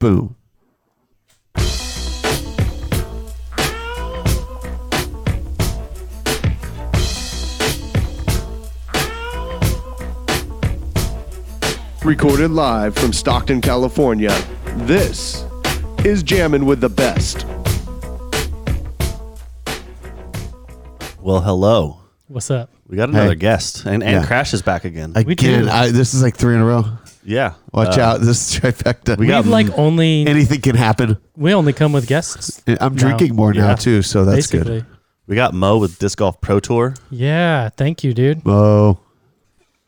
[0.00, 0.34] Boom.
[12.02, 14.30] Recorded live from Stockton, California.
[14.86, 15.44] This
[16.04, 17.44] is Jammin' with the Best.
[21.20, 21.98] Well, hello.
[22.28, 22.70] What's up?
[22.88, 23.34] We got another Hey.
[23.36, 24.26] guest, and, and Yeah.
[24.26, 25.12] Crash is back again.
[25.14, 25.68] Again, do.
[25.70, 26.84] I, this is like three in a row.
[27.24, 27.54] Yeah.
[27.72, 28.20] Watch Uh, out.
[28.20, 29.16] This is trifecta.
[29.18, 31.16] We got We've like only Anything can happen.
[31.36, 32.62] we only come with guests.
[32.66, 33.74] I'm now, drinking more now Yeah.
[33.76, 34.80] too, so that's basically.
[34.80, 34.86] good.
[35.26, 36.94] We got Mo with Disc Golf Pro Tour.
[37.10, 38.44] Yeah, thank you, dude.
[38.44, 38.98] Mo.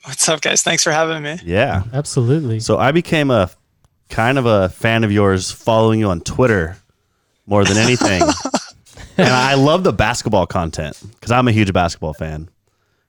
[0.05, 0.62] What's up, guys?
[0.62, 1.38] Thanks for having me.
[1.45, 1.83] Yeah.
[1.93, 2.60] Absolutely.
[2.60, 3.51] So I became a
[4.09, 6.77] kind of a fan of yours, following you on Twitter
[7.46, 8.23] more than anything.
[9.16, 12.49] and I love the basketball content because I'm a huge basketball fan.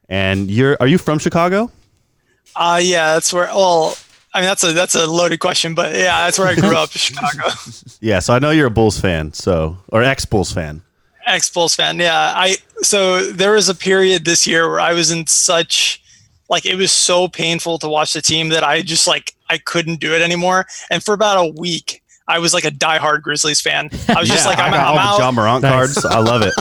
[0.09, 1.71] And you're are you from Chicago?
[2.55, 3.48] Uh yeah, that's where.
[3.48, 3.95] Well,
[4.33, 6.91] I mean that's a that's a loaded question, but yeah, that's where I grew up,
[6.91, 7.49] Chicago.
[8.01, 8.19] Yeah.
[8.19, 10.81] So I know you're a Bulls fan, so or ex Bulls fan.
[11.25, 11.99] Ex Bulls fan.
[11.99, 16.03] Yeah, I so there was a period this year where I was in such
[16.49, 19.99] like it was so painful to watch the team that I just like I couldn't
[19.99, 20.65] do it anymore.
[20.91, 23.90] And for about a week, I was like a diehard Grizzlies fan.
[24.07, 25.27] I was just like I I'm, got I'm all the out.
[25.27, 25.71] Ja Morant Nice.
[26.02, 26.05] cards.
[26.05, 26.54] I love it.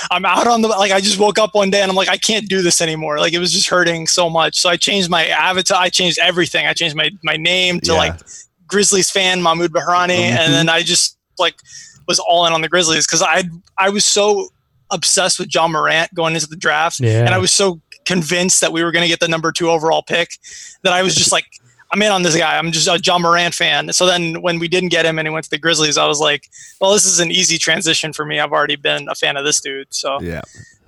[0.10, 2.16] I'm out on the like I just woke up one day and I'm like I
[2.16, 3.18] can't do this anymore.
[3.18, 4.58] Like it was just hurting so much.
[4.58, 5.78] So I changed my avatar.
[5.80, 6.66] I changed everything.
[6.66, 7.98] I changed my my name to Yeah.
[7.98, 8.14] like
[8.66, 10.38] Grizzlies fan Mahmoud Bahrani, mm-hmm.
[10.38, 11.56] and then I just like
[12.08, 13.44] was all in on the Grizzlies because I
[13.78, 14.48] I was so
[14.90, 17.20] obsessed with Ja Morant going into the draft, Yeah.
[17.24, 20.02] and I was so convinced that we were going to get the number two overall
[20.02, 20.30] pick
[20.82, 21.44] that I was just like.
[21.92, 22.56] I'm in on this guy.
[22.56, 23.92] I'm just a Ja Morant fan.
[23.92, 26.20] So then when we didn't get him and he went to the Grizzlies, I was
[26.20, 26.48] like,
[26.80, 28.38] well, this is an easy transition for me.
[28.38, 29.92] I've already been a fan of this dude.
[29.92, 30.42] So Yeah.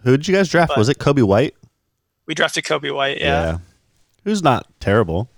[0.05, 0.69] Who did you guys draft?
[0.71, 1.55] But- Was it Coby White?
[2.27, 3.21] we drafted Coby White.
[3.21, 3.59] Yeah.
[4.25, 5.29] Who's not terrible.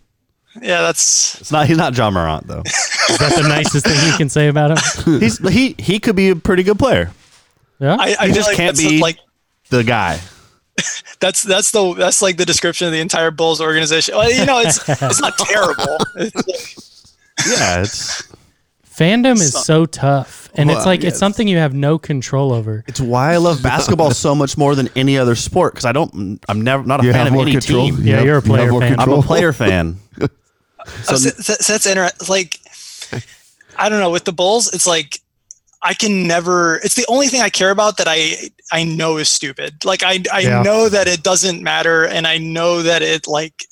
[0.61, 2.61] Yeah, that's It's not he's not Ja Morant though.
[3.09, 4.71] Is that the nicest thing you can say about
[5.07, 5.21] him?
[5.21, 7.11] he's he he could be a pretty good player.
[7.81, 7.97] Yeah.
[7.99, 9.19] I, I He just like can't be- like
[9.71, 10.21] The guy.
[11.21, 14.15] that's that's the that's like the description of the entire Bulls organization.
[14.17, 15.99] Well, you know, it's it's not terrible.
[16.17, 18.23] It's like, Yeah, it's
[18.95, 21.11] Fandom is so tough, and it's like yes.
[21.15, 22.85] it's something you have no control over.
[22.87, 26.39] it's why I love basketball so much more than any other sport because I don't
[26.49, 27.87] I'm never not a you fan of more any control.
[27.87, 27.97] team.
[27.99, 29.01] You Yeah, have- you're a player more fan.
[29.01, 29.99] I'm a player fan.
[31.03, 32.29] so, so that's interesting.
[32.29, 32.61] Like,
[33.77, 35.19] I don't know with the Bulls, it's like
[35.83, 36.77] I can never.
[36.77, 39.85] It's the only thing I care about that I I know is stupid.
[39.85, 40.63] Like I I Yeah.
[40.63, 43.65] know that it doesn't matter, and I know that it like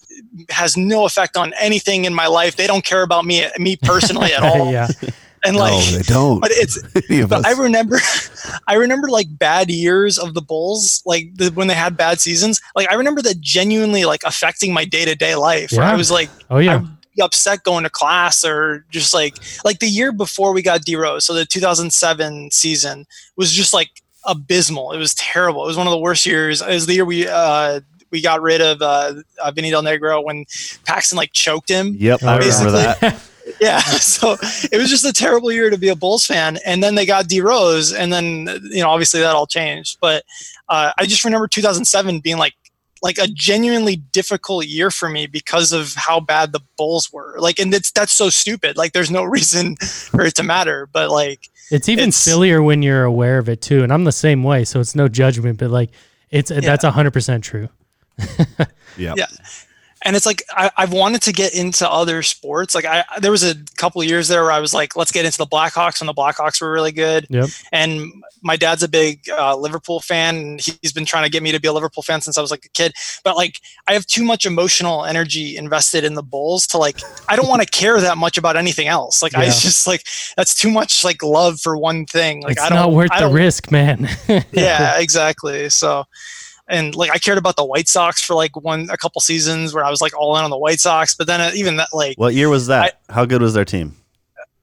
[0.50, 2.56] has no effect on anything in my life.
[2.56, 4.70] They don't care about me me personally at all.
[4.72, 4.88] yeah.
[5.44, 6.40] And like No, like, they don't.
[6.40, 6.78] but it's
[7.28, 7.44] But.
[7.46, 7.98] I remember,
[8.68, 12.60] I remember like bad years of the Bulls, like the, when they had bad seasons.
[12.76, 15.72] Like I remember that genuinely like affecting my day to day life.
[15.72, 15.90] Yeah.
[15.90, 16.76] I was like, Oh yeah.
[16.76, 16.86] I'd
[17.22, 21.24] upset going to class or just like like the year before we got D Rose,
[21.24, 24.92] so the 2007 season was just like abysmal.
[24.92, 25.64] It was terrible.
[25.64, 26.62] It was one of the worst years.
[26.62, 29.14] It was the year we uh we got rid of uh,
[29.54, 30.44] Vinny Del Negro when
[30.84, 33.08] Paxson like choked him Yep, I remember Basically.
[33.08, 33.22] that.
[33.60, 34.36] yeah so
[34.70, 37.26] it was just a terrible year to be a bulls fan and then they got
[37.26, 40.22] d rose and then you know obviously that all changed but
[40.68, 42.54] uh, i just remember 2007 being like
[43.02, 47.58] like a genuinely difficult year for me because of how bad the bulls were like
[47.58, 51.48] and it's that's so stupid like there's no reason for it to matter but like
[51.70, 54.64] It's even It's- sillier when you're aware of it too, and I'm the same way.
[54.64, 55.90] So it's no judgment, but like
[56.30, 57.68] it's that's hundred percent true.
[58.18, 58.68] Yep.
[59.16, 59.26] Yeah.
[60.04, 62.74] And it's like I, I've wanted to get into other sports.
[62.74, 65.24] Like I, there was a couple of years there where I was like, let's get
[65.24, 67.26] into the Blackhawks, and the Blackhawks were really good.
[67.30, 67.48] Yep.
[67.72, 68.12] And
[68.42, 71.60] my dad's a big uh, Liverpool fan, and he's been trying to get me to
[71.60, 72.94] be a Liverpool fan since I was like a kid.
[73.22, 77.36] But like, I have too much emotional energy invested in the Bulls to like, I
[77.36, 79.22] don't want to care that much about anything else.
[79.22, 80.04] Like, I just like
[80.36, 82.42] that's too much like love for one thing.
[82.42, 82.78] Like, it's I don't.
[82.78, 84.08] not worth the risk, man.
[84.52, 85.68] yeah, exactly.
[85.70, 86.04] So,
[86.72, 89.84] and like I cared about the White Sox for like one a couple seasons where
[89.84, 92.18] I was like all in on the White Sox, but then uh, even that like
[92.18, 93.00] What year was that?
[93.08, 93.94] How good was their team?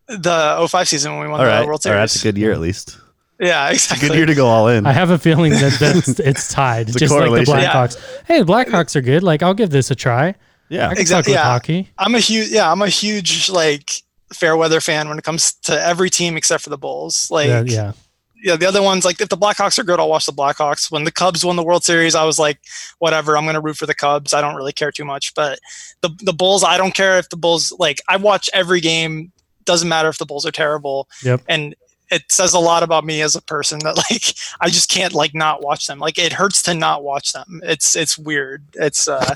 [0.08, 1.94] the 05 season when we won All the right, World Series.
[1.96, 2.98] right, that's a good year at least.
[3.40, 4.10] Yeah, exactly.
[4.10, 4.86] Good year to go all in.
[4.86, 7.58] I have a feeling that that's it's tied, a just like the correlation.
[7.60, 7.72] Yeah.
[7.74, 8.24] Blackhawks.
[8.26, 9.24] Hey, the Blackhawks are good.
[9.24, 10.36] Like I'll give this a try.
[10.68, 11.52] yeah, I can Exactly, fuck with yeah.
[11.84, 11.90] hockey.
[11.98, 13.92] I'm a huge yeah, I'm a huge like
[14.34, 17.30] fair weather fan when it comes to every team except for the Bulls.
[17.32, 17.92] Like Yeah, yeah.
[18.42, 18.56] Yeah.
[18.56, 20.92] the other ones like if the Blackhawks are good, I'll watch the Blackhawks.
[20.92, 22.60] When the Cubs won the World Series, I was like,
[23.00, 24.34] whatever, I'm gonna root for the Cubs.
[24.34, 25.34] I don't really care too much.
[25.34, 25.60] But
[26.02, 29.32] the the Bulls, I don't care if the Bulls like I watch every game.
[29.66, 31.08] Doesn't matter if the Bulls are terrible.
[31.24, 31.42] Yep.
[31.48, 31.76] And
[32.12, 35.34] it says a lot about me as a person that like I just can't like
[35.34, 36.00] not watch them.
[36.00, 37.62] Like it hurts to not watch them.
[37.64, 38.64] It's it's weird.
[38.74, 39.36] It's uh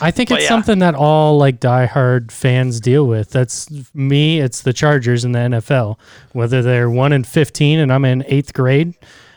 [0.00, 0.48] I think it's yeah.
[0.48, 3.30] something that all like diehard fans deal with.
[3.30, 4.40] That's me.
[4.40, 5.98] It's the Chargers in the NFL.
[6.32, 8.94] Whether they're one and fifteen, and I'm in eighth grade,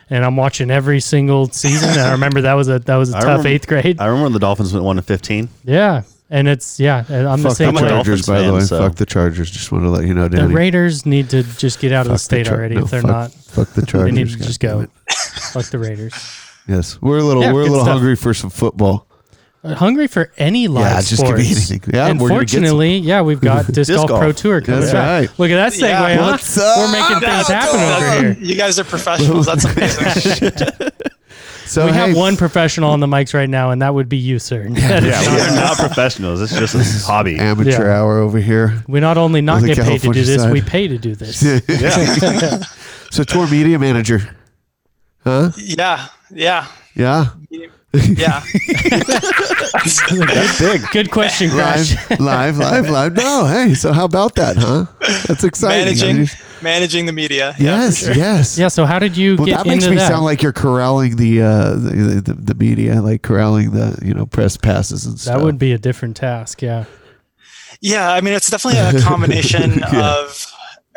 [0.08, 1.90] and I'm watching every single season.
[1.90, 4.00] And I remember that was a that was a I tough remember- eighth grade.
[4.00, 5.48] I remember when the Dolphins went one to fifteen.
[5.64, 7.04] yeah, and it's yeah.
[7.08, 7.88] I'm the Fuck same the I'm a way.
[7.94, 8.60] Chargers, Dolphins by the fan, way.
[8.60, 9.50] so- Fuck the Chargers.
[9.50, 10.54] Just want to let you know, The Danny.
[10.54, 13.02] Raiders need to just get out of the Fuck state Char- already no, if they're
[13.02, 13.32] fuck- not.
[13.32, 14.10] Fuck the Chargers.
[14.14, 14.80] They need to God just damn go.
[14.82, 14.90] it.
[15.52, 16.14] Fuck the Raiders.
[16.66, 17.42] Yes, we're a little.
[17.44, 17.94] Yeah, we're a good little stuff.
[17.98, 19.06] hungry for some football.
[19.64, 21.70] Uh, Hungry for any live Yeah, just give me sports.
[21.70, 21.94] anything.
[21.94, 22.30] Yeah, we're gonna get some-
[22.64, 24.20] Unfortunately, yeah, we've got disc, Disc golf, golf.
[24.20, 25.28] pro tour coming That's back.
[25.30, 25.38] right.
[25.38, 26.16] Look at that segue, Yeah.
[26.16, 26.30] huh?
[26.32, 26.78] What's up?
[26.78, 28.36] We're making things happen over here.
[28.44, 29.46] you guys are professionals.
[29.46, 30.50] That's amazing.
[31.66, 34.16] So we hey, have one professional on the mics right now, and that would be
[34.16, 34.68] you, sir.
[34.68, 36.40] That is Yeah, we're not professionals.
[36.42, 37.38] It's just a hobby.
[37.38, 38.00] amateur Yeah.
[38.00, 38.82] hour over here.
[38.88, 40.52] we not only not On the get paid to do this, side.
[40.52, 41.42] we pay to do this.
[41.68, 42.58] Yeah.
[43.10, 44.34] So tour media manager,
[45.24, 45.50] huh?
[45.58, 47.26] yeah, yeah, Yeah,
[47.94, 48.42] yeah.
[49.74, 50.82] That's big.
[50.92, 51.94] Good question, Crash.
[52.18, 53.16] live, live, live, live.
[53.16, 53.74] No, hey.
[53.74, 54.86] So how about that, huh?
[55.26, 55.98] That's exciting.
[55.98, 56.28] managing
[56.62, 57.54] managing the media.
[57.58, 58.14] Yeah, Yes, sure.
[58.14, 58.58] yes.
[58.58, 58.68] yeah.
[58.68, 60.08] So how did you Well, get that makes into me that?
[60.08, 64.26] sound like you're corralling the, uh, the, the the media, like corralling the you know
[64.26, 65.38] press passes and stuff.
[65.38, 66.62] that would be a different task.
[66.62, 66.84] Yeah.
[67.80, 70.14] Yeah, I mean it's definitely a combination Yeah.
[70.20, 70.46] of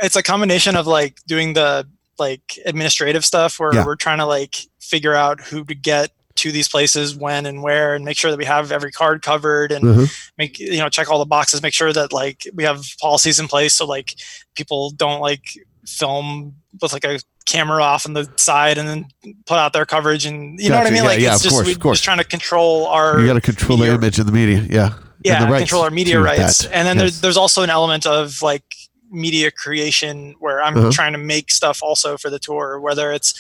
[0.01, 1.88] it's a combination of like doing the
[2.19, 3.86] like administrative stuff where Yeah.
[3.86, 6.12] we're trying to like figure out who to get
[6.45, 9.71] to these places when and where and make sure that we have every card covered
[9.71, 10.06] and Mhm.
[10.38, 13.47] make you know check all the boxes make sure that like we have policies in
[13.47, 14.13] place so like
[14.56, 15.44] people don't like
[15.88, 19.06] film with like a camera off on the side and then
[19.45, 21.44] put out their coverage and you know what I mean Yeah, like yeah, it's of
[21.44, 21.97] just course, we of course.
[21.97, 24.65] just trying to control our You got to control the image of the media.
[24.69, 24.94] Yeah.
[25.24, 26.71] Yeah control our media rights that.
[26.74, 27.01] and then Yes.
[27.03, 28.63] there's there's also an element of like
[29.12, 30.92] media creation where i'm Uh-huh.
[30.92, 33.33] trying to make stuff also for the tour whether it's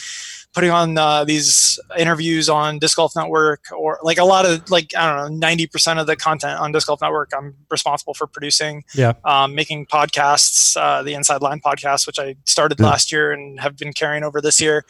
[0.55, 4.89] putting on uh, these interviews on disc golf network or like a lot of like
[4.97, 8.83] i don't know 90% of the content on disc golf network i'm responsible for producing
[8.95, 9.13] Yeah.
[9.25, 12.87] um, making podcasts uh, the inside line podcast which i started Yeah.
[12.87, 14.85] last year and have been carrying over this year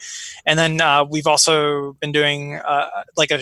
[0.46, 3.40] and then uh, we've also been doing uh, like a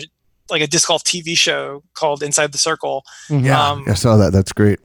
[0.49, 3.45] like a disc golf tv show called inside the circle Mhm.
[3.45, 3.61] Yeah.
[3.69, 4.31] Um, I saw that.
[4.33, 4.79] That's great.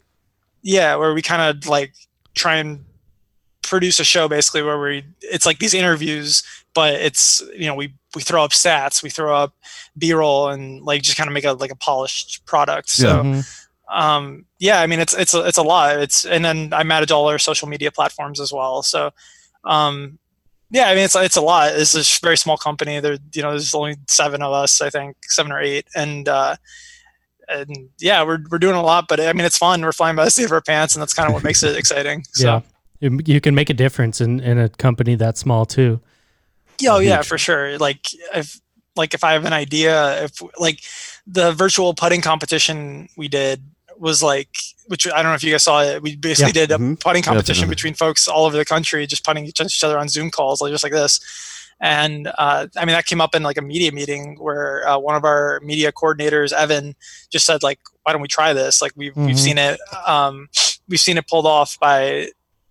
[0.62, 1.92] yeah where we kind of like
[2.34, 2.84] try and
[3.70, 6.42] produce a show basically where we it's like these interviews
[6.74, 7.86] but it's you know we
[8.16, 9.52] we throw up stats we throw up
[9.96, 12.88] b-roll and like just kind of make a like a polished product.
[12.90, 13.40] So Mhm.
[14.02, 15.98] um yeah i mean it's it's a, it's a lot.
[16.04, 18.82] It's and then i manage all our social media platforms as well.
[18.82, 19.10] So
[19.64, 20.18] um
[20.70, 21.72] yeah i mean it's it's a lot.
[21.74, 22.98] It's a very small company.
[23.00, 25.86] There you know there's only seven of us i think seven or eight.
[25.94, 26.56] And uh
[27.48, 29.82] and yeah we're, we're doing a lot but i mean it's fun.
[29.82, 31.76] We're flying by the seat of our pants and that's kind of what makes it
[31.82, 32.22] exciting.
[32.32, 32.60] So Yeah.
[33.00, 36.00] You, you can make a difference in, in a company that small too.
[36.80, 37.26] Yeah, oh yeah, Huge.
[37.26, 37.78] for sure.
[37.78, 38.60] Like if
[38.96, 40.80] like if I have an idea, if like
[41.26, 43.62] the virtual putting competition we did
[43.98, 44.48] was like
[44.86, 46.02] which I don't know if you guys saw it.
[46.02, 46.66] We basically Yeah.
[46.66, 47.00] did a Mhm.
[47.00, 47.74] putting competition Definitely.
[47.74, 50.72] between folks all over the country, just putting each each other on Zoom calls, like
[50.72, 51.20] just like this.
[51.82, 55.14] And uh, I mean that came up in like a media meeting where uh, one
[55.16, 56.94] of our media coordinators, Evan,
[57.30, 58.82] just said like, "Why don't we try this?
[58.82, 59.26] Like we've Mhm.
[59.26, 60.48] we've seen it, um,
[60.88, 62.28] we've seen it pulled off by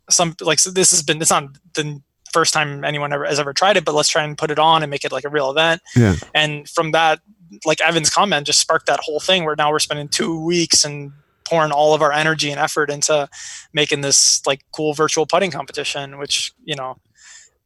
[0.09, 2.01] some like so this has been it's not the
[2.31, 4.83] first time anyone ever has ever tried it, but let's try and put it on
[4.83, 5.81] and make it like a real event.
[5.95, 6.15] Yeah.
[6.35, 7.19] And from that,
[7.65, 11.11] like Evan's comment just sparked that whole thing where now we're spending two weeks and
[11.45, 13.27] pouring all of our energy and effort into
[13.73, 16.97] making this like cool virtual putting competition, which, you know,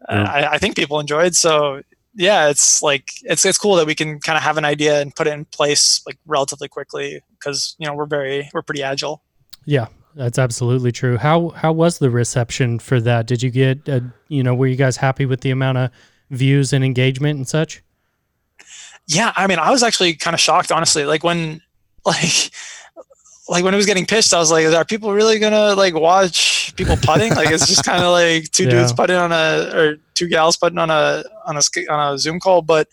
[0.07, 0.31] uh, Yeah.
[0.31, 1.35] I, I think people enjoyed.
[1.35, 1.81] So
[2.15, 5.13] yeah, it's like, it's, it's cool that we can kind of have an idea and
[5.13, 9.21] put it in place like relatively quickly because, you know, we're very, we're pretty agile.
[9.65, 11.17] Yeah, that's absolutely true.
[11.17, 13.27] How how was the reception for that?
[13.27, 15.91] Did you get uh, you know were you guys happy with the amount of
[16.29, 17.83] views and engagement and such?
[19.07, 21.03] Yeah, I mean, I was actually kind of shocked, honestly.
[21.03, 21.61] Like when,
[22.05, 22.51] like,
[23.49, 26.73] like when it was getting pitched, I was like, "Are people really gonna like watch
[26.75, 27.35] people putting?
[27.35, 28.69] like, it's just kind of like two Yeah.
[28.71, 32.39] dudes putting on a or two gals putting on a on a on a Zoom
[32.39, 32.87] call." But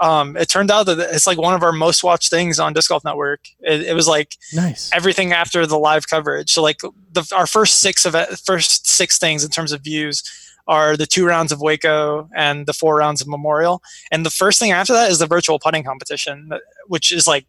[0.00, 2.88] um, it turned out that it's like one of our most watched things on Disc
[2.88, 3.40] Golf Network.
[3.60, 4.90] It, it was like Nice.
[4.92, 6.50] everything after the live coverage.
[6.50, 6.80] So like
[7.12, 10.22] the our first six of it, first six things in terms of views
[10.68, 13.82] are the two rounds of Waco and the four rounds of Memorial.
[14.10, 16.50] And the first thing after that is the virtual putting competition,
[16.88, 17.46] which is like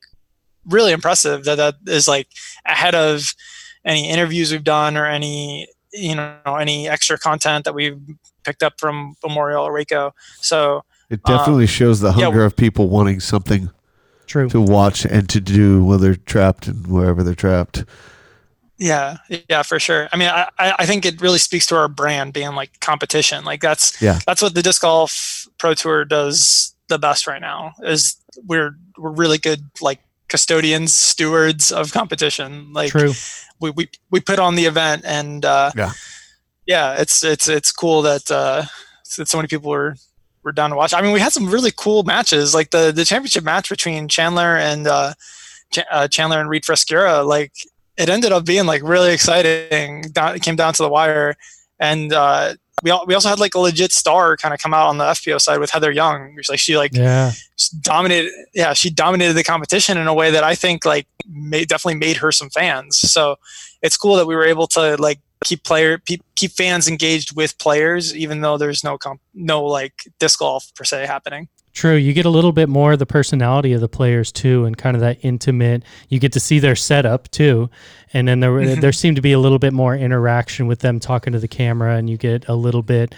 [0.66, 1.44] really impressive.
[1.46, 2.28] That that is like
[2.66, 3.34] ahead of
[3.86, 8.00] any interviews we've done or any you know any extra content that we've
[8.44, 10.14] picked up from Memorial or Waco.
[10.40, 13.70] So It definitely shows the yeah, hunger of people wanting something
[14.26, 14.50] True.
[14.50, 17.86] to watch and to do while they're trapped and wherever they're trapped.
[18.78, 19.18] Yeah,
[19.50, 20.08] yeah, for sure.
[20.12, 23.44] I mean, I, I I think it really speaks to our brand being like competition.
[23.44, 24.20] Like that's Yeah.
[24.28, 27.74] that's what the disc golf pro tour does the best right now.
[27.84, 32.72] Is we're we're really good like custodians, stewards of competition.
[32.74, 33.14] Like True.
[33.60, 35.94] we, we we put on the event and uh, Yeah.
[36.68, 38.66] yeah, it's it's it's cool that uh,
[39.18, 39.96] that so many people were
[40.48, 40.94] were down to watch.
[40.94, 44.58] I mean, we had some really cool matches, like the the championship match between Chandler
[44.58, 45.14] and uh,
[45.72, 47.26] Ch- uh, Chandler and Reed Frescura.
[47.26, 47.54] Like
[47.98, 50.02] it ended up being like really exciting.
[50.14, 51.36] Down, it came down to the wire,
[51.80, 54.88] and uh, we al- we also had like a legit star kind of come out
[54.88, 56.34] on the FPO side with Heather Young.
[56.36, 57.32] Which like she like Yeah.
[57.82, 61.98] dominated yeah she dominated the competition in a way that i think like made definitely
[61.98, 63.36] made her some fans so
[63.82, 67.58] it's cool that we were able to like keep player keep, keep fans engaged with
[67.58, 71.94] players even though there's no comp no like disc golf per se happening True.
[71.94, 74.96] You get a little bit more of the personality of the players too, and kind
[74.96, 75.84] of that intimate.
[76.10, 77.70] You get to see their setup too,
[78.14, 78.82] and then there Mhm.
[78.82, 81.96] there seemed to be a little bit more interaction with them talking to the camera,
[81.96, 83.14] and you get a little bit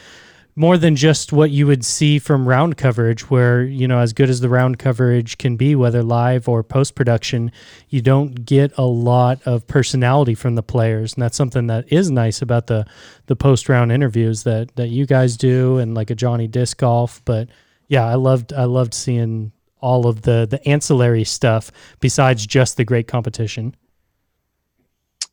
[0.59, 4.29] more than just what you would see from round coverage, where you know as good
[4.29, 7.49] as the round coverage can be, whether live or post production,
[7.87, 12.11] you don't get a lot of personality from the players, and that's something that is
[12.11, 12.85] nice about the
[13.27, 17.21] the post round interviews that that you guys do, and like a Johnny Disc Golf,
[17.23, 17.47] but
[17.87, 22.83] yeah, I loved I loved seeing all of the the ancillary stuff besides just the
[22.83, 23.73] great competition.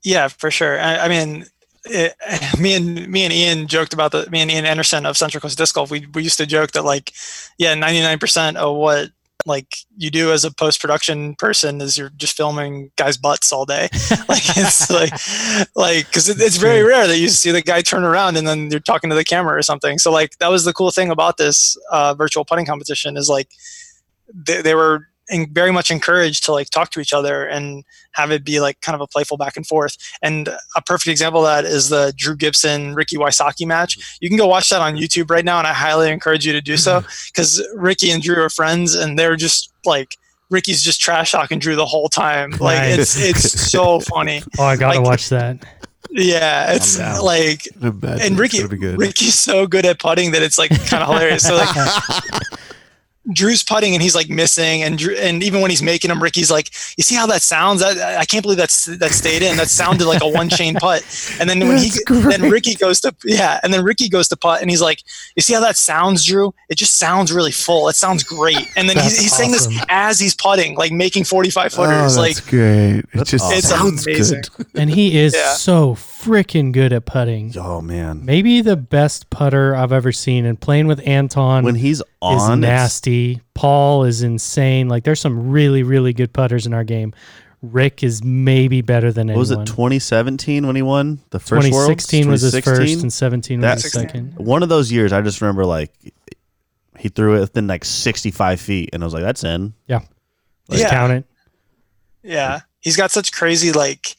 [0.04, 0.78] yeah for sure.
[0.78, 1.47] I, I mean
[1.87, 2.14] it,
[2.61, 5.59] me and me and Ian joked about the me and Ian Anderson of Central Coast
[5.59, 5.90] Disc Golf.
[5.90, 7.12] We we used to joke that like,
[7.59, 9.11] yeah, ninety nine percent of what
[9.47, 13.64] like you do as a post production person is you're just filming guys' butts all
[13.64, 13.83] day.
[14.28, 15.12] like it's like
[15.76, 18.71] like because it, it's very rare that you see the guy turn around and then
[18.71, 19.99] you're talking to the camera or something.
[19.99, 23.49] So like that was the cool thing about this uh, virtual putting competition is like
[24.35, 28.30] they, they were en- very much encouraged to like talk to each other and have
[28.30, 29.97] it be like kind of a playful back and forth.
[30.23, 33.99] And a perfect example of that is the Drew Gibson Ricky Wysocki match.
[33.99, 34.16] Mm-hmm.
[34.21, 36.61] You can go watch that on YouTube right now, and I highly encourage you to
[36.61, 37.09] do so mm-hmm.
[37.33, 40.16] because Ricky and Drew are friends, and they're just like.
[40.49, 42.52] Ricky's just trash talking Drew the whole time.
[42.52, 43.16] Like Nice.
[43.18, 44.45] it's it's so funny.
[44.61, 45.64] Oh, I gotta Like- watch that.
[46.11, 48.97] Yeah, it's like and Ricky gonna be good.
[48.97, 51.42] Ricky's so good at putting that it's like kind of hilarious.
[51.42, 51.68] So like
[53.33, 56.50] Drew's putting and he's like missing, and Drew, and even when he's making them, Ricky's
[56.50, 57.83] like, "You see how that sounds?
[57.83, 59.56] I, I can't believe that's that stayed in.
[59.56, 61.02] That sounded like a one chain putt."
[61.40, 62.50] And then when he That's then.
[62.50, 65.02] Ricky goes to yeah, and then Ricky goes to putt, and he's like,
[65.35, 66.54] "You see how that sounds, Drew?
[66.68, 67.88] It just sounds really full.
[67.88, 71.25] It sounds great." And then he's, That's he's saying this as he's putting, like making
[71.25, 72.47] forty five oh, footers, that's like.
[72.49, 72.99] great.
[72.99, 73.61] It That's just awesome.
[73.62, 74.42] Sounds amazing.
[74.56, 74.66] good.
[74.75, 75.54] And he is Yeah.
[75.54, 75.95] so
[76.26, 77.52] freaking good at putting.
[77.56, 80.45] Oh man, Maybe the best putter I've ever seen.
[80.45, 83.40] And playing with Anton when he's is on, it's- nasty.
[83.54, 84.88] Paul is insane.
[84.88, 87.14] Like there's some really, really good putters in our game.
[87.62, 92.06] Rick is maybe better than what was it 2017 when he won the first Worlds?
[92.06, 93.00] 2016 was his first 2016?
[93.04, 94.35] and 17 That- was his second.
[94.37, 95.90] One of those years, I just remember like
[96.99, 100.00] he threw it within like 65 feet, and I was like, "That's in." Yeah.
[100.71, 100.90] Just Yeah.
[100.90, 101.25] count it.
[102.23, 104.16] Yeah, he's got such crazy like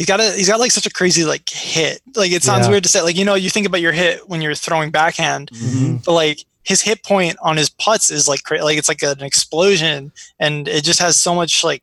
[0.00, 2.00] he's got a he's got like such a crazy like hit.
[2.16, 2.70] Like it sounds Yeah.
[2.70, 3.02] weird to say.
[3.02, 6.02] Like you know, you think about your hit when you're throwing backhand, Mhm.
[6.04, 9.22] but like his hit point on his putts is like cra- like it's like an
[9.22, 11.82] explosion, and it just has so much like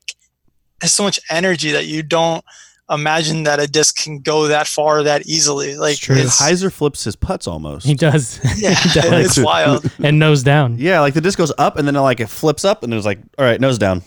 [0.82, 2.44] has so much energy that you don't
[2.90, 5.76] imagine that a disc can go that far that easily.
[5.76, 6.16] Like true.
[6.16, 7.86] it's Heiser flips his putts almost.
[7.86, 8.40] He does.
[8.58, 9.26] yeah, He does.
[9.26, 9.88] it's wild.
[10.02, 10.78] and nose down.
[10.78, 13.06] yeah, like the disc goes up, and then like it flips up, and it was
[13.06, 14.02] like, "All right, nose down."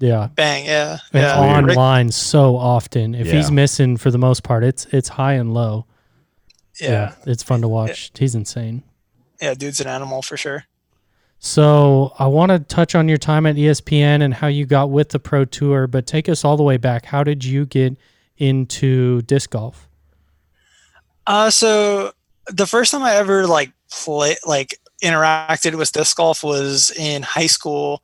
[0.00, 0.28] Yeah.
[0.34, 1.38] Bang, yeah, And yeah.
[1.38, 3.14] on Rick- so often.
[3.14, 5.86] If he's missing for the most part, it's it's high and low.
[6.80, 8.10] yeah, It's fun to watch.
[8.18, 8.82] He's insane.
[9.40, 10.64] yeah, dude's an animal for sure.
[11.38, 15.10] So I want to touch on your time at ESPN and how you got with
[15.10, 17.06] the Pro Tour, but take us all the way back.
[17.06, 17.96] How did you get
[18.36, 19.88] into disc golf?
[21.26, 22.12] Uh, so
[22.48, 27.46] the first time I ever like play like interacted with disc golf was in high
[27.46, 28.02] school.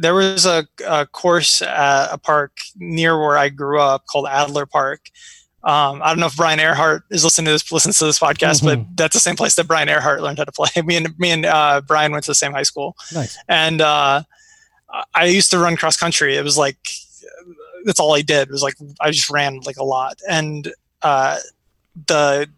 [0.00, 4.66] There was a, a course at a park near where I grew up called Adler
[4.66, 5.10] Park.
[5.64, 8.62] Um, I don't know if Brian Earhart is listening to this, listens to this podcast,
[8.64, 10.68] but that's the same place that Brian Earhart learned how to play.
[10.84, 13.36] Me and me and uh, Brian went to the same high school Nice.
[13.48, 14.22] and uh,
[15.14, 16.36] I used to run cross country.
[16.36, 16.78] It was like
[17.84, 18.48] that's all I did.
[18.48, 21.38] It was like I just ran like a lot, and uh,
[22.06, 22.48] the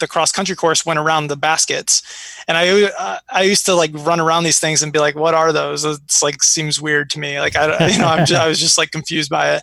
[0.00, 2.02] the cross country course went around the baskets,
[2.48, 5.34] and I uh, I used to like run around these things and be like, "What
[5.34, 7.40] are those?" It's like seems weird to me.
[7.40, 9.62] Like I you know I'm just, I was just like confused by it,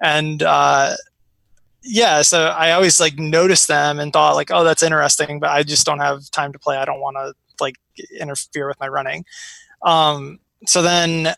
[0.00, 0.94] and uh,
[1.82, 5.62] yeah, so I always like noticed them and thought like, "Oh, that's interesting," but I
[5.62, 6.76] just don't have time to play.
[6.76, 7.76] I don't want to like
[8.18, 9.24] interfere with my running.
[9.82, 11.34] Um, so then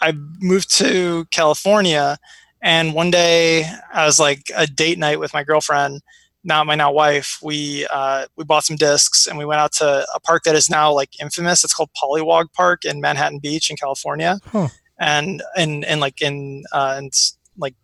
[0.00, 2.18] I moved to California
[2.62, 6.00] And one day, I was like a date night with my girlfriend,
[6.44, 7.38] now my now wife.
[7.42, 10.68] We uh, we bought some discs and we went out to a park that is
[10.70, 11.64] now like infamous.
[11.64, 14.68] It's called Polliwog Park in Manhattan Beach in California, Huh.
[14.98, 17.10] and and and like in uh, in
[17.56, 17.74] like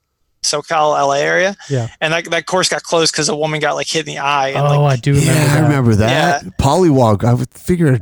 [0.42, 1.56] SoCal LA area.
[1.68, 1.88] Yeah.
[2.00, 4.48] And that that course got closed because a woman got like hit in the eye.
[4.48, 5.58] And, Oh, like, I do remember yeah, that.
[5.58, 6.44] I remember that.
[6.60, 7.24] Polliwog.
[7.24, 7.94] I would figure.
[7.94, 8.00] I'd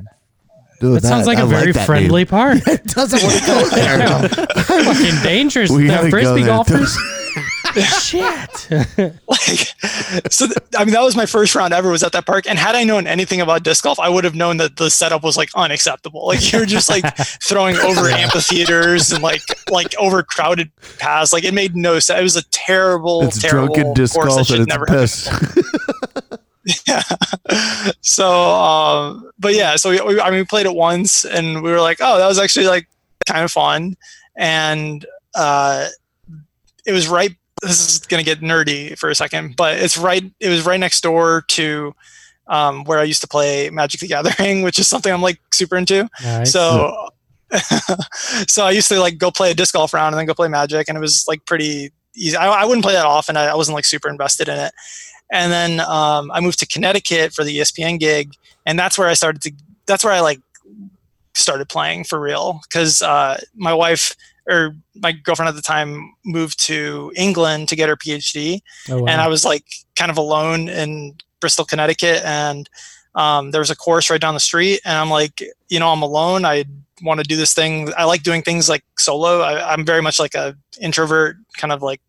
[0.80, 2.58] do That sounds like a a very friendly park.
[2.66, 4.28] It doesn't want to go there.
[4.64, 5.70] Fucking dangerous.
[5.70, 6.54] We The gotta go frisbee there.
[6.54, 6.96] golfers.
[8.00, 8.70] Shit.
[9.28, 12.46] like so th- i mean that was my first round ever was at that park
[12.48, 15.22] and had i known anything about disc golf i would have known that the setup
[15.22, 17.04] was like unacceptable like you're just like
[17.42, 22.36] throwing over amphitheaters and like like overcrowded paths like it made no sense it was
[22.36, 26.36] a terrible It's terrible drunken disc course that golf should its never have
[26.86, 27.02] yeah.
[28.00, 31.70] So, um, but yeah, so we, we, I mean, we played it once and we
[31.70, 32.88] were like, oh, that was actually like
[33.26, 33.94] kind of fun.
[34.36, 35.88] And, uh,
[36.84, 37.36] it was right.
[37.62, 40.22] This is going to get nerdy for a second, but it's right.
[40.40, 41.94] It was right next door to,
[42.48, 45.76] um, where I used to play Magic the Gathering, which is something I'm like super
[45.76, 46.08] into.
[46.22, 46.52] Nice.
[46.52, 47.08] So,
[48.46, 50.48] so I used to like go play a disc golf round and then go play
[50.48, 52.36] Magic, and it was like pretty easy.
[52.36, 53.36] I, I wouldn't play that often.
[53.36, 54.72] I, I wasn't like super invested in it.
[55.32, 58.34] And then um, I moved to Connecticut for the ESPN gig,
[58.64, 59.52] and that's where I started to.
[59.86, 60.40] That's where I like
[61.34, 64.14] started playing for real because uh, my wife
[64.48, 69.06] or my girlfriend at the time moved to England to get her PhD, Oh, wow.
[69.08, 69.64] and I was like
[69.96, 72.68] kind of alone in Bristol, Connecticut, and
[73.14, 76.02] um, there was a course right down the street, and I'm like, you know, I'm
[76.02, 76.44] alone.
[76.44, 76.64] I
[77.02, 77.92] want to do this thing.
[77.96, 79.40] I like doing things like solo.
[79.40, 82.00] I, I'm very much like a introvert, kind of like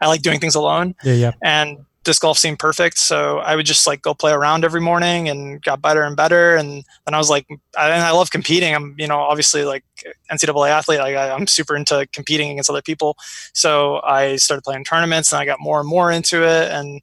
[0.00, 1.32] I like doing things alone, yeah, yeah.
[1.42, 2.98] and disc golf seemed perfect.
[2.98, 6.56] So I would just like go play around every morning and got better and better.
[6.56, 7.46] And then I was like,
[7.78, 8.74] I, and I love competing.
[8.74, 9.84] I'm, you know, obviously like
[10.30, 10.98] NCAA athlete.
[10.98, 13.16] Like I, I'm super into competing against other people.
[13.52, 16.70] So I started playing tournaments and I got more and more into it.
[16.72, 17.02] And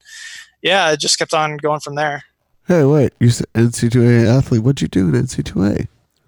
[0.61, 2.23] yeah, it just kept on going from there.
[2.67, 3.13] Hey, wait.
[3.19, 4.61] You said NC2A athlete.
[4.61, 5.87] What'd you do in NC2A?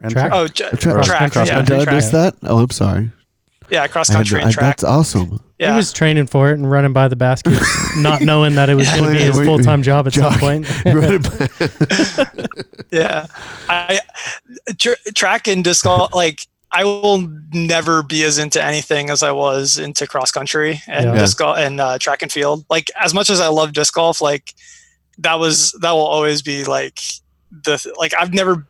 [0.09, 0.31] Track.
[0.33, 1.31] Oh, j- Tra- track.
[1.31, 1.61] cross yeah.
[1.61, 1.95] Did I track.
[1.95, 2.35] miss that?
[2.43, 3.11] Oh, I'm sorry.
[3.71, 4.65] Yeah, cross I country no- and I- track.
[4.65, 5.39] That's awesome.
[5.57, 5.71] Yeah.
[5.71, 7.63] He was training for it and running by the baskets,
[7.97, 10.67] not knowing that it was going to be his full time job at some point.
[12.91, 13.27] Yeah
[13.69, 13.99] i
[14.77, 16.41] tr- track and disc golf like
[16.73, 21.19] i will never be as into anything as i was into cross country and Yeah.
[21.19, 24.19] disc golf and uh, track and field like as much as i love disc golf
[24.19, 24.53] like
[25.19, 26.99] that was that will always be like
[27.63, 28.65] the like i've never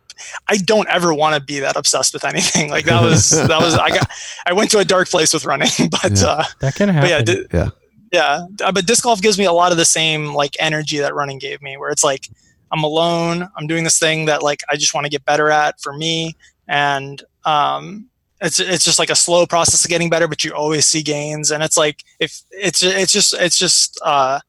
[0.47, 2.69] I don't ever want to be that obsessed with anything.
[2.69, 4.09] Like that was that was I got
[4.45, 6.27] I went to a dark place with running, but Yeah.
[6.27, 7.09] uh That can but happen.
[7.09, 7.69] yeah, di- Yeah.
[8.11, 8.45] yeah.
[8.65, 11.39] Uh, But disc golf gives me a lot of the same like energy that running
[11.39, 12.27] gave me, where it's like
[12.71, 15.79] I'm alone, I'm doing this thing that like I just want to get better at
[15.81, 16.35] for me,
[16.69, 18.07] and um,
[18.41, 21.51] it's it's just like a slow process of getting better, but you always see gains,
[21.51, 24.39] and it's like if it's it's just it's just uh,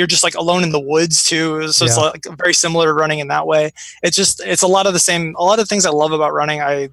[0.00, 3.18] you're just like alone in the woods too, so it's like very similar to running
[3.18, 3.70] in that way.
[4.02, 6.32] It's just it's a lot of the same, a lot of things I love about
[6.32, 6.88] running, I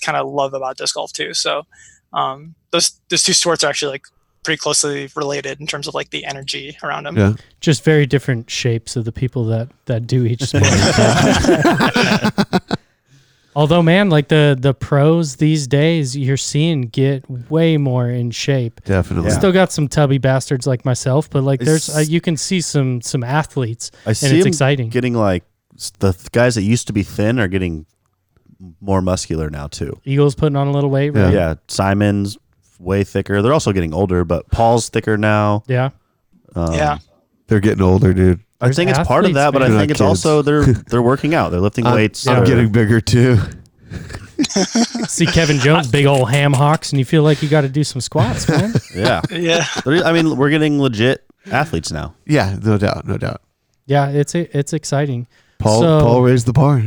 [0.00, 1.34] kind of love about disc golf too.
[1.34, 1.66] So
[2.14, 4.06] um, those those two sports are actually like
[4.44, 7.18] pretty closely related in terms of like the energy around them.
[7.18, 7.34] Yeah.
[7.60, 10.64] Just very different shapes of the people that that do each sport.
[13.58, 18.80] Although, man, like the the pros these days, you're seeing get way more in shape.
[18.84, 19.30] Definitely.
[19.30, 19.36] Yeah.
[19.38, 23.00] Still got some tubby bastards like myself, but like there's uh, you can see some
[23.00, 24.90] some athletes, I and see it's exciting.
[24.90, 25.42] getting like
[25.98, 27.84] the th- guys that used to be thin are getting
[28.80, 29.98] more muscular now too.
[30.04, 31.30] Eagles putting on a little weight, Yeah.
[31.32, 32.38] Yeah, Simon's
[32.78, 33.42] way thicker.
[33.42, 35.64] They're also getting older, but Paul's thicker now.
[35.66, 35.90] Yeah.
[36.54, 36.98] Um, Yeah.
[37.48, 38.38] They're getting older, dude.
[38.60, 41.34] I think it's part of that, but I think it's They're also they're they're working
[41.34, 41.50] out.
[41.50, 42.26] They're lifting I'm, weights.
[42.26, 43.38] I'm they're- getting bigger too.
[45.08, 47.82] See Kevin Jones, big old ham hocks, and you feel like you got to do
[47.84, 48.72] some squats, man.
[48.94, 49.20] yeah.
[49.30, 49.64] Yeah.
[49.86, 52.14] I mean, we're getting legit athletes now.
[52.26, 53.40] Yeah, no doubt, no doubt.
[53.86, 55.26] yeah, it's it's exciting.
[55.58, 56.82] Paul So- Paul raised the bar.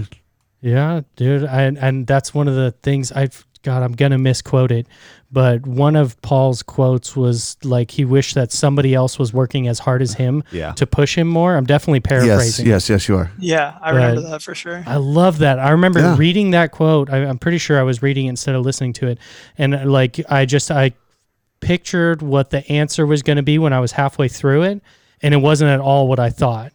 [0.61, 3.81] Yeah, dude, and and that's one of the things I've God.
[3.83, 4.87] I'm gonna misquote it,
[5.31, 9.79] but one of Paul's quotes was like he wished that somebody else was working as
[9.79, 10.73] hard as him Yeah.
[10.73, 11.55] to push him more.
[11.55, 12.65] I'm definitely paraphrasing.
[12.67, 13.31] yes, yes, you are.
[13.39, 13.77] Yeah.
[13.81, 14.83] I But- remember that for sure.
[14.85, 15.57] I love that.
[15.59, 16.17] I remember Yeah.
[16.17, 17.09] reading that quote.
[17.09, 19.19] I, I'm pretty sure I was reading it instead of listening to it,
[19.57, 20.91] and uh, like I just I
[21.59, 24.81] pictured what the answer was going to be when I was halfway through it,
[25.21, 26.71] and it wasn't at all what I thought.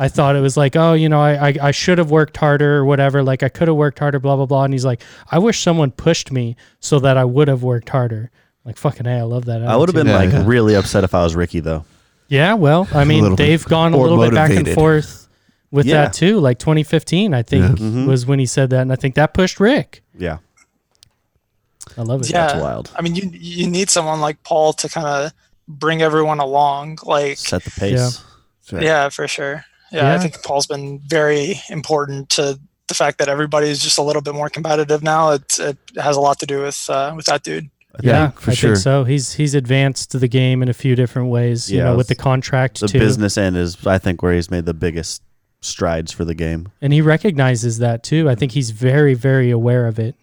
[0.00, 2.76] I thought it was like, oh, you know, I I, I should have worked harder
[2.76, 3.22] or whatever.
[3.22, 4.64] Like I could have worked harder, blah blah blah.
[4.64, 8.30] And he's like, I wish someone pushed me so that I would have worked harder.
[8.64, 9.62] Like fucking hey, I love that.
[9.62, 10.06] I would have been.
[10.06, 10.44] Yeah, like yeah.
[10.46, 11.84] really upset if I was Ricky though.
[12.28, 13.46] Yeah, well, I mean, little bit.
[13.46, 14.74] they've gone a Or little bit back and motivated.
[14.76, 15.28] forth
[15.70, 16.04] with Yeah.
[16.04, 16.38] that too.
[16.38, 17.84] Like 2015, I think Yeah.
[17.86, 18.06] Mhm.
[18.06, 20.02] was when he said that, and I think that pushed Rick.
[20.16, 20.38] Yeah.
[21.96, 22.30] I love it.
[22.30, 22.46] Yeah.
[22.48, 22.90] That's wild.
[22.96, 25.32] I mean, you you need someone like Paul to kind of
[25.66, 26.98] bring everyone along.
[27.02, 28.22] Like, Set the pace.
[28.60, 29.64] So- yeah, for sure.
[29.92, 34.02] Yeah, I think Paul's been very important to the fact that everybody is just a
[34.02, 35.30] little bit more competitive now.
[35.32, 37.70] It, it has a lot to do with uh, with that dude.
[38.02, 38.70] Yeah, for I sure.
[38.74, 39.04] think so.
[39.04, 41.70] He's he's advanced the game in a few different ways.
[41.70, 44.50] You Yeah, know, with the contract The too, business end is, I think, where he's
[44.50, 45.22] made the biggest
[45.60, 46.68] strides for the game.
[46.80, 48.28] and he recognizes that too.
[48.28, 50.14] I think he's very very aware of it.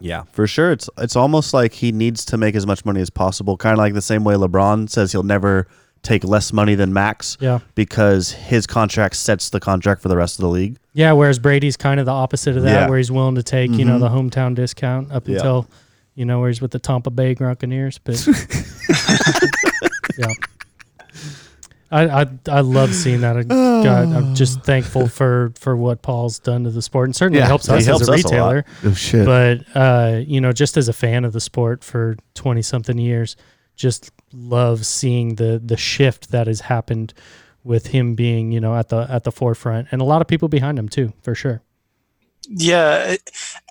[0.00, 0.72] Yeah, for sure.
[0.72, 3.56] It's it's almost like he needs to make as much money as possible.
[3.56, 5.66] Kind of like the same way LeBron says he'll never
[6.04, 10.38] take less money than max Yeah, because his contract sets the contract for the rest
[10.38, 10.76] of the league.
[10.92, 11.10] yeah.
[11.12, 12.88] Whereas Brady's kind of the opposite of that, Yeah.
[12.88, 15.36] where he's willing to take you know the hometown discount up Yeah.
[15.36, 15.66] until
[16.14, 17.98] you know where he's with the Tampa Bay Buccaneers.
[17.98, 18.24] But
[20.18, 20.26] yeah,
[21.90, 23.36] I, I I love seeing that.
[23.36, 27.40] I, God, I'm just thankful for for what Paul's done to the sport, and certainly
[27.40, 28.64] Yeah, helps us helps as a us a retailer.
[28.84, 29.26] Oh shit.
[29.26, 33.36] but uh, you know, just as a fan of the sport for twenty something years,
[33.76, 37.14] just love seeing the the shift that has happened
[37.62, 40.48] with him being you know at the at the forefront, and a lot of people
[40.48, 41.62] behind him too, for sure.
[42.48, 43.16] Yeah.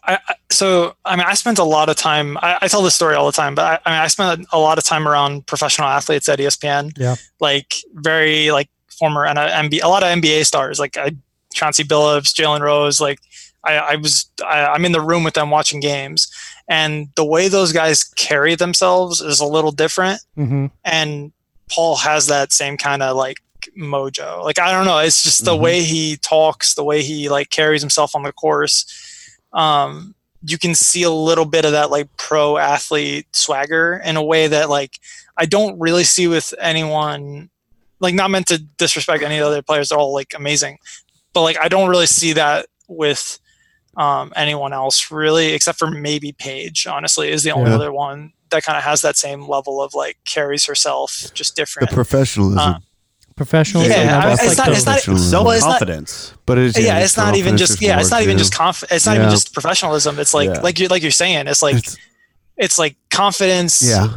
[0.03, 3.15] I, so, I mean, I spent a lot of time, I, I tell this story
[3.15, 5.87] all the time, but I, I mean, I spent a lot of time around professional
[5.87, 6.91] athletes at ESPN.
[6.97, 7.15] Yeah.
[7.39, 11.15] Like, very, like, former and NBA, a lot of NBA stars, like I,
[11.53, 13.19] Chauncey Billups, Jalen Rose, like,
[13.63, 16.31] I, I was, I, I'm in the room with them watching games.
[16.67, 20.21] And the way those guys carry themselves is a little different.
[20.37, 20.67] Mm-hmm.
[20.85, 21.31] And
[21.69, 23.37] Paul has that same kind of like
[23.77, 24.43] mojo.
[24.43, 25.59] Like I don't know, it's just the Mhm.
[25.59, 28.85] way he talks, the way he like carries himself on the course.
[29.53, 34.23] Um, you can see a little bit of that like pro athlete swagger in a
[34.23, 34.99] way that like
[35.37, 37.49] I don't really see with anyone.
[37.99, 40.77] Like not meant to disrespect any other players; they're all like amazing,
[41.33, 43.39] but like I don't really see that with
[43.97, 46.87] um, anyone else really, except for maybe Paige.
[46.87, 47.75] Honestly, is the only Yeah.
[47.75, 51.61] other one that kind of has that same level of like carries herself just the
[51.61, 51.91] different.
[51.91, 52.59] professionalism.
[52.59, 52.79] Uh,
[53.35, 53.83] Professional.
[53.83, 55.43] Yeah, and I- that's it's like not- it's not- Professionalism.
[55.43, 56.33] Well, it's not- confidence.
[56.45, 59.07] but it's yeah, it's it's not even just yeah, it's not even just conf- it's
[59.07, 60.19] not even just professionalism.
[60.19, 60.59] It's like Yeah.
[60.61, 61.97] like you like you're saying, it's like It's-
[62.57, 63.81] it's like confidence.
[63.81, 64.09] yeah.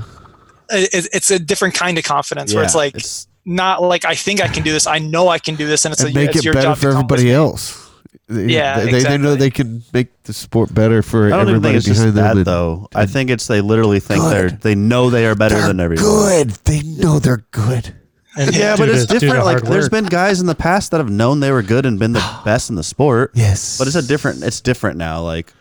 [0.68, 4.42] it, it's a different kind of confidence where it's like it's- not like I think
[4.42, 4.86] I can do this.
[4.86, 6.66] I know I can do this, and it's, and a, make it's it your better
[6.68, 7.32] job for to come everybody me.
[7.32, 7.85] else.
[8.28, 11.48] They, Yeah, they, they know they can make the sport better for I don't even
[11.56, 12.24] everybody think it's just behind them.
[12.24, 12.88] that and though.
[12.94, 14.32] I think it's they literally think Good.
[14.32, 16.04] they're they know they are better they're than everyone.
[16.04, 16.50] good.
[16.64, 17.94] They know they're good.
[18.36, 19.44] and Yeah, due but it's to- due to different.
[19.44, 19.92] Like hard there's work.
[19.92, 22.68] been guys in the past that have known they were good and been the best
[22.68, 23.30] in the sport.
[23.34, 24.42] Yes, But it's a different.
[24.42, 25.22] It's different now.
[25.22, 25.52] Like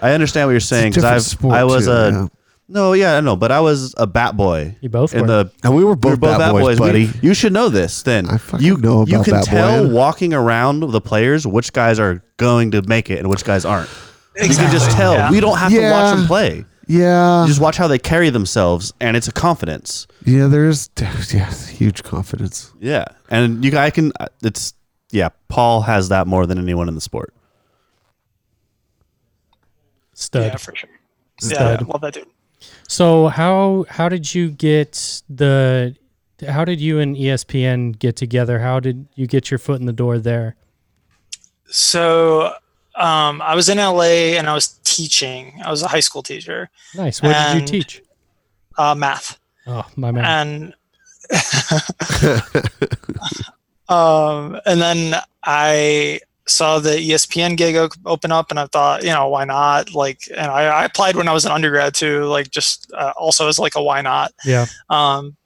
[0.00, 2.26] I understand what you're saying because different I've sport, I was too, a yeah.
[2.68, 5.26] No yeah I know but I was a bat boy You both in were.
[5.26, 7.10] the And we were we both, were both bad boys, We- buddy.
[7.22, 8.02] you should know this.
[8.02, 9.92] Then I fucking you know you about can Bat tell Boy.
[9.94, 13.88] walking around the players which guys are going to make it and which guys aren't.
[14.36, 15.14] You can just tell.
[15.14, 15.30] yeah.
[15.30, 16.64] We don't have to watch them play.
[16.88, 20.06] yeah, You just watch how they carry themselves, and it's a confidence.
[20.26, 20.48] yeah.
[20.48, 20.90] There's
[21.32, 22.72] yeah, huge confidence.
[22.80, 24.10] Yeah, and you I can.
[24.18, 24.74] Uh, it's
[25.12, 25.28] yeah.
[25.48, 27.32] Paul has that more than anyone in the sport.
[30.14, 30.42] stud.
[30.44, 30.90] Yeah, for sure.
[31.42, 31.88] Yeah, Stud.
[31.88, 32.26] love that dude.
[32.88, 35.96] So how how did you get the
[36.46, 38.58] how did you and ESPN get together?
[38.60, 40.56] How did you get your foot in the door there?
[41.66, 42.52] So
[42.94, 45.60] um, I was in LA and I was teaching.
[45.64, 47.22] I was a high school teacher, Nice.
[47.22, 48.02] What did you teach?
[48.78, 49.38] uh, math.
[49.66, 50.24] Oh, my man.
[50.24, 50.74] and
[53.88, 59.28] um, and then I saw the ESPN gig open up, and I thought, you know,
[59.28, 59.94] why not?
[59.94, 63.48] Like, and I, I applied when I was an undergrad too, like just uh, also
[63.48, 64.32] as like a why not.
[64.44, 64.66] yeah.
[64.90, 65.36] Um,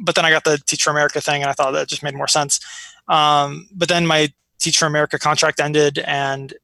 [0.00, 2.14] but then I got the Teach for America thing, and I thought that just made
[2.14, 2.60] more sense.
[3.08, 6.54] Um, but then my Teach for America contract ended, and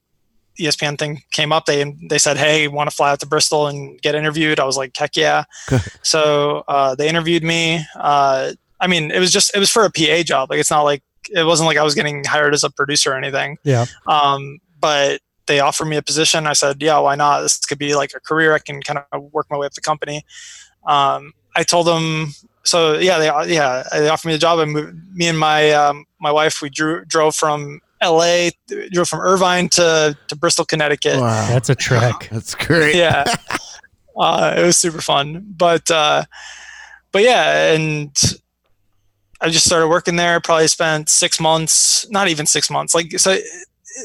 [0.58, 1.66] ESPN thing came up.
[1.66, 4.76] They they said, "Hey, want to fly out to Bristol and get interviewed?" I was
[4.76, 5.44] like, "Heck yeah!"
[6.02, 7.84] so uh, they interviewed me.
[7.96, 10.50] Uh, I mean, it was just it was for a PA job.
[10.50, 13.16] Like it's not like it wasn't like I was getting hired as a producer or
[13.16, 13.58] anything.
[13.64, 13.86] Yeah.
[14.06, 16.46] Um, but they offered me a position.
[16.46, 17.40] I said, "Yeah, why not?
[17.40, 18.54] This could be like a career.
[18.54, 20.24] I can kind of work my way up the company."
[20.86, 22.34] Um, I told them.
[22.64, 24.58] So yeah, they yeah they offered me the job.
[24.58, 24.96] I moved.
[25.14, 28.50] Me and my um, my wife we drew, drove from L.A.
[28.90, 32.28] drove from Irvine to to Bristol, Connecticut Wow, That's a trek.
[32.32, 32.94] that's great.
[32.96, 33.24] yeah
[34.18, 36.24] uh, it was super fun but uh,
[37.12, 38.16] but yeah and
[39.44, 43.36] i just started working there probably spent six months not even six months like so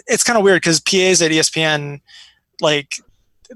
[0.08, 2.00] it's kind of weird because pas at espn
[2.62, 2.96] like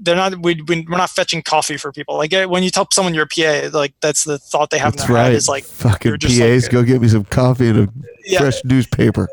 [0.00, 3.14] they're not we, we, we're not fetching coffee for people like when you tell someone
[3.14, 5.28] you're a pa like that's the thought they have That's in their right.
[5.28, 7.92] head is like fucking you're just PAs, like- go get me some coffee and a
[8.24, 9.28] yeah fresh newspaper.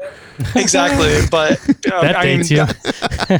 [0.56, 1.54] exactly but
[1.92, 2.62] uh, That I mean, you.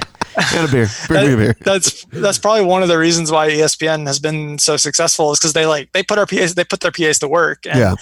[0.56, 0.88] and a beer.
[1.08, 1.56] Bring me a beer.
[1.62, 5.54] that's that's probably one of the reasons why ESPN has been so successful is because
[5.54, 7.66] they like they put our PAs they put their PAs to work.
[7.68, 7.96] And, Yeah.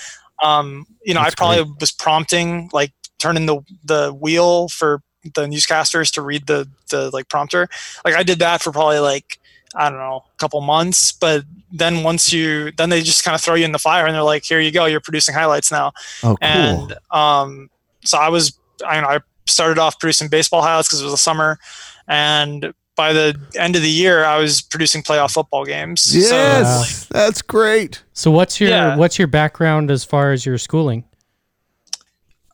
[0.43, 5.02] Um, you know, That's I probably was prompting like turning the the wheel for
[5.36, 7.67] the newscasters to read the the like prompter.
[8.06, 9.39] Like I did that for probably like
[9.75, 13.41] I don't know a couple months, but then once you then they just kind of
[13.41, 15.91] throw you in the fire and they're like, here you go, you're producing highlights now.
[16.23, 16.38] Oh, cool.
[16.41, 17.69] And um,
[18.04, 21.60] so I was, I, I started off producing baseball highlights because it was the summer,
[22.08, 26.01] and by the end of the year, I was producing playoff football games.
[26.01, 28.03] So, yes, that's great.
[28.12, 28.97] So what's your Yeah.
[28.97, 31.05] what's your background as far as your schooling?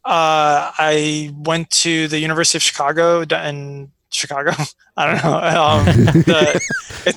[0.06, 4.52] uh, I went to the University of Chicago in Chicago.
[4.98, 5.40] I don't know.
[5.66, 5.86] Um,
[6.30, 6.62] the,
[7.08, 7.16] it,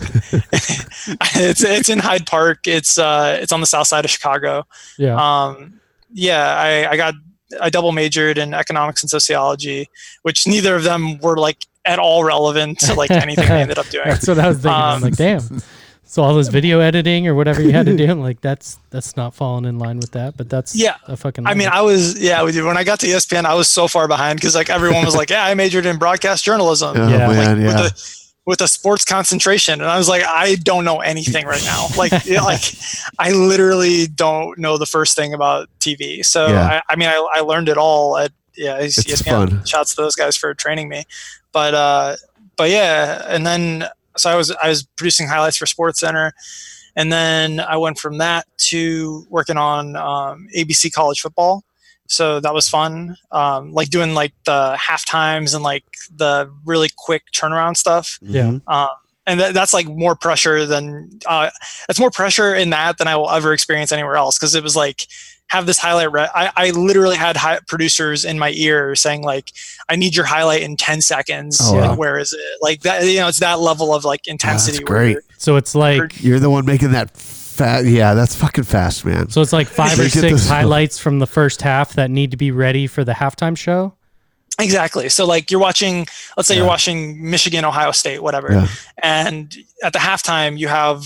[1.37, 2.67] it's it's in Hyde Park.
[2.67, 4.65] It's uh, it's on the south side of Chicago.
[4.97, 5.17] Yeah.
[5.17, 5.81] Um,
[6.13, 7.15] yeah, I, I got
[7.61, 9.91] I double majored in economics and sociology,
[10.23, 11.59] which neither of them were like
[11.89, 14.05] at all relevant to like anything I ended up doing.
[14.09, 14.71] That's what I was thinking.
[14.73, 15.41] I'm Um, like, damn.
[16.05, 19.15] So all this video editing or whatever you had to do, I'm like that's that's
[19.17, 20.39] not falling in line with that.
[20.39, 20.95] But that's Yeah.
[21.07, 21.47] a fucking.
[21.47, 22.43] I mean, I was yeah.
[22.45, 25.05] we did- When I got to ESPN, I was so far behind because like everyone
[25.05, 27.29] was like, "Yeah, I majored in broadcast journalism Oh, Yeah.
[27.29, 27.87] man, with yeah.
[27.87, 27.91] a
[28.47, 31.89] with a sports concentration," and I was like, "I don't know anything right now.
[31.99, 32.63] Like, yeah, like
[33.19, 36.25] I literally don't know the first thing about TV.
[36.25, 36.81] So Yeah.
[36.89, 38.79] I, I mean, I, I learned it all at yeah.
[38.79, 39.51] It's ESPN.
[39.51, 39.65] fun.
[39.67, 41.05] Shouts to those guys for training me,
[41.53, 42.17] but uh,
[42.57, 43.85] but yeah, and then
[44.17, 46.33] so I was I was producing highlights for Sports Center.
[46.99, 51.63] And then I went from that to working on um, ABC college football.
[52.09, 53.17] So that was fun.
[53.31, 58.19] Um, like doing like the half times and like the really quick turnaround stuff.
[58.21, 58.59] yeah.
[58.67, 58.89] Um,
[59.29, 61.51] and that, that's like more pressure than uh,
[61.87, 64.75] that's more pressure in that than I will ever experience anywhere else because it was
[64.75, 65.07] like
[65.49, 66.13] have this highlight.
[66.13, 69.53] Re- I, I literally had hi- producers in my ear saying like,
[69.89, 71.59] "I need your highlight in ten seconds.
[71.63, 71.97] Oh, Like, wow.
[71.97, 72.41] where is it?
[72.63, 73.05] Like that.
[73.05, 74.79] You know, it's that level of like intensity.
[74.85, 75.11] where great.
[75.13, 77.85] you're- So it's like You're the one making that fat.
[77.87, 79.31] Yeah, that's fucking fast, man.
[79.31, 82.51] so it's like five or six highlights from the first half that need to be
[82.51, 83.95] ready for the halftime show.
[84.61, 85.09] Exactly.
[85.09, 86.07] So like you're watching,
[86.37, 86.61] let's say Yeah.
[86.63, 88.67] you're watching Michigan, Ohio State, whatever, Yeah.
[89.03, 91.05] and at the halftime you have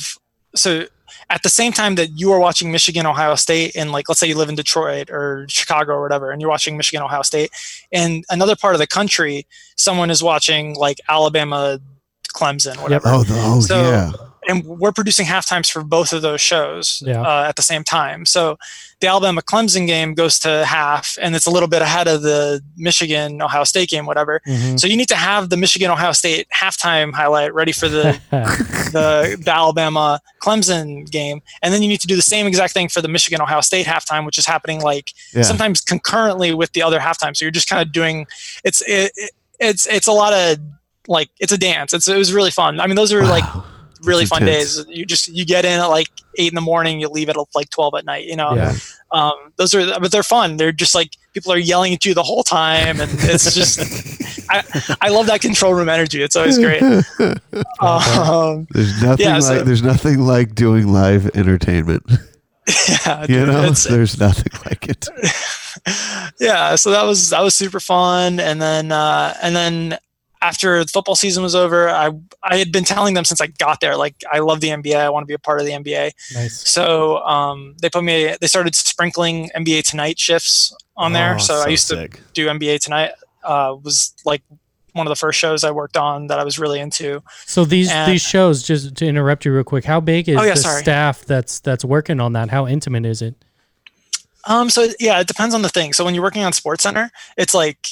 [0.54, 0.86] so
[1.30, 4.26] at the same time that you are watching Michigan, Ohio State, and like let's say
[4.26, 7.50] you live in Detroit or Chicago or whatever, and you're watching Michigan, Ohio State,
[7.90, 9.46] in another part of the country,
[9.76, 11.80] someone is watching like Alabama,
[12.34, 14.12] Clemson, whatever Oh, the, oh So- yeah.
[14.48, 17.20] And we're producing half times for both of those shows Yeah.
[17.22, 18.26] uh, at the same time.
[18.26, 18.58] So
[19.00, 22.62] the Alabama Clemson game goes to half, and it's a little bit ahead of the
[22.76, 24.40] Michigan Ohio State game, whatever.
[24.46, 24.78] Mhm.
[24.80, 28.18] So you need to have the Michigan Ohio State halftime highlight ready for the
[28.92, 32.88] the, the Alabama Clemson game, and then you need to do the same exact thing
[32.88, 35.42] for the Michigan Ohio State halftime, which is happening like Yeah.
[35.42, 37.36] sometimes concurrently with the other halftime.
[37.36, 38.26] So you're just kind of doing
[38.64, 40.58] it's it, it, it's it's a lot of
[41.08, 41.92] like it's a dance.
[41.92, 42.78] It's it was really fun.
[42.80, 43.64] I mean, those are like Wow.
[44.04, 44.84] Really fun days.
[44.88, 47.70] You just you get in at like eight in the morning, you leave at like
[47.70, 48.24] twelve at night.
[48.26, 48.74] You know, Yeah.
[49.10, 50.56] um, those are but they're fun.
[50.56, 53.78] They're just like people are yelling at you the whole time, and it's just
[54.50, 54.62] I
[55.00, 56.22] I love that control room energy.
[56.22, 56.82] It's always great.
[57.80, 62.02] Um, There's nothing Yeah, like so- there's nothing like doing live entertainment.
[63.06, 65.08] yeah, You dude, know, there's nothing like it.
[66.40, 66.76] yeah.
[66.76, 69.98] So that was that was super fun, and then uh, and then
[70.42, 72.10] after the football season was over, I
[72.42, 74.96] I had been telling them since I got there, like I love the NBA.
[74.96, 76.10] I want to be a part of the NBA.
[76.34, 76.68] nice.
[76.68, 78.34] So um, they put me.
[78.40, 81.36] They started sprinkling NBA Tonight shifts on there.
[81.36, 82.16] Oh, so, I used sick.
[82.16, 83.12] to do NBA Tonight.
[83.44, 84.42] Uh, was like
[84.92, 87.22] one of the first shows I worked on that I was really into.
[87.46, 90.42] So these And- these shows, just to interrupt you real quick, how big is Oh,
[90.42, 90.82] yeah, the sorry.
[90.82, 92.50] staff that's that's working on that?
[92.50, 93.34] How intimate is it?
[94.44, 95.92] Um, so yeah, it depends on the thing.
[95.92, 97.88] So when you're working on Sports Center, it's like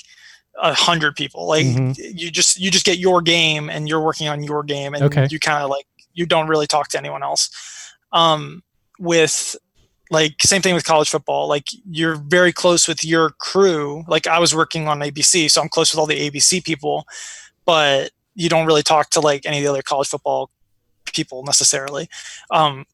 [0.63, 1.47] a hundred people.
[1.47, 1.97] Like Mhm.
[1.99, 5.27] you just you just get your game and you're working on your game, and Okay.
[5.31, 7.49] you kind of like you don't really talk to anyone else.
[8.13, 8.63] Um,
[8.99, 9.57] with
[10.11, 11.47] like same thing with college football.
[11.49, 14.05] Like you're very close with your crew.
[14.09, 17.07] Like I was working on ABC, so I'm close with all the ABC people,
[17.65, 20.51] but you don't really talk to like any of the other college football
[21.13, 22.09] people necessarily.
[22.51, 22.85] Um,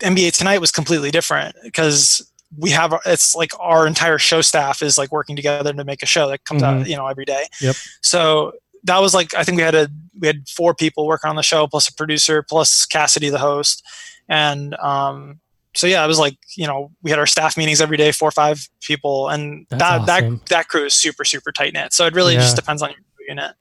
[0.00, 4.98] NBA tonight was completely different because we have it's like our entire show staff is
[4.98, 7.44] like working together to make a show that comes out you know every day.
[7.60, 7.76] Yep.
[8.02, 8.52] So
[8.84, 9.88] that was like I think we had a
[10.18, 13.82] we had four people working on the show plus a producer plus Cassidy the host,
[14.28, 15.40] and um,
[15.74, 18.28] so yeah it was like you know we had our staff meetings every day four
[18.28, 20.36] or five people and That's that awesome.
[20.36, 21.92] that that crew is super super tight knit.
[21.92, 23.54] So it really just depends on your unit.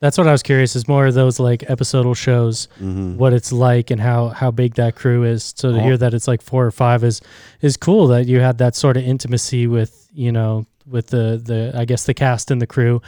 [0.00, 0.76] That's what I was curious.
[0.76, 3.16] Is more of those like episodal shows, Mhm.
[3.16, 5.54] what it's like and how how big that crew is.
[5.56, 5.80] So to Oh.
[5.80, 7.20] hear that it's like four or five is
[7.62, 8.06] is cool.
[8.08, 12.04] That you had that sort of intimacy with you know with the the I guess
[12.04, 13.00] the cast and the crew,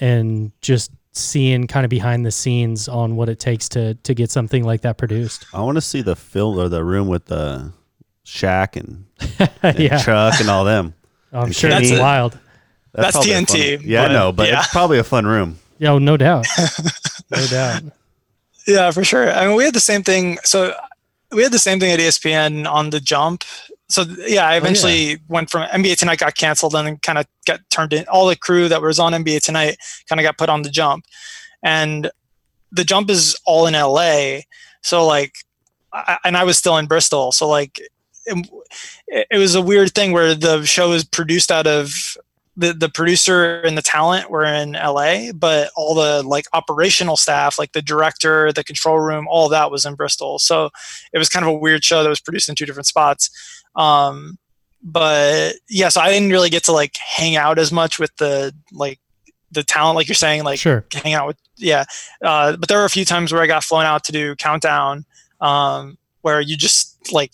[0.00, 4.30] and just seeing kind of behind the scenes on what it takes to to get
[4.30, 5.44] something like that produced.
[5.52, 7.72] I want to see the film or the room with the
[8.26, 9.04] Shaq and,
[9.62, 10.94] and yeah, Chuck and all them.
[11.32, 11.90] I'm and sure Kenny.
[11.90, 12.38] it's wild.
[12.92, 14.58] That's probably a TNT, fun- yeah, I but- know, but yeah.
[14.60, 15.58] it's probably a fun room.
[15.80, 16.46] Yeah, no doubt,
[17.30, 17.82] no doubt.
[18.66, 19.32] Yeah, for sure.
[19.32, 20.36] I mean, we had the same thing.
[20.44, 20.74] So
[21.32, 23.44] we had the same thing at ESPN on the jump.
[23.88, 27.26] So yeah, I oh, eventually went from NBA Tonight got canceled and then kind of
[27.46, 28.04] got turned in.
[28.08, 31.06] All the crew that was on NBA Tonight kind of got put on the jump,
[31.62, 32.10] and
[32.70, 34.40] the jump is all in LA.
[34.82, 35.34] So like,
[35.94, 37.32] I, and I was still in Bristol.
[37.32, 37.80] So like,
[38.26, 38.48] it,
[39.30, 42.18] it was a weird thing where the show was produced out of
[42.56, 47.58] the the producer and the talent were in LA, but all the like operational staff,
[47.58, 50.38] like the director, the control room, all that was in Bristol.
[50.38, 50.70] So
[51.12, 53.30] it was kind of a weird show that was produced in two different spots.
[53.76, 54.38] Um,
[54.82, 58.54] but yeah, so I didn't really get to like hang out as much with the
[58.72, 58.98] like
[59.52, 60.84] the talent, like you're saying, like Sure.
[60.92, 61.84] hang out with yeah.
[62.22, 65.04] Uh, but there were a few times where I got flown out to do countdown,
[65.40, 67.32] um, where you just like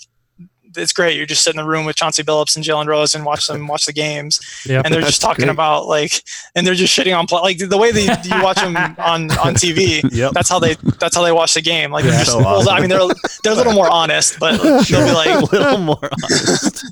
[0.76, 1.16] it's great.
[1.16, 3.66] You're just sitting in the room with Chauncey Billups and Jalen Rose and watch them
[3.66, 5.52] watch the games Yeah, and they're just talking great.
[5.52, 6.22] about like,
[6.54, 9.54] and they're just shitting on play, like the way that you watch them on on
[9.54, 10.02] TV.
[10.12, 10.32] Yep.
[10.32, 11.90] That's how they that's how they watch the game.
[11.90, 12.18] Like, they're Yeah.
[12.20, 12.68] just, So well.
[12.68, 13.00] I mean, they're
[13.42, 16.84] they're a little more honest, but they'll be like a little more honest.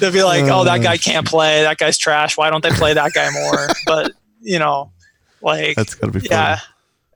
[0.00, 0.82] they'll be like, oh, that Uh.
[0.82, 1.62] guy can't play.
[1.62, 2.36] That guy's trash.
[2.36, 3.68] Why don't they play that guy more?
[3.86, 4.90] But you know,
[5.42, 6.28] like, That's gotta be fun.
[6.30, 6.58] yeah,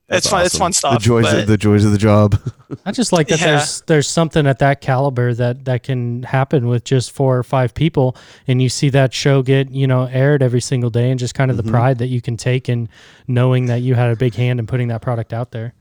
[0.08, 0.44] That's it's fun.
[0.44, 0.58] It's awesome.
[0.58, 1.02] fun The stuff.
[1.02, 2.38] joys, but- of, the joys of the job.
[2.84, 3.56] I just like that Yeah.
[3.56, 7.72] there's there's something at that caliber that that can happen with just four or five
[7.72, 11.34] people, and you see that show get you know aired every single day, and just
[11.34, 11.72] kind of the mm-hmm.
[11.72, 12.88] pride that you can take in
[13.26, 15.72] knowing that you had a big hand in putting that product out there.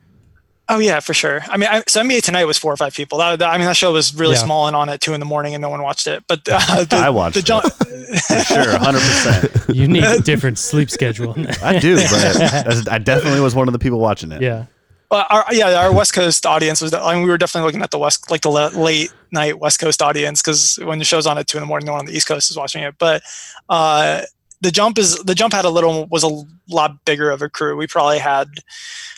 [0.69, 1.41] Oh yeah, for sure.
[1.49, 3.17] I mean, I, so NBA Tonight was four or five people.
[3.17, 4.43] That, that- I mean, that show was really Yeah.
[4.45, 6.23] small and on at two in the morning, and no one watched it.
[6.27, 7.45] But uh, the, I watched the it.
[7.45, 7.63] jump.
[7.65, 9.59] For sure, 100%.
[9.75, 11.35] You need a different sleep schedule.
[11.61, 14.41] I do, but I definitely was one of the people watching it.
[14.41, 14.65] yeah,
[15.11, 16.93] Well, our, yeah, our West Coast audience was.
[16.93, 19.79] I mean, we were definitely looking at the West, like the la- late night West
[19.79, 22.05] Coast audience, because when the show's on at two in the morning, no one on
[22.05, 22.95] the East Coast is watching it.
[22.99, 23.21] But
[23.67, 24.21] uh,
[24.61, 26.29] the jump is the jump had a little was a
[26.69, 27.75] lot bigger of a crew.
[27.75, 28.47] We probably had,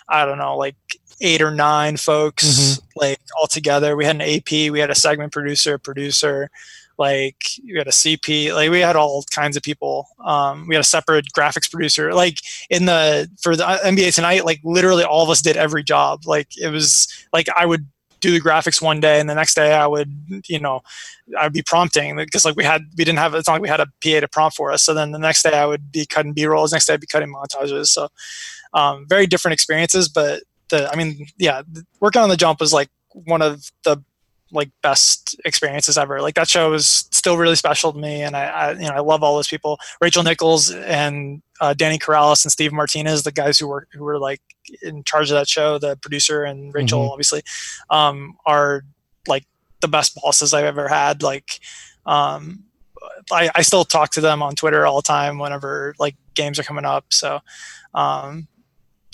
[0.10, 0.76] I don't know, like
[1.22, 3.96] eight or nine folks, like all together.
[3.96, 6.50] We had an AP, we had a segment producer, producer.
[6.98, 10.08] Like we had a CP, like we had all kinds of people.
[10.24, 12.14] Um, we had a separate graphics producer.
[12.14, 12.38] Like
[12.70, 16.26] in the for the NBA tonight, like literally all of us did every job.
[16.26, 17.86] Like it was like I would
[18.22, 20.10] do the graphics one day, and the next day I would,
[20.48, 20.82] you know,
[21.38, 23.82] I'd be prompting because like we had we didn't have it's not like we had
[23.82, 24.82] a PA to prompt for us.
[24.84, 26.72] So then the next day I would be cutting B rolls.
[26.72, 27.88] Next day I'd be cutting montages.
[27.88, 28.08] So
[28.74, 31.62] um, very different experiences, but the I mean, yeah,
[32.00, 34.04] working on the jump was like one of the
[34.52, 36.22] like best experiences ever.
[36.22, 39.00] Like that show is still really special to me, and I, I you know I
[39.00, 39.80] love all those people.
[40.02, 44.20] Rachel Nichols and uh, Danny Corrales and Steve Martinez, the guys who were who were
[44.20, 44.42] like
[44.82, 47.12] in charge of that show, the producer and Rachel, Mhm.
[47.12, 47.42] obviously,
[47.90, 48.84] um, are
[49.28, 49.46] like
[49.82, 51.22] the best bosses I've ever had.
[51.24, 51.60] Like,
[52.06, 52.64] um,
[53.32, 56.64] I, I still talk to them on Twitter all the time whenever like games are
[56.64, 57.06] coming up.
[57.10, 57.40] So,
[57.94, 58.48] um,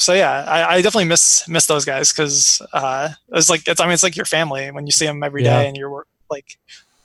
[0.01, 3.85] so yeah, I, I definitely miss miss those guys because uh, it's like it's I
[3.85, 5.67] mean it's like your family when you see them every day Yeah.
[5.67, 6.57] and you're like,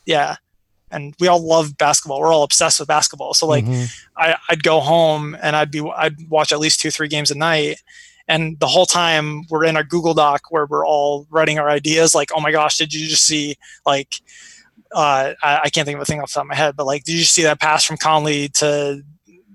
[0.06, 0.36] yeah,
[0.90, 2.20] and we all love basketball.
[2.20, 3.34] We're all obsessed with basketball.
[3.34, 3.92] So like Mhm.
[4.16, 7.34] I, I'd go home and I'd be I'd watch at least two three games a
[7.36, 7.82] night,
[8.28, 12.14] and the whole time we're in our Google Doc where we're all writing our ideas.
[12.14, 14.20] Like, oh my gosh, did you just see like
[14.94, 16.86] uh, I, I can't think of a thing off the top of my head, but
[16.86, 19.02] like, did you see that pass from Conley to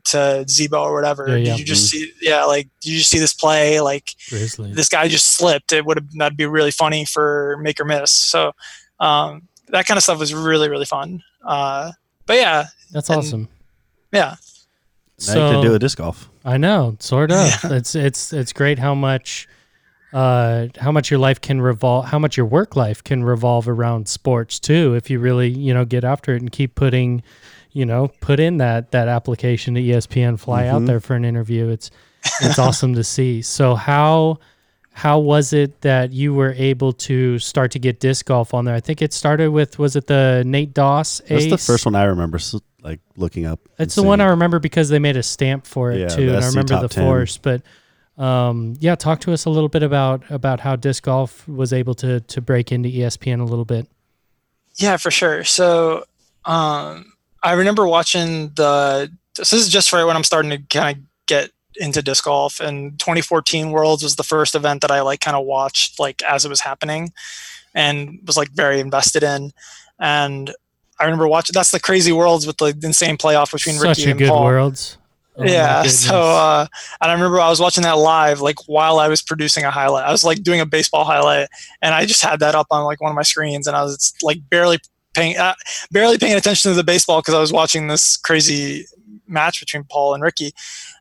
[0.05, 1.27] to Z-Bo or whatever?
[1.29, 1.43] Yeah, yeah.
[1.51, 2.11] Did you just see?
[2.21, 3.79] Yeah, like, did you just see this play?
[3.81, 4.75] Like, Grizzlies.
[4.75, 5.71] this guy just slipped.
[5.71, 8.11] It would have that'd be really funny for make or miss.
[8.11, 8.51] So
[8.99, 11.21] um, that kind of stuff was really really fun.
[11.45, 11.91] Uh,
[12.25, 13.47] but yeah, That's and- awesome.
[14.11, 14.35] yeah,
[15.27, 16.29] Now you can do a disc golf.
[16.45, 17.47] I know, sort of.
[17.71, 19.47] It's it's it's great how much
[20.13, 24.09] uh how much your life can revolve how much your work life can revolve around
[24.09, 27.23] sports too if you really, you know, get after it and keep putting,
[27.73, 30.87] you know, put in that that application to ESPN, fly out Mhm.
[30.87, 31.69] there for an interview.
[31.69, 31.89] It's
[32.41, 33.41] it's awesome to see.
[33.41, 34.39] So how
[34.93, 38.75] how was it that you were able to start to get disc golf on there?
[38.75, 42.03] I think it started with was it the Nate Doss That's the first one I
[42.03, 42.39] remember,
[42.83, 43.59] like looking up.
[43.79, 46.43] It's the one I remember because they made a stamp for it Yeah, too, and
[46.43, 47.05] I remember the 10.
[47.05, 47.37] force.
[47.37, 47.61] But
[48.17, 51.95] um, yeah, talk to us a little bit about about how disc golf was able
[51.95, 53.87] to to break into ESPN a little bit.
[54.75, 55.43] Yeah, for sure.
[55.45, 56.03] So
[56.45, 57.10] um,
[57.43, 59.11] I remember watching the.
[59.37, 62.99] This is just right when I'm starting to kind of get into disc golf, and
[62.99, 66.49] 2014 Worlds was the first event that I like kind of watched like as it
[66.49, 67.13] was happening,
[67.73, 69.51] and was like very invested in.
[69.99, 70.53] And
[70.99, 71.53] I remember watching.
[71.53, 74.43] That's the crazy Worlds with the insane playoff between Such Ricky a and good Paul.
[74.43, 74.97] worlds.
[75.37, 75.83] Oh, yeah.
[75.83, 76.67] So, uh,
[77.01, 80.05] and I remember I was watching that live, like while I was producing a highlight.
[80.05, 81.47] I was like doing a baseball highlight,
[81.81, 84.13] and I just had that up on like one of my screens, and I was
[84.21, 84.79] like barely
[85.13, 85.55] paying, uh,
[85.91, 88.85] barely paying attention to the baseball because I was watching this crazy
[89.27, 90.51] match between Paul and Ricky,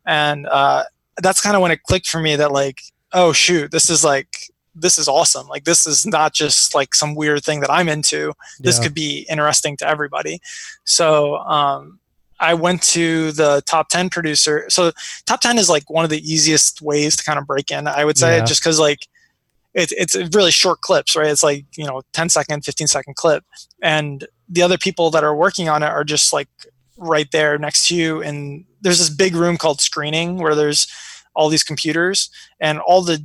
[0.07, 0.85] and uh,
[1.23, 2.81] that's kind of when it clicked for me that like,
[3.13, 4.37] oh shoot, this is like.
[4.77, 5.49] This is awesome.
[5.49, 8.33] Like this is not just like some weird thing that I'm into.
[8.61, 8.85] This Yeah.
[8.85, 10.41] could be interesting to everybody.
[10.85, 11.99] So um,
[12.39, 14.67] I went to the top 10 producer.
[14.69, 14.93] So
[15.27, 18.05] top 10 is like one of the easiest ways to kind of break in, I
[18.05, 18.45] would say, Yeah.
[18.45, 19.09] just because like
[19.75, 21.31] it, it's really short clips, right?
[21.31, 23.45] It's like, you know, 10 second, 15 second clip.
[23.83, 26.49] And the other people that are working on it are just like
[26.97, 28.23] right there next to you.
[28.23, 30.87] And there's this big room called screening where there's
[31.35, 33.25] all these computers and all the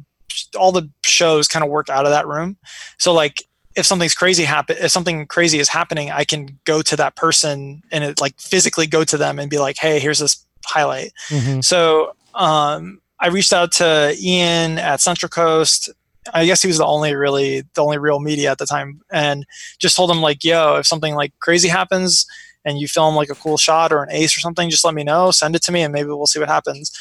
[0.60, 2.58] all the shows kind of work out of that room.
[3.00, 3.44] So like
[3.76, 7.82] if something's crazy happen if something crazy is happening, I can go to that person
[7.92, 11.12] and it like physically go to them and be like, hey, here's this highlight.
[11.30, 11.64] Mhm.
[11.64, 15.90] So um, I reached out to Ian at Central Coast.
[16.34, 19.46] I guess he was the only really the only real media at the time, and
[19.80, 22.26] just told him like, "Yo, if something like crazy happens
[22.66, 25.04] and you film like a cool shot or an ace or something, just let me
[25.04, 25.32] know.
[25.32, 26.92] Send it to me, and maybe we'll see what happens."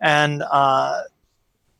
[0.00, 1.02] And uh,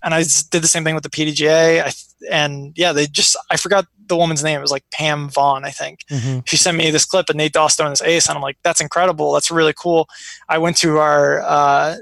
[0.03, 1.83] and I did the same thing with the PDGA.
[1.85, 1.93] I,
[2.31, 4.59] and yeah, they just I forgot the woman's name.
[4.59, 6.43] It was like Pam Vaughn, I think Mhm.
[6.47, 8.81] she sent me this clip of Nate Doss throwing this ace, and I'm like, that's
[8.81, 9.33] incredible.
[9.33, 10.09] That's really cool.
[10.49, 11.97] I went to our, uh,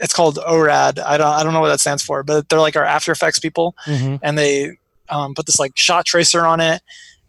[0.00, 0.98] it's called ORAD.
[1.04, 3.38] I don't, I don't know what that stands for, but they're like our After Effects
[3.38, 4.20] people, Mhm.
[4.22, 4.76] and they
[5.10, 6.82] um, put this like shot tracer on it.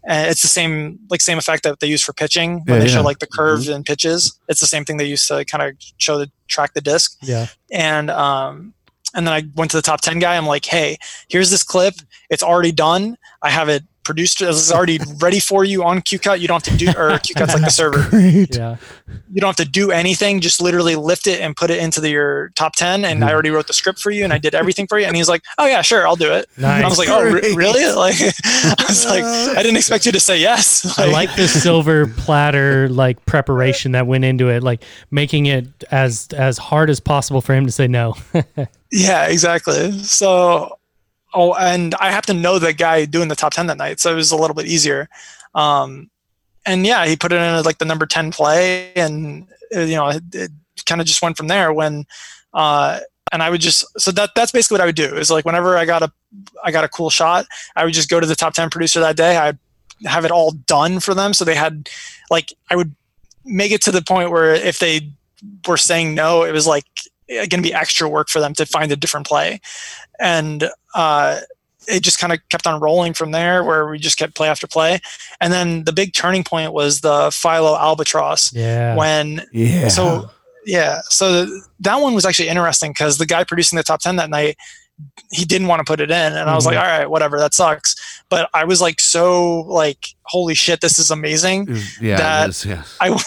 [0.07, 2.87] And it's the same, like same effect that they use for pitching when Yeah, they
[2.89, 4.37] show like the curves and pitches.
[4.47, 7.47] It's the same thing they use to kind of show the track the disc Yeah.
[7.71, 8.73] and um,
[9.13, 10.37] and then I went to the top ten guy.
[10.37, 10.97] I'm like, hey,
[11.29, 11.95] here's this clip.
[12.29, 13.17] It's already done.
[13.41, 14.41] I have it produced.
[14.41, 16.39] is already ready for you on QCut.
[16.39, 18.09] You don't have to do or QCut's like the server.
[18.09, 18.55] Great.
[18.55, 18.77] Yeah.
[19.31, 20.41] You don't have to do anything.
[20.41, 23.05] Just literally lift it and put it into the, your top ten.
[23.05, 23.33] And I mm-hmm.
[23.33, 25.05] already wrote the script for you, and I did everything for you.
[25.05, 26.49] And he's like, oh yeah, sure, I'll do it.
[26.57, 26.77] Nice.
[26.77, 27.79] And I was like, oh re- really?
[27.99, 30.97] Like I was like, I didn't expect you to say yes.
[30.99, 36.27] I like the silver platter like preparation that went into it, like making it as
[36.31, 38.15] as hard as possible for him to say no.
[38.91, 39.91] Yeah, exactly.
[39.99, 40.78] So,
[41.33, 43.99] oh, and I happen to know the guy doing the top 10 that night.
[43.99, 45.09] So it was a little bit easier.
[45.55, 46.09] Um,
[46.65, 48.93] and yeah, he put it in like the number 10 play.
[48.95, 50.51] And, uh, you know, it, it
[50.85, 52.05] kind of just went from there when,
[52.53, 52.99] uh,
[53.31, 55.77] and I would just, so that, that's basically what I would do is like, whenever
[55.77, 56.11] I got a,
[56.63, 59.15] I got a cool shot, I would just go to the top 10 producer that
[59.15, 59.37] day.
[59.37, 59.59] I'd
[60.05, 61.33] have it all done for them.
[61.33, 61.89] So they had
[62.31, 62.95] like, I would
[63.45, 65.11] make it to the point where if they
[65.67, 66.85] were saying no, it was like,
[67.29, 69.59] going to be extra work for them to find a different play
[70.19, 71.39] and uh,
[71.87, 74.67] it just kind of kept on rolling from there where we just kept play after
[74.67, 74.99] play
[75.39, 78.95] and then the big turning point was the philo albatross yeah.
[78.95, 79.87] when Yeah.
[79.89, 80.29] so
[80.65, 84.17] yeah so th- that one was actually interesting because the guy producing the top 10
[84.17, 84.57] that night
[85.31, 86.81] he didn't want to put it in and i was like Mhm.
[86.81, 87.95] all right whatever that sucks
[88.29, 91.67] but i was like so like holy shit this is amazing
[92.01, 92.17] yeah.
[92.17, 92.83] that- is, yeah.
[92.99, 93.17] I,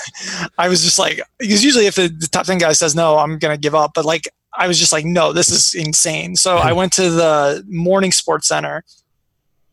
[0.58, 3.38] I was just like, because usually if the, the top 10 guy says no, I'm
[3.38, 3.92] going to give up.
[3.94, 6.36] But like, I was just like, no, this is insane.
[6.36, 8.84] So I went to the morning sports center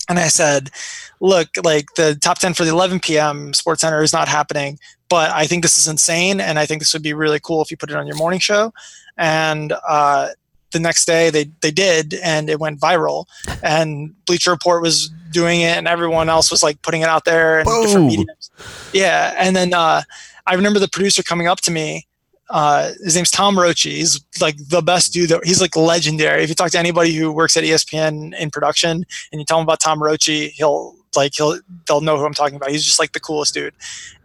[0.10, 0.72] and I said,
[1.20, 3.54] look, like the top 10 for the 11 p.m.
[3.54, 4.80] sports center is not happening,
[5.10, 6.42] but I think this is insane.
[6.42, 8.40] And I think this would be really cool if you put it on your morning
[8.40, 8.74] show.
[9.18, 10.30] And, uh,
[10.72, 13.26] the next day they, they did and it went viral.
[13.62, 17.60] And bleacher report was doing it and everyone else was like putting it out there
[17.60, 18.52] and different mediums.
[18.94, 20.02] Yeah and then uh,
[20.48, 22.08] i remember the producer coming up to me
[22.50, 26.42] uh, his name's tom rochi he's like the best dude that, he's like legendary.
[26.42, 29.64] If you talk to anybody who works at espn in production and you tell him
[29.64, 32.72] about tom rochi he'll like he'll they'll know who i'm talking about.
[32.72, 33.74] He's just like the coolest dude.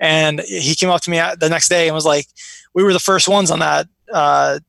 [0.01, 2.29] And he came up to me uh, the next day and was like
[2.73, 4.61] we were the first ones on that uh,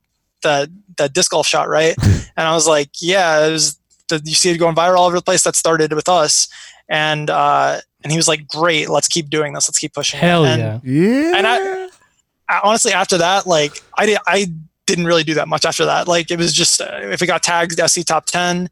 [0.45, 1.95] that that disc golf shot right?
[2.37, 3.77] And i was like yeah it was
[4.09, 5.43] the, you see it going viral all over the place.
[5.43, 6.47] That started with us.
[6.89, 8.89] And uh and he was like great.
[8.89, 9.67] Let's keep doing this.
[9.67, 10.79] Let's keep pushing it." Hell And yeah.
[10.83, 11.37] Yeah.
[11.37, 11.85] And I-
[12.47, 14.45] I- honestly after that like i did i
[14.85, 16.07] didn't really do that much after that.
[16.07, 18.69] Like it was just uh, if it got tagged se top 10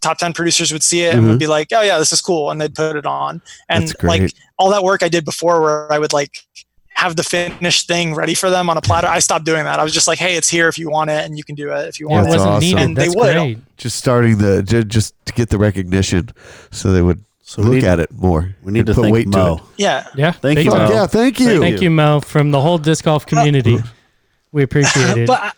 [0.00, 2.50] top 10 producers would see it and would be like oh yeah this is cool.
[2.50, 3.40] And they'd put it on.
[3.68, 6.32] And like all that work i did before where i would like
[6.94, 9.84] have the finished thing ready for them on a platter i stopped doing that i
[9.84, 11.88] was just like hey it's here if you want it and you can do it
[11.88, 12.68] if you want it That's it wasn't awesome.
[12.68, 12.82] needed.
[12.82, 13.34] And they That's would.
[13.34, 13.58] great.
[13.76, 16.30] just starting the just to get the recognition,
[16.70, 18.54] so they would So look need, at it more.
[18.62, 19.56] we need to put weight Mo.
[19.56, 19.68] to it.
[19.76, 20.32] yeah Yeah.
[20.32, 20.88] Thank big you, Mo.
[20.90, 21.60] yeah, thank you.
[21.60, 23.78] Thank you, Mo, from the whole disc golf community.
[24.52, 25.26] We appreciate it.
[25.32, 25.52] but I-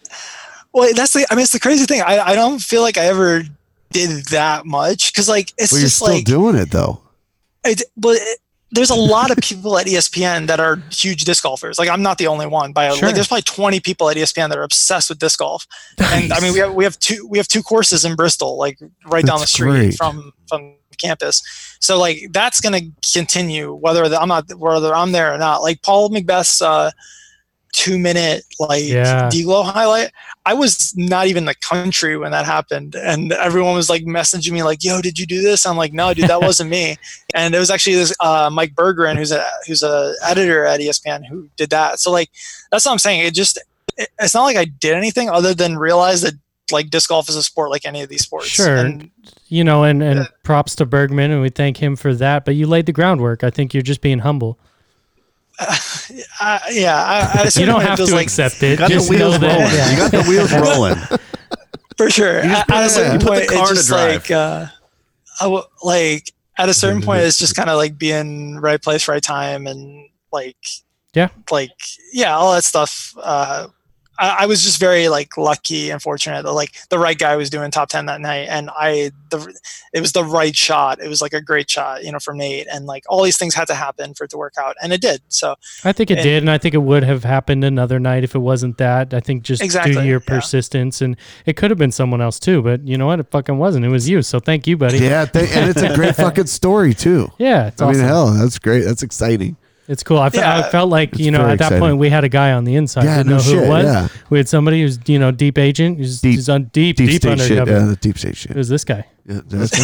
[0.73, 3.07] well that's the i mean it's the crazy thing i, I don't feel like i
[3.07, 3.43] ever
[3.93, 7.01] did that much because like it's Well, you're just still like doing it though.
[7.65, 8.39] it, but it,
[8.77, 11.79] there's a lot of people at ESPN that are huge disc golfers.
[11.79, 12.73] Like I'm not the only one.
[12.73, 13.07] By Sure.
[13.07, 15.67] like, there's probably 20 people at ESPN that are obsessed with disc golf.
[15.99, 18.79] And I mean, we have we have two we have two courses in Bristol, like
[19.07, 19.95] right down the street great.
[19.95, 21.43] from from campus.
[21.81, 25.63] So like that's going to continue whether the, I'm not whether I'm there or not.
[25.63, 26.91] Like Paul McBeth's uh,
[27.77, 29.29] two minute like Yeah.
[29.29, 30.11] D-Glow highlight.
[30.47, 34.53] I was not even in the country when that happened, and everyone was like messaging
[34.53, 36.97] me like, "Yo, did you do this?" I'm like, "No, dude, that wasn't me."
[37.35, 41.27] And it was actually this uh, Mike Bergeron, who's a who's a editor at ESPN,
[41.27, 42.01] who did that.
[42.01, 42.31] So like
[42.71, 43.27] that's what I'm saying.
[43.27, 43.59] It just
[43.99, 46.33] it, it's not like I did anything other than realize that
[46.73, 48.47] like disc golf is a sport like any of these sports.
[48.47, 48.77] Sure.
[48.77, 49.11] And
[49.49, 52.47] You know, and, and props to Bergman, and we thank him for that.
[52.47, 53.45] But you laid the groundwork.
[53.45, 54.59] I think you're just being humble.
[56.41, 57.03] uh, yeah,
[57.35, 58.71] I, at a You don't have to like accept it.
[58.73, 59.75] You got Just the wheels know that- rolling.
[59.75, 59.91] yeah.
[59.91, 60.53] You got the wheels
[61.11, 61.21] rolling.
[61.97, 62.43] for sure.
[62.45, 63.89] You just At, put- at a certain yeah, put the point, car it's to just
[63.89, 64.13] drive.
[64.23, 64.67] like, uh,
[65.41, 69.09] I w- like at a certain point, it's just kind of like being right place,
[69.09, 70.57] right time, and like,
[71.15, 71.29] Yeah.
[71.51, 71.71] like
[72.13, 73.15] yeah, all that stuff.
[73.21, 73.69] Uh,
[74.19, 77.51] I, I was just very like lucky and fortunate that like the right guy was
[77.51, 79.53] doing top ten that night, and I the
[79.93, 81.01] it was the right shot.
[81.01, 83.55] It was like a great shot, you know, from Nate, and like all these things
[83.55, 85.23] had to happen for it to work out, and it did.
[85.29, 85.55] So
[85.85, 88.35] I think it And- did, and I think it would have happened another night if
[88.35, 89.13] it wasn't that.
[89.15, 90.35] I think just due to Exactly, your yeah.
[90.35, 92.63] persistence, and it could have been someone else too.
[92.63, 93.21] But you know what?
[93.21, 93.85] It fucking wasn't.
[93.85, 94.23] It was you.
[94.23, 94.99] So thank you, buddy.
[94.99, 97.31] Yeah, th- and it's a great fucking story too.
[97.39, 98.01] Yeah, it's I awesome.
[98.01, 98.81] mean, hell, that's great.
[98.85, 99.57] That's exciting.
[99.89, 100.19] It's cool.
[100.19, 101.81] I, fe- I felt like It's you know very at that exciting.
[101.81, 103.05] point we had a guy on the inside.
[103.05, 103.85] Yeah, Didn't no know who shit, it was.
[103.85, 104.09] yeah.
[104.31, 105.99] We had somebody who's you know deep agent.
[105.99, 107.57] Who's, Deep- who's on deep Deep, deep, state shit.
[107.57, 108.53] Yeah, the deep state shit.
[108.53, 109.07] Who's this guy?
[109.29, 109.79] Yeah, that's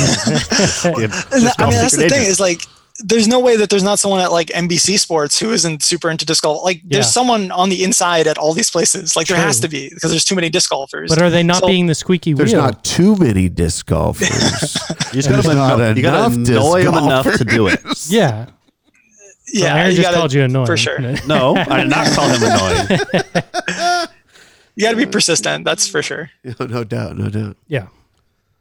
[0.85, 0.97] And
[1.59, 2.63] I mean, that's the thing is like,
[2.99, 6.25] there's no way that there's not someone at like NBC Sports who isn't super into
[6.27, 6.63] disc golf.
[6.63, 6.89] Like, Yeah.
[6.99, 9.17] there's someone on the inside at all these places.
[9.17, 11.11] Like, there has to be because there's too many disc golfers.
[11.11, 12.63] But are they not So- being the squeaky There's wheel?
[12.63, 14.29] not too many disc golfers.
[15.13, 17.81] You just gotta, not anno- you gotta enough disc annoy them enough to do it.
[18.09, 18.47] yeah.
[19.53, 20.99] So yeah, Aaron just gotta, called you annoying for sure.
[21.27, 22.89] No, I did not call him annoying.
[24.77, 25.65] you got to be persistent.
[25.65, 26.31] That's for sure.
[26.45, 27.59] no, no doubt, no doubt.
[27.67, 27.89] yeah.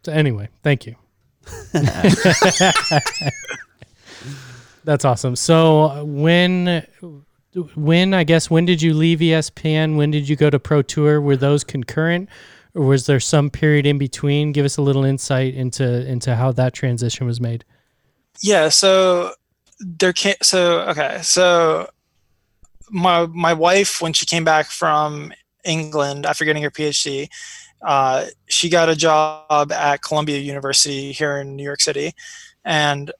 [0.04, 0.96] So anyway, thank you.
[4.84, 5.36] That's awesome.
[5.36, 6.86] So uh, when
[7.76, 9.96] when I guess when did you leave ESPN?
[9.96, 11.22] When did you go to Pro Tour?
[11.22, 12.30] Were those concurrent
[12.74, 14.52] or was there some period in between?
[14.52, 17.64] Give us a little insight into into how that transition was made.
[18.42, 18.70] Yeah.
[18.70, 19.34] So
[19.82, 20.44] there can't.
[20.44, 21.20] So okay.
[21.24, 21.90] So
[22.90, 25.34] my my wife, when she came back from
[25.66, 27.28] England after getting her PhD,
[27.86, 32.14] uh, she got a job at Columbia University here in New York City,
[32.64, 33.12] and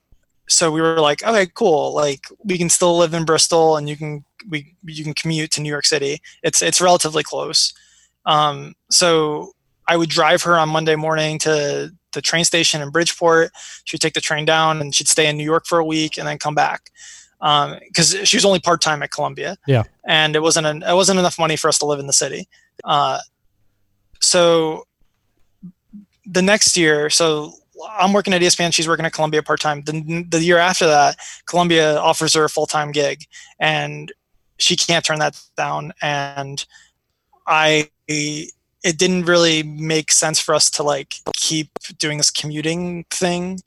[0.48, 1.94] so we were like, okay, cool.
[1.94, 5.60] Like we can still live in Bristol, and you can we you can commute to
[5.60, 6.20] New York City.
[6.42, 7.72] It's it's relatively close.
[8.24, 9.52] Um, so
[9.88, 13.52] I would drive her on Monday morning to the train station in Bridgeport.
[13.84, 16.26] She'd take the train down, and she'd stay in New York for a week, and
[16.26, 16.90] then come back
[17.42, 19.56] because she was only part time at Columbia.
[19.66, 19.82] Yeah.
[20.06, 22.48] and it wasn't an, it wasn't enough money for us to live in the city.
[22.84, 23.18] Uh,
[24.20, 24.84] so
[26.24, 27.52] the next year, so
[27.90, 28.72] I'm working at ESPN.
[28.72, 29.82] She's working at Columbia part time.
[29.82, 33.24] The, the year after that, Columbia offers her a full time gig,
[33.58, 34.12] and
[34.58, 35.92] she can't turn that down.
[36.00, 36.64] And
[37.46, 37.90] I,
[38.82, 43.60] it didn't really make sense for us to like keep doing this commuting thing,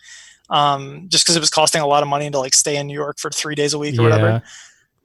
[0.49, 2.93] um, just because it was costing a lot of money to like stay in New
[2.93, 4.43] York for three days a week or whatever.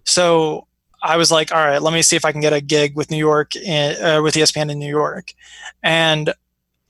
[0.05, 0.67] So
[1.03, 3.11] I was like, all right, let me see if I can get a gig with
[3.11, 5.33] New York in, uh, with ESPN in New York,
[5.83, 6.35] and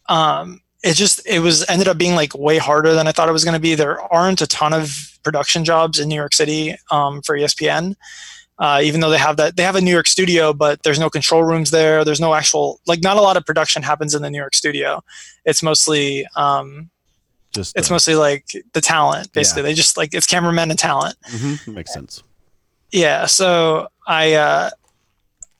[0.08, 3.32] um, it just it was ended up being like way harder than I thought it
[3.32, 3.74] was going to be.
[3.74, 7.94] There aren't a ton of production jobs in New York City um, for ESPN.
[8.60, 11.08] Uh, even though they have that, they have a New York studio, but there's no
[11.08, 12.04] control rooms there.
[12.04, 15.02] There's no actual, like, not a lot of production happens in the New York studio.
[15.46, 16.90] It's mostly, um,
[17.54, 18.44] Just it's uh, mostly like
[18.74, 19.32] the talent.
[19.32, 21.72] Basically, they just like it's cameramen and talent Mm-hmm.
[21.74, 22.22] makes sense.
[22.92, 24.68] yeah so i uh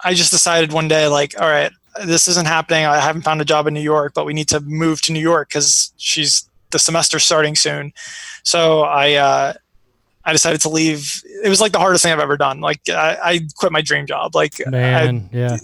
[0.05, 1.73] i just decided one day like all right
[2.05, 4.61] this isn't happening i haven't found a job in new york but we need to
[4.61, 7.93] move to new york because she's the semester starting soon
[8.43, 9.53] so i uh
[10.25, 11.23] i decided to leave.
[11.45, 12.61] It was like the hardest thing i've ever done.
[12.61, 14.35] Like i, I quit my dream job.
[14.35, 15.57] Like I, Man, yeah.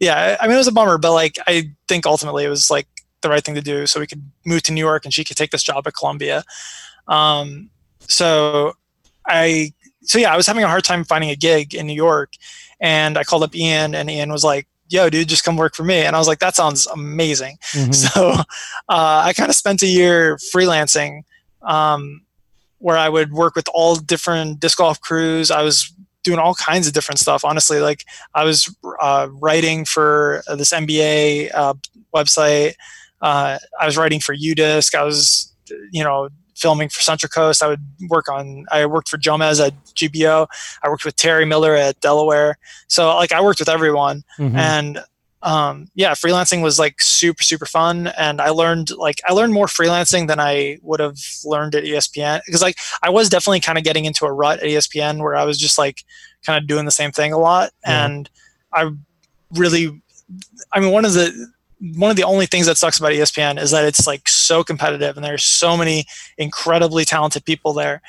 [0.00, 2.88] yeah i mean it was a bummer but like i think ultimately it was like
[3.22, 5.36] the right thing to do so we could move to new york and she could
[5.36, 6.42] take this job at columbia.
[7.08, 7.70] Um
[8.00, 8.74] so
[9.26, 9.72] i
[10.02, 12.32] so yeah i was having a hard time finding a gig in new york
[12.80, 15.84] and i called up ian and ian was like yo dude just come work for
[15.84, 16.00] me.
[16.00, 17.56] And i was like that sounds amazing.
[17.72, 17.94] Mhm.
[18.12, 18.30] so
[18.88, 21.22] uh, I kind of spent a year freelancing,
[21.62, 22.20] um,
[22.84, 25.50] where I would work with all different disc golf crews.
[25.50, 25.90] I was
[26.22, 27.42] doing all kinds of different stuff.
[27.42, 28.04] Honestly, like
[28.34, 28.68] I was
[29.00, 31.72] uh, writing for this NBA uh,
[32.14, 32.74] website.
[33.22, 34.94] Uh, I was writing for UDisc.
[34.94, 35.50] I was,
[35.92, 37.62] you know, filming for Central Coast.
[37.62, 37.80] I would
[38.10, 38.66] work on.
[38.70, 40.46] I worked for Jomez at GBO.
[40.82, 42.58] I worked with Terry Miller at Delaware.
[42.86, 44.56] So like I worked with everyone, Mhm.
[44.56, 44.98] and
[45.44, 49.66] um, yeah, freelancing was like super super fun, and I learned like I learned more
[49.66, 53.84] freelancing than I would have learned at ESPN because like I was definitely kind of
[53.84, 56.02] getting into a rut at ESPN where I was just like
[56.44, 58.06] kind of doing the same thing a lot, Yeah.
[58.06, 58.30] and
[58.72, 58.90] I
[59.52, 60.02] really,
[60.72, 61.32] I mean, one of the
[61.96, 65.16] one of the only things that sucks about ESPN is that it's like so competitive,
[65.16, 66.06] and there's so many
[66.38, 68.00] incredibly talented people there,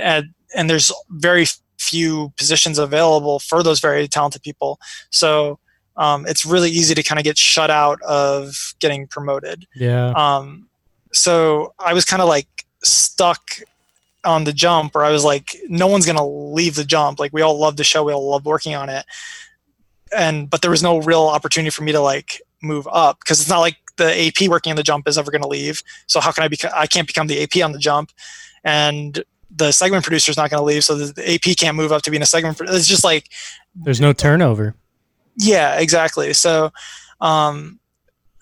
[0.00, 1.44] and and there's very
[1.78, 4.80] few positions available for those very talented people.
[5.10, 5.58] So
[5.98, 9.66] um, it's really easy to kind of get shut out of getting promoted.
[9.74, 10.12] yeah.
[10.16, 10.68] Um,
[11.12, 12.46] so I was kind of like
[12.82, 13.42] stuck
[14.24, 17.18] on the jump or I was like, no one's gonna leave the jump.
[17.18, 19.04] Like we all love the show, we all love working on it,
[20.16, 23.48] and but there was no real opportunity for me to like move up because it's
[23.50, 25.82] not like the AP working on the jump is ever gonna leave.
[26.06, 26.70] So how can I become?
[26.74, 28.12] I can't become the AP on the jump,
[28.64, 31.90] and the segment producer is not going to leave, so the, the AP can't move
[31.90, 32.58] up to being a segment.
[32.58, 33.30] pro- It's just like
[33.74, 34.74] There's no turnover.
[35.38, 36.32] Yeah, exactly.
[36.34, 36.72] So,
[37.20, 37.78] um,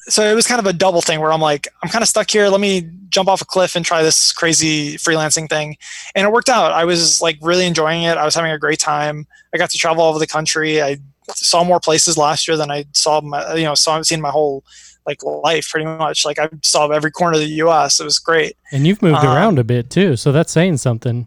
[0.08, 2.30] so it was kind of a double thing where I'm like, I'm kind of stuck
[2.30, 2.48] here.
[2.48, 5.76] Let me jump off a cliff and try this crazy freelancing thing,
[6.14, 6.72] and it worked out.
[6.72, 8.16] I was like really enjoying it.
[8.16, 9.26] I was having a great time.
[9.54, 10.82] I got to travel all over the country.
[10.82, 10.98] I
[11.30, 14.64] saw more places last year than I saw my, you know, saw seen my whole
[15.06, 16.24] like life pretty much.
[16.24, 17.98] Like I saw every corner of the U.S.
[17.98, 18.56] It was great.
[18.72, 21.26] And you've moved Um, around a bit too, so that's saying something.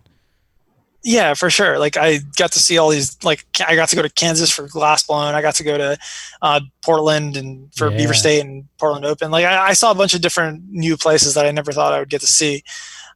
[1.01, 1.79] Yeah, for sure.
[1.79, 3.17] Like I got to see all these.
[3.23, 5.33] Like I got to go to Kansas for glass blown.
[5.33, 5.97] I got to go to
[6.41, 7.97] uh, Portland and for Yeah.
[7.97, 9.31] Beaver State and Portland Open.
[9.31, 11.99] Like I, I saw a bunch of different new places that I never thought I
[11.99, 12.63] would get to see.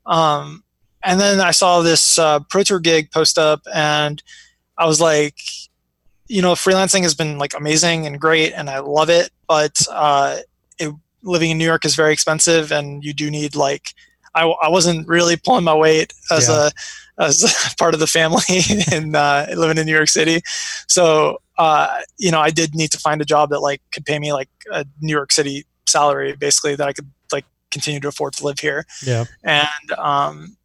[0.05, 0.63] Um,
[1.03, 4.23] and then I saw this uh, Pro Tour gig post up, and
[4.77, 5.37] I was like,
[6.27, 9.29] you know, freelancing has been like amazing and great, and I love it.
[9.45, 10.37] But uh,
[10.79, 13.93] it, living in New York is very expensive, and you do need like.
[14.35, 16.67] I, I wasn't really pulling my weight as Yeah.
[16.67, 16.71] a
[17.23, 18.41] as part of the family
[18.91, 20.41] and uh, living in New York City.
[20.87, 24.17] So, uh, you know, I did need to find a job that like could pay
[24.17, 28.33] me like a New York City salary, basically that I could like continue to afford
[28.33, 28.85] to live here.
[29.05, 29.25] Yeah.
[29.43, 30.57] And um,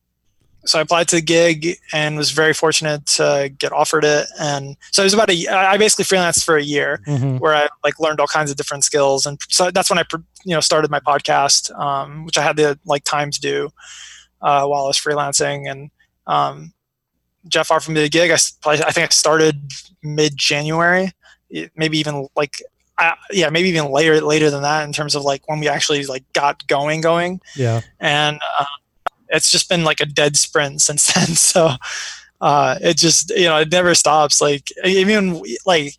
[0.65, 4.27] so I applied to the gig and was very fortunate to get offered it.
[4.39, 7.69] And so it was about a, I basically freelanced for a year hmm where I
[7.85, 10.05] like learned all kinds of different skills, and so that's when I
[10.45, 13.71] you know started my podcast, um, which I had the like time to do
[14.43, 15.71] uh, while I was freelancing.
[15.71, 15.91] And
[16.27, 16.73] um,
[17.47, 18.31] Jeff offered me the gig.
[18.31, 21.13] I, I think I started mid January,
[21.77, 22.61] maybe even like
[22.99, 26.05] I, yeah, maybe even later later than that in terms of like when we actually
[26.07, 27.81] like got going going Yeah.
[28.01, 28.65] and uh,
[29.29, 31.29] it's just been like a dead sprint since then.
[31.37, 31.70] So
[32.41, 34.41] uh, it just you know it never stops.
[34.41, 35.95] Like even like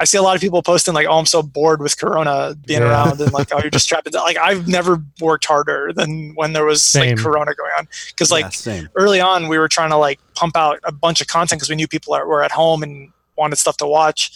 [0.00, 2.80] I see a lot of people posting like, "Oh, I'm so bored with Corona being
[2.82, 2.88] Yeah.
[2.88, 6.64] around," and like, "Oh, you're just trapped." Like I've never worked harder than when there
[6.64, 7.10] was Same.
[7.16, 10.56] like Corona going on because like Yeah, early on we were trying to like pump
[10.56, 13.56] out a bunch of content because we knew people are, were at home and wanted
[13.56, 14.30] stuff to watch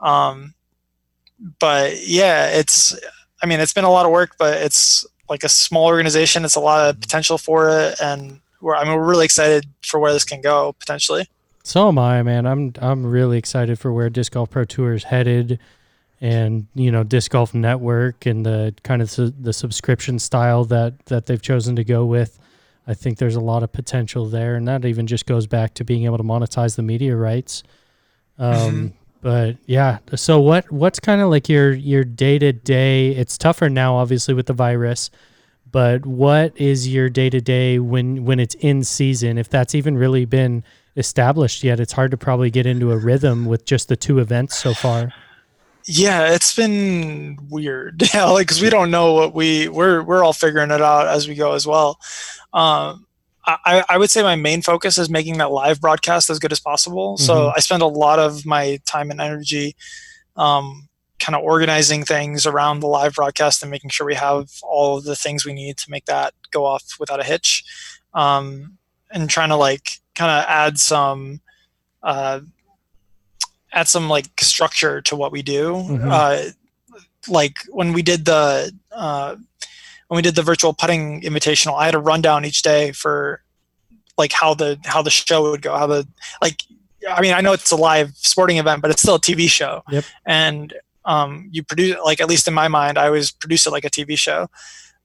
[0.00, 0.52] um
[1.60, 2.98] but yeah it's
[3.42, 6.56] i mean it's been a lot of work but it's like a small organization it's
[6.56, 10.12] a lot of potential for it and we're i mean we're really excited for where
[10.12, 11.26] this can go potentially
[11.64, 12.44] So am I, man.
[12.46, 15.60] I'm I'm really excited for where Disc Golf Pro Tour is headed,
[16.20, 21.06] and you know, Disc Golf Network and the kind of su- the subscription style that
[21.06, 22.40] that they've chosen to go with.
[22.88, 25.84] I think there's a lot of potential there, and that even just goes back to
[25.84, 27.62] being able to monetize the media rights.
[28.38, 33.10] Um, But yeah, so what what's kind of like your your day to day?
[33.10, 35.10] It's tougher now, obviously, with the virus.
[35.70, 39.38] But what is your day to day when when it's in season?
[39.38, 40.64] If that's even really been
[40.96, 44.56] established yet, it's hard to probably get into a rhythm with just the two events
[44.58, 45.12] so far.
[45.86, 50.32] yeah it's been weird yeah like because we don't know what we we're we're all
[50.32, 51.98] figuring it out as we go as well
[52.52, 53.04] um
[53.44, 56.60] I, I would say my main focus is making that live broadcast as good as
[56.60, 57.16] possible.
[57.18, 57.52] So Mhm.
[57.56, 59.74] I spend a lot of my time and energy
[60.36, 60.88] um,
[61.18, 65.04] kind of organizing things around the live broadcast and making sure we have all of
[65.04, 67.64] the things we need to make that go off without a hitch.
[68.14, 68.78] Um,
[69.10, 71.40] and trying to like kind of add some
[72.02, 72.40] uh,
[73.72, 75.74] add some like structure to what we do.
[75.74, 76.10] Mhm.
[76.10, 76.50] Uh,
[77.28, 79.36] like when we did the uh,
[80.12, 83.40] when we did the virtual putting invitational, I had a rundown each day for
[84.18, 86.06] like how the how the show would go, how the
[86.42, 86.64] like.
[87.08, 89.82] I mean, I know it's a live sporting event, but it's still a TV show,
[89.90, 90.04] Yep.
[90.26, 90.74] and
[91.06, 93.90] um, you produce like at least in my mind, I always produce it like a
[93.90, 94.50] TV show,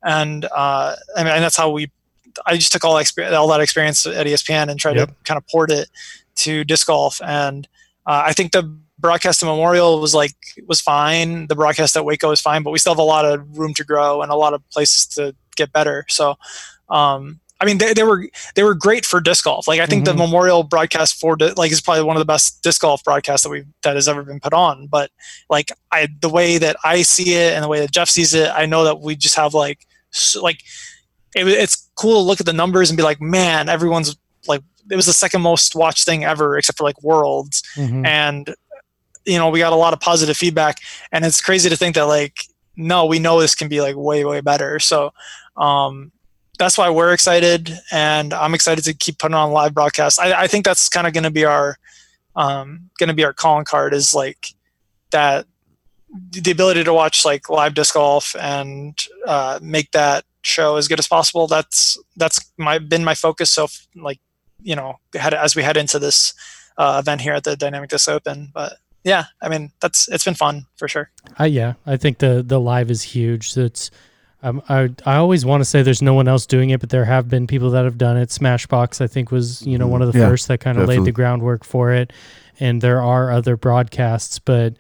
[0.03, 1.89] and uh, I mean, and that's how we.
[2.45, 5.08] I just took all that experience, all that experience at ESPN and tried Yep.
[5.08, 5.88] to kind of port it
[6.43, 7.66] to disc golf, and
[8.05, 10.36] uh, I think the broadcast at Memorial was like
[10.68, 11.48] was fine.
[11.48, 13.84] The broadcast at Waco was fine, but we still have a lot of room to
[13.84, 16.06] grow and a lot of places to get better.
[16.10, 16.36] So
[16.89, 19.68] um, I mean, they, they were they were great for disc golf.
[19.68, 20.06] Like I think Mhm.
[20.06, 23.50] the Memorial broadcast for like is probably one of the best disc golf broadcasts that
[23.50, 24.88] we that has ever been put on.
[24.88, 25.12] But
[25.50, 28.50] like I the way that I see it and the way that Jeff sees it,
[28.52, 30.62] I know that we just have like so, like
[31.36, 34.16] it, it's cool to look at the numbers and be like, man, everyone's
[34.48, 38.06] like it was the second most watched thing ever, except for like Worlds Mhm.
[38.06, 38.56] and
[39.28, 40.78] you know we got a lot of positive feedback
[41.11, 42.38] and it's crazy to think that like
[42.75, 44.80] no we know this can be like way way better.
[44.80, 45.13] So
[45.55, 46.11] um
[46.57, 50.17] that's why we're excited and i'm excited to keep putting on live broadcasts.
[50.17, 51.78] I, I think that's kind of going to be our
[52.36, 54.47] um going to be our calling card is like
[55.11, 55.45] that
[56.32, 60.99] the ability to watch like live disc golf and uh, make that show as good
[60.99, 61.47] as possible.
[61.47, 64.19] That's that's my been my focus so like
[64.61, 66.34] you know as we head into this
[66.78, 68.78] uh, event here at the dynamic disc open but
[69.08, 72.60] yeah i mean that's it's been fun for sure I, yeah, I think the the
[72.60, 73.51] live is huge.
[73.51, 73.91] So it's
[74.41, 77.05] um, I I always want to say there's no one else doing it, but there
[77.05, 78.30] have been people that have done it.
[78.30, 81.03] SmashBoxx, I think, was you know one of the Yeah, first that kind of laid
[81.05, 82.12] the groundwork for it,
[82.60, 84.78] and there are other broadcasts, but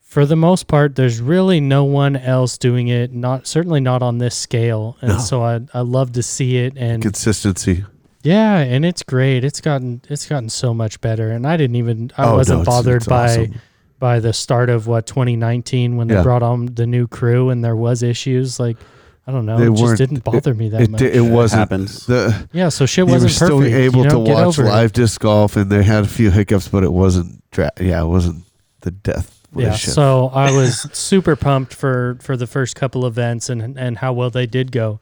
[0.00, 3.12] for the most part, there's really no one else doing it.
[3.12, 5.18] Not certainly not on this scale, and No.
[5.18, 7.84] so I I love to see it and Consistency.
[8.22, 9.44] yeah, and it's great.
[9.44, 12.74] It's gotten it's gotten so much better, and I didn't even I Oh, wasn't it's-
[12.76, 13.54] bothered it's by awesome.
[13.98, 16.22] By the start of what 2019 when they Yeah.
[16.22, 18.76] brought on the new crew and there was issues like
[19.26, 21.00] I don't know, They it just didn't bother me that It, much.
[21.00, 22.06] di- it wasn't happens.
[22.06, 23.74] the yeah, so shit wasn't still perfect.
[23.76, 26.68] able you to know, get watch live disc golf, and they had a few hiccups,
[26.68, 27.42] but it wasn't.
[27.50, 28.44] Dra- yeah, it wasn't
[28.80, 29.34] the death.
[29.54, 33.98] Yeah, wish so I was super pumped for for the first couple events and and
[33.98, 34.98] how well they did go,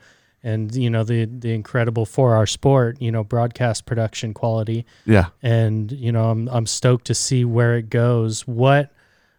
[0.47, 4.87] and you know the the incredible for our sport, you know, broadcast production quality.
[5.05, 8.47] yeah, and you know I'm I'm stoked to see where it goes.
[8.47, 8.93] What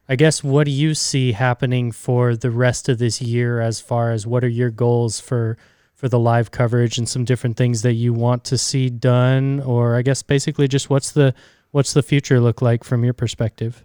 [0.09, 4.11] I guess what do you see happening for the rest of this year as far
[4.11, 5.57] as what are your goals for
[5.95, 9.95] for the live coverage and some different things that you want to see done or
[9.95, 11.33] I guess basically just what's the
[11.71, 13.83] what's the future look like from your perspective?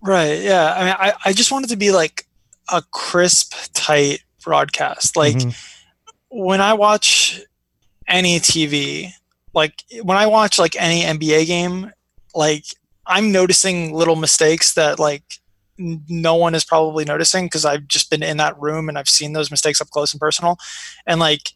[0.00, 0.40] Right.
[0.40, 0.72] Yeah.
[0.74, 2.26] I mean, I, I just want it to be like
[2.72, 5.16] a crisp, tight broadcast.
[5.16, 5.54] Like Mhm.
[6.30, 7.40] When I watch
[8.06, 9.12] any TV,
[9.54, 11.92] like when I watch like any NBA game,
[12.34, 12.64] like
[13.06, 15.22] I'm noticing little mistakes that like
[15.78, 19.32] no one is probably noticing because I've just been in that room and I've seen
[19.32, 20.58] those mistakes up close and personal.
[21.06, 21.52] And like,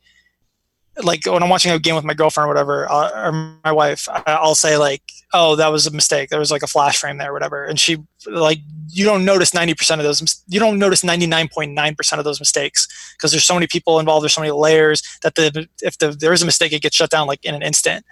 [1.02, 3.32] like when I'm watching a game with my girlfriend or whatever, uh, or
[3.64, 6.28] my wife, I'll say like, "Oh, that was a mistake.
[6.28, 8.58] There was like a flash frame there, or whatever." And she like,
[8.90, 10.42] you don't notice 90% of those.
[10.48, 12.86] You don't notice 99.9% of those mistakes
[13.16, 14.22] because there's so many people involved.
[14.22, 17.10] There's so many layers that the if the, there is a mistake, it gets shut
[17.10, 18.04] down like in an instant.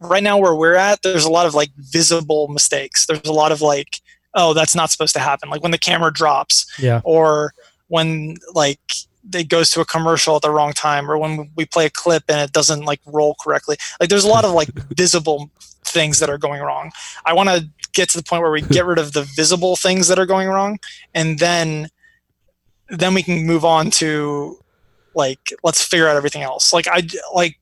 [0.00, 3.04] Right now, where we're at, there's a lot of like visible mistakes.
[3.06, 4.00] There's a lot of like,
[4.32, 7.00] "Oh, that's not supposed to happen." Like when the camera drops, Yeah.
[7.04, 7.52] or
[7.88, 8.80] when like
[9.34, 12.24] it goes to a commercial at the wrong time or when we play a clip
[12.28, 13.76] and it doesn't like roll correctly.
[14.00, 15.50] Like there's a lot of like visible
[15.84, 16.90] things that are going wrong.
[17.24, 20.08] I want to get to the point where we get rid of the visible things
[20.08, 20.78] that are going wrong
[21.14, 21.88] and then
[22.88, 24.58] then we can move on to
[25.14, 26.72] like let's figure out everything else.
[26.72, 27.02] Like i
[27.34, 27.58] like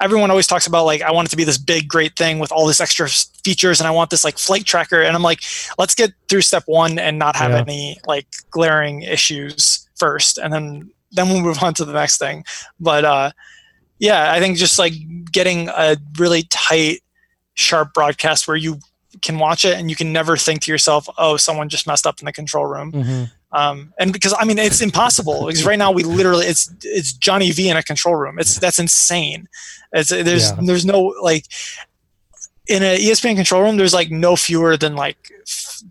[0.00, 2.50] everyone always talks about like i want it to be this big great thing with
[2.50, 3.08] all this extra
[3.44, 5.40] features and i want this like flight tracker and i'm like
[5.78, 7.60] let's get through step one and not have Yeah.
[7.60, 12.44] any like glaring issues first and then then we'll move on to the next thing
[12.80, 13.30] but uh
[13.98, 14.92] yeah i think just like
[15.32, 17.00] getting a really tight
[17.54, 18.78] sharp broadcast where you
[19.22, 22.20] can watch it and you can never think to yourself oh someone just messed up
[22.20, 23.30] in the control room Mhm.
[23.52, 27.50] um, and because I mean it's impossible because right now we literally it's it's Johnny
[27.52, 28.38] V in a control room.
[28.38, 29.48] It's that's insane.
[29.92, 30.58] It's there's Yeah.
[30.62, 31.46] there's no like
[32.68, 33.76] in an ESPN control room.
[33.76, 35.16] There's like no fewer than like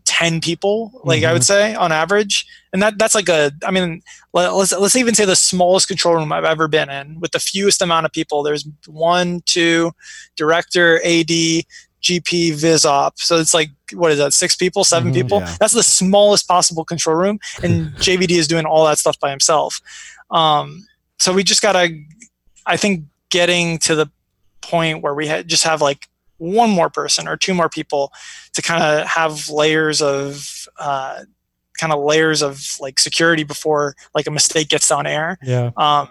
[0.06, 0.92] ten people.
[1.04, 4.02] Like I would say on average, and that that's like a I mean
[4.34, 7.40] let, let's let's even say the smallest control room I've ever been in with the
[7.40, 8.44] fewest amount of people.
[8.44, 9.92] There's one, two,
[10.36, 11.64] director, AD.
[12.04, 13.14] GP Visop.
[13.16, 14.32] So it's like what is that?
[14.32, 15.16] Six people, 7 Mhm.
[15.16, 15.40] people.
[15.40, 15.56] Yeah.
[15.60, 19.82] That's the smallest possible control room, and JVD is doing all that stuff by himself.
[20.30, 20.86] Um,
[21.18, 21.98] so we just gotta,
[22.68, 24.08] I think, getting to the
[24.62, 26.08] point where we ha- just have like
[26.38, 28.12] one more person or two more people
[28.54, 31.22] to kind of have layers of uh,
[31.80, 35.38] kind of layers of like security before like a mistake gets on air.
[35.44, 35.72] Yeah.
[35.78, 36.10] um,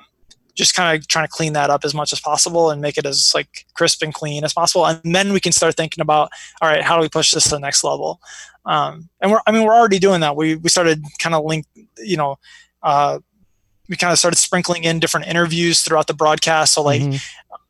[0.54, 3.04] just kind of trying to clean that up as much as possible and make it
[3.04, 4.86] as like crisp and clean as possible.
[4.86, 6.30] And then we can start thinking about
[6.62, 8.20] all right how do we push this to the next level?
[8.64, 10.36] Um, and we're i mean we're already doing that.
[10.36, 11.66] We we started kind of link
[11.98, 12.38] you know
[12.84, 13.18] uh,
[13.88, 16.74] we kind of started sprinkling in different interviews throughout the broadcast.
[16.74, 17.20] So like Mhm.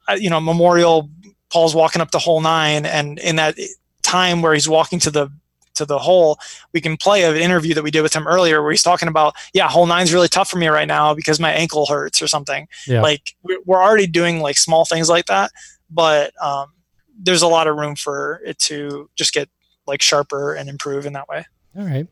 [0.08, 1.08] uh, you know memorial
[1.54, 3.54] paul's walking up the whole nine and in that
[4.02, 5.28] time where he's walking to the
[5.74, 6.38] to the hole,
[6.72, 9.34] we can play an interview that we did with him earlier where he's talking about,
[9.54, 12.68] yeah, hole nine's really tough for me right now because my ankle hurts or something.
[12.86, 13.02] Yeah.
[13.02, 15.50] Like we- we're already doing like small things like that,
[15.90, 16.66] but um,
[17.18, 19.48] there's a lot of room for it to just get
[19.84, 21.44] like sharper and improve in that way.
[21.76, 22.06] All right.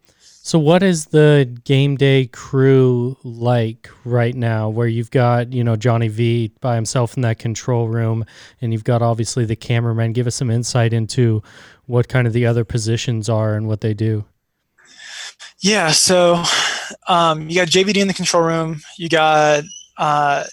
[0.45, 4.69] So, what is the game day crew like right now?
[4.69, 8.25] Where you've got you know Johnny V by himself in that control room,
[8.61, 10.13] and you've got obviously the cameraman.
[10.13, 11.45] Give us some insight into
[11.87, 14.25] what kind of the other positions are and what they do.
[15.61, 16.43] Yeah, so
[17.07, 18.81] um, you got JVD in the control room.
[18.99, 19.63] You got,
[19.97, 20.45] uh,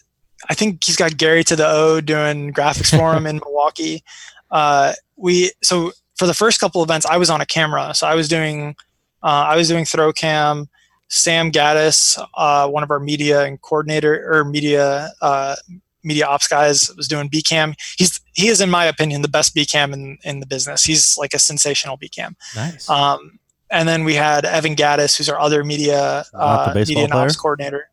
[0.47, 4.03] I think he's got Gary to the O doing graphics for him in Milwaukee.
[4.51, 8.13] Uh, we so for the first couple events, I was on a camera, so I
[8.13, 8.75] was doing,
[9.24, 10.70] uh, I was doing throw cam.
[11.11, 15.55] Sam Gaddis, uh, one of our media and coordinator or media uh,
[16.03, 17.74] media ops guys, was doing BCam.
[17.97, 20.84] He's he is, in my opinion, the best BCam in in the business.
[20.84, 22.36] He's like a sensational BCam.
[22.55, 22.88] Nice.
[22.89, 23.39] Um,
[23.72, 27.89] and then we had Evan Gaddis, who's our other media uh, media and ops coordinator.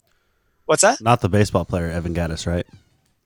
[0.66, 1.00] What's that?
[1.00, 2.66] Not the baseball player Evan Gattis, right?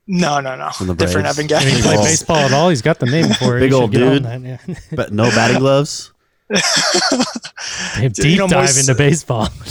[0.07, 0.69] No, no, no.
[0.71, 1.81] From the Different Evan Can he Gaddis.
[1.81, 2.69] play baseball at all?
[2.69, 3.61] He's got the name for it.
[3.61, 4.23] Big old dude.
[4.23, 4.57] that, yeah.
[4.93, 6.11] But no batting gloves.
[8.13, 9.47] Deep you know, dive Moise- into baseball.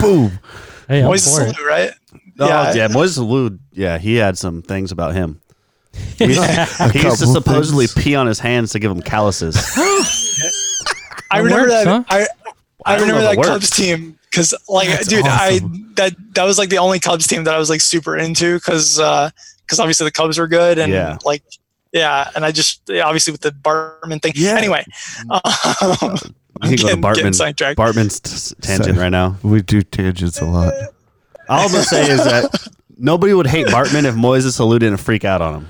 [0.00, 0.38] Boom.
[0.88, 1.54] hey, I'm Moises for it.
[1.56, 1.92] Alou, right?
[2.38, 2.72] Oh, Yeah.
[2.74, 5.40] yeah, Moises Alou, yeah, he had some things about him.
[6.20, 6.26] A
[6.92, 8.04] he used to supposedly things.
[8.04, 9.56] pee on his hands to give him calluses.
[11.30, 11.86] I remember works, that.
[11.86, 12.04] huh?
[12.08, 12.20] I,
[12.86, 15.60] I I remember that it Cubs team because, like, That's dude, I
[15.96, 18.96] that that was like the only Cubs team that I was like super into because
[18.96, 21.18] because uh, obviously the Cubs were good and Yeah.
[21.24, 21.42] like
[21.92, 24.32] yeah, and I just obviously with the Bartman thing.
[24.36, 24.56] Yeah.
[24.56, 24.84] Anyway,
[25.30, 26.16] um, You can go
[26.60, 27.34] to getting- getting Bartman.
[27.34, 27.78] sidetracked.
[27.78, 29.36] Bartman's t- tangent So- right now.
[29.42, 30.72] We do tangents a lot.
[31.48, 32.68] All I'm gonna say is that
[32.98, 35.68] nobody would hate Bartman if Moises Alou didn't freak out on him.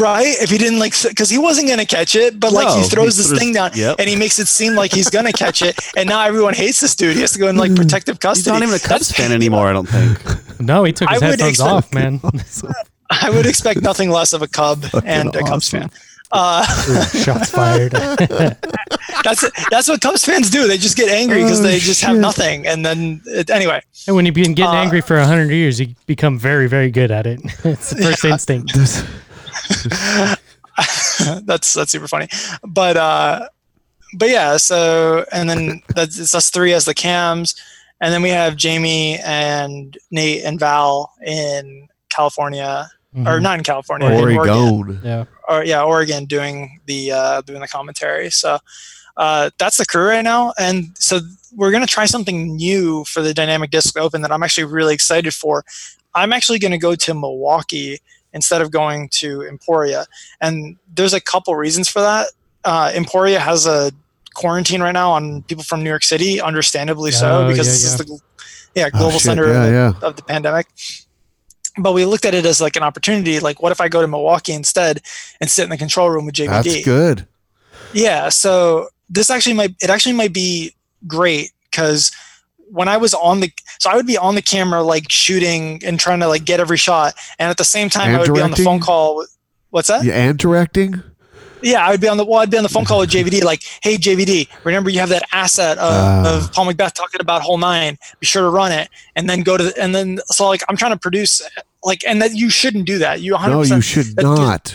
[0.00, 0.34] right?
[0.40, 2.88] If he didn't like, because he wasn't gonna catch it, but like No, he he
[2.88, 3.96] throws this throws- thing down yep.
[4.00, 6.96] and he makes it seem like he's gonna catch it, and now everyone hates this
[6.96, 7.14] dude.
[7.14, 8.50] He has to go in like protective custody.
[8.50, 9.68] He's not even a Cubs fan anymore.
[9.68, 10.18] I don't think.
[10.60, 12.20] No, he took his I headphones accept- off, man.
[13.22, 15.80] I would expect nothing less of a Cub and a Cubs awesome.
[15.88, 15.90] fan.
[16.30, 16.62] Uh,
[17.06, 17.92] Shots fired.
[19.24, 20.66] that's that's what Cubs fans do.
[20.68, 23.80] They just get angry because Oh, they just have nothing, and then it, anyway.
[24.06, 26.90] and when you've been getting Uh, angry for a hundred years, you become very, very
[26.90, 27.40] good at it.
[27.64, 28.72] it's the first instinct.
[31.46, 32.28] That's that's super funny.
[32.62, 33.48] But uh
[34.14, 37.54] but yeah, so and then that's it's us three as the cams,
[38.02, 42.90] and then we have Jamie and Nate and Val in California.
[43.16, 43.42] Or Mhm.
[43.42, 44.38] not in California, in Oregon.
[44.38, 45.00] Oregon.
[45.02, 45.24] Yeah.
[45.48, 48.30] Or yeah, Oregon doing the uh doing the commentary.
[48.30, 48.58] So
[49.16, 50.52] uh that's the crew right now.
[50.58, 51.20] And so
[51.56, 55.32] we're gonna try something new for the Dynamic Disc Open that I'm actually really excited
[55.34, 55.64] for.
[56.14, 57.98] I'm actually gonna go to Milwaukee
[58.34, 60.04] instead of going to Emporia.
[60.42, 62.26] And there's a couple reasons for that.
[62.62, 63.90] Uh, Emporia has a
[64.34, 67.84] quarantine right now on people from New York City, understandably so, Oh, because yeah, this
[67.84, 68.18] is the
[68.74, 69.22] yeah, Oh, global shit.
[69.22, 70.06] center Yeah, of, yeah.
[70.06, 70.66] of the pandemic.
[71.78, 73.40] But we looked at it as like an opportunity.
[73.40, 75.02] Like, what if I go to Milwaukee instead
[75.40, 76.48] and sit in the control room with JVD?
[76.48, 77.26] That's good.
[77.92, 78.28] Yeah.
[78.28, 80.74] So this actually might it actually might be
[81.06, 82.12] great because
[82.70, 85.98] when I was on the so I would be on the camera like shooting and
[85.98, 88.40] trying to like get every shot, and at the same time And I would be
[88.40, 89.16] on the phone call.
[89.16, 89.36] With,
[89.70, 90.04] what's that?
[90.04, 91.02] Yeah, and directing.
[91.62, 93.42] Yeah, I would be on the well, I'd be on the phone call with JVD,
[93.42, 96.36] like, hey JVD, remember you have that asset of, Ah.
[96.36, 97.98] of Paul McBeth talking about hole nine.
[98.20, 100.76] Be sure to run it, and then go to the, and then so like I'm
[100.76, 101.42] trying to produce
[101.84, 103.20] like, and that you shouldn't do that.
[103.20, 103.52] You 100.
[103.54, 104.74] No, you should that not.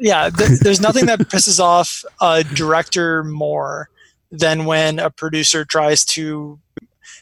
[0.00, 3.88] yeah, th- there's nothing that pisses off a director more
[4.30, 6.58] than when a producer tries to.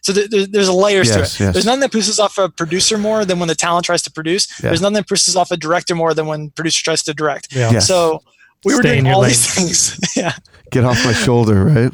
[0.01, 1.19] So th- there- there's layers to it.
[1.21, 1.53] Yes, yes.
[1.53, 4.49] There's nothing that pisses off a producer more than when the talent tries to produce.
[4.61, 4.71] Yeah.
[4.71, 7.55] There's nothing that pisses off a director more than when the producer tries to direct.
[7.55, 7.71] Yeah.
[7.71, 7.87] Yes.
[7.87, 8.23] So
[8.65, 9.31] we were Stay in doing all lane.
[9.31, 9.99] these things.
[10.17, 10.33] yeah,
[10.71, 11.93] Get off my shoulder, right?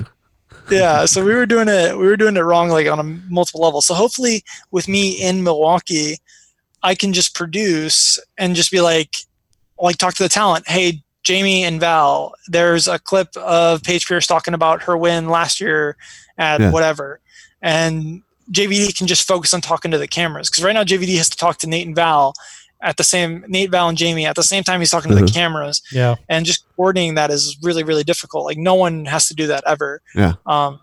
[0.70, 1.04] yeah.
[1.06, 1.96] So we were doing it.
[1.96, 3.80] We were doing it wrong, like on a multiple level.
[3.80, 6.18] So hopefully, with me in Milwaukee,
[6.82, 9.16] I can just produce and just be like,
[9.80, 10.68] like talk to the talent.
[10.68, 15.60] Hey, Jamie and Val, there's a clip of Paige Pierce talking about her win last
[15.60, 15.96] year
[16.38, 16.70] at Yeah.
[16.70, 17.20] whatever,
[17.62, 21.28] and JVD can just focus on talking to the cameras because right now JVD has
[21.28, 22.32] to talk to Nate and Val
[22.82, 25.22] at the same Nate, Val, and Jamie at the same time he's talking to the
[25.22, 25.34] Mhm.
[25.34, 26.14] cameras Yeah.
[26.28, 29.64] and just coordinating that is really really difficult like no one has to do that
[29.66, 30.34] ever Yeah.
[30.46, 30.80] um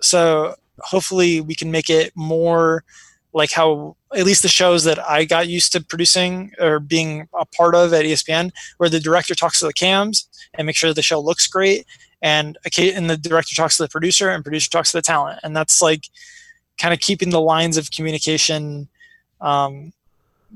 [0.00, 2.84] so hopefully we can make it more
[3.32, 7.44] like how at least the shows that i got used to producing or being a
[7.46, 11.02] part of at espn where the director talks to the cams and make sure the
[11.02, 11.86] show looks great
[12.22, 15.38] and occa- and the director talks to the producer and producer talks to the talent
[15.42, 16.08] and that's like
[16.78, 18.88] kind of keeping the lines of communication
[19.40, 19.92] um,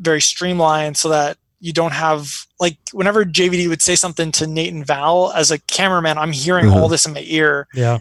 [0.01, 4.73] very streamlined so that you don't have like whenever JVD would say something to Nate
[4.73, 6.77] and Val as a cameraman, I'm hearing Mhm.
[6.77, 7.99] all this in my ear, Yeah.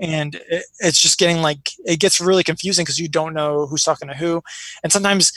[0.00, 3.84] and it, it's just getting like it gets really confusing because you don't know who's
[3.84, 4.42] talking to who,
[4.82, 5.32] and sometimes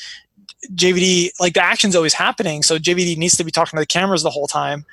[0.74, 4.24] JVD like the action's always happening, so JVD needs to be talking to the cameras
[4.24, 4.86] the whole time,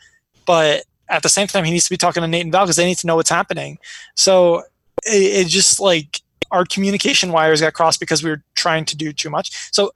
[0.44, 2.76] but at the same time he needs to be talking to Nate and Val because
[2.76, 3.78] they need to know what's happening.
[4.16, 4.60] So
[5.04, 6.20] it, it just like
[6.50, 9.50] our communication wires got crossed because we were trying to do too much.
[9.72, 9.92] So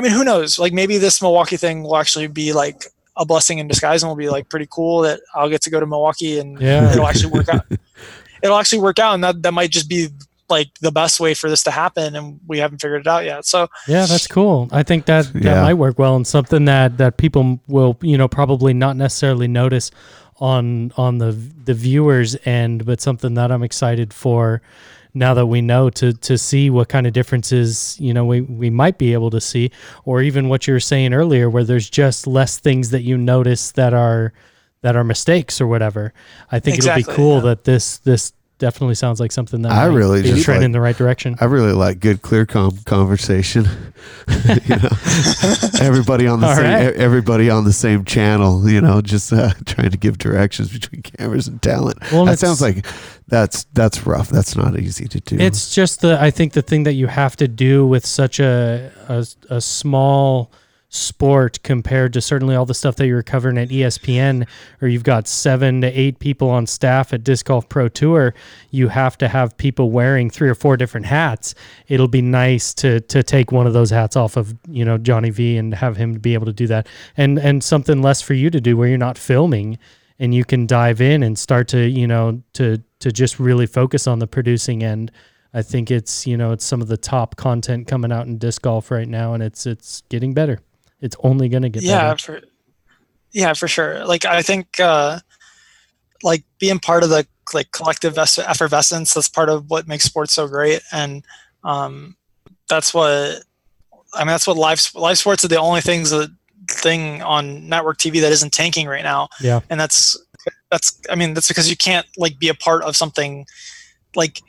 [0.00, 0.58] I mean, who knows?
[0.58, 2.86] Like maybe this Milwaukee thing will actually be like
[3.16, 5.78] a blessing in disguise and will be like pretty cool that I'll get to go
[5.78, 6.90] to Milwaukee and Yeah.
[6.90, 7.66] it'll actually work out.
[8.42, 10.08] It'll actually work out, and that that might just be
[10.48, 13.44] like the best way for this to happen, and we haven't figured it out yet.
[13.44, 14.66] So Yeah, that's cool.
[14.72, 15.60] I think that that Yeah.
[15.60, 19.90] might work well and something that that people will, you know, probably not necessarily notice
[20.38, 24.62] on on the the viewers end, but something that I'm excited for
[25.14, 28.70] now that we know to to see what kind of differences, you know, we we
[28.70, 29.70] might be able to see
[30.04, 33.72] or even what you were saying earlier where there's just less things that you notice
[33.72, 34.32] that are
[34.82, 36.12] that are mistakes or whatever.
[36.50, 37.40] I think it'll be cool yeah.
[37.42, 40.60] that this this definitely sounds like something that I might really be a just trend
[40.60, 41.34] like- in the right direction.
[41.40, 43.64] I really like good clear com- conversation.
[44.28, 44.88] you know,
[45.80, 46.94] everybody on the All same right.
[46.94, 48.68] e- everybody on the same channel.
[48.68, 51.98] You know, just uh, trying to give directions between cameras and talent.
[52.12, 52.86] Well, that it's- sounds like
[53.28, 54.28] that's that's rough.
[54.28, 55.36] That's not easy to do.
[55.38, 58.92] It's just the I think the thing that you have to do with such a
[59.08, 60.52] a, a small
[60.90, 64.46] sport compared to certainly all the stuff that you're covering at ESPN
[64.82, 68.34] or you've got 7 to 8 people on staff at Disc Golf Pro Tour
[68.70, 71.54] you have to have people wearing three or four different hats.
[71.88, 75.30] It'll be nice to to take one of those hats off of you know Johnny
[75.30, 76.86] V and have him be able to do that.
[77.16, 79.78] And and something less for you to do where you're not filming
[80.18, 84.06] and you can dive in and start to you know to to just really focus
[84.06, 85.10] on the producing end.
[85.52, 88.62] I think it's you know it's some of the top content coming out in disc
[88.62, 90.60] golf right now and it's it's getting better
[91.00, 92.40] it's only going to get yeah, better for
[93.32, 94.04] yeah, for sure.
[94.04, 95.20] Like I think uh,
[96.22, 100.46] like being part of the like collective effervescence that's part of what makes sports so
[100.48, 101.24] great, and
[101.64, 102.16] um,
[102.68, 103.42] that's what
[104.14, 104.28] I mean.
[104.28, 106.30] That's what live live sports are the only things that
[106.68, 109.28] thing on network TV that isn't tanking right now.
[109.40, 109.60] Yeah.
[109.70, 110.16] and that's
[110.70, 113.46] that's I mean that's because you can't like be a part of something
[114.14, 114.40] like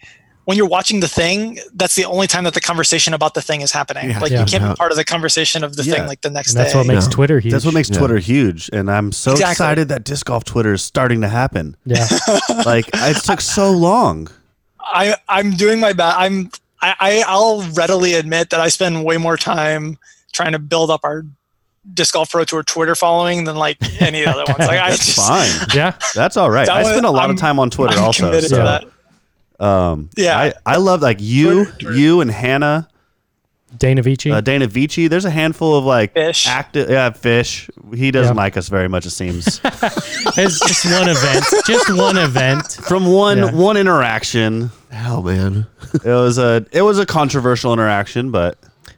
[0.45, 3.61] when you're watching the thing, that's the only time that the conversation about the thing
[3.61, 4.09] is happening.
[4.09, 4.19] Yeah.
[4.19, 4.39] like Yeah.
[4.39, 4.69] you can't Yeah.
[4.71, 5.93] be part of the conversation of the Yeah.
[5.95, 6.79] thing like the next and that's day.
[6.79, 7.11] what makes Yeah.
[7.11, 7.99] twitter huge That's what makes Yeah.
[7.99, 9.51] Twitter huge, and I'm so Exactly.
[9.51, 11.77] excited that disc golf Twitter is starting to happen.
[11.85, 12.07] yeah
[12.65, 14.29] Like it took so long.
[14.79, 16.17] I I'm doing my best.
[16.17, 16.49] I'm
[16.81, 19.99] I, I I'll readily admit that I spend way more time
[20.33, 21.23] trying to build up our
[21.93, 24.59] disc golf pro tour Twitter following than like any other ones.
[24.59, 25.49] Like I That's just fine.
[25.75, 26.65] yeah That's all right.
[26.65, 28.25] That I spend a lot I'm- of time on Twitter I'm also.
[28.27, 28.85] committed So, to that.
[29.61, 30.37] Um, Yeah.
[30.37, 32.87] I, I love like you, you and Hannah,
[33.77, 35.07] dana vici uh, Dana Vici.
[35.07, 36.45] There's a handful of like Fish.
[36.47, 36.89] active.
[36.89, 37.69] Yeah, fish.
[37.95, 38.41] He doesn't Yeah.
[38.41, 39.05] like us very much.
[39.05, 43.51] It seems it's just one event just one event from one Yeah.
[43.51, 44.71] one interaction.
[44.89, 45.67] hell, man.
[45.93, 48.57] It was a it was a controversial interaction, but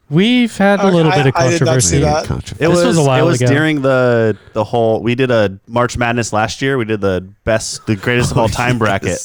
[0.09, 2.25] we've had a Okay, little I- bit of I did not controversy see that.
[2.53, 3.51] It This was, was a while it was ago.
[3.53, 6.77] during the the whole we did a March Madness last year.
[6.79, 9.19] We did the best the greatest of all time bracket.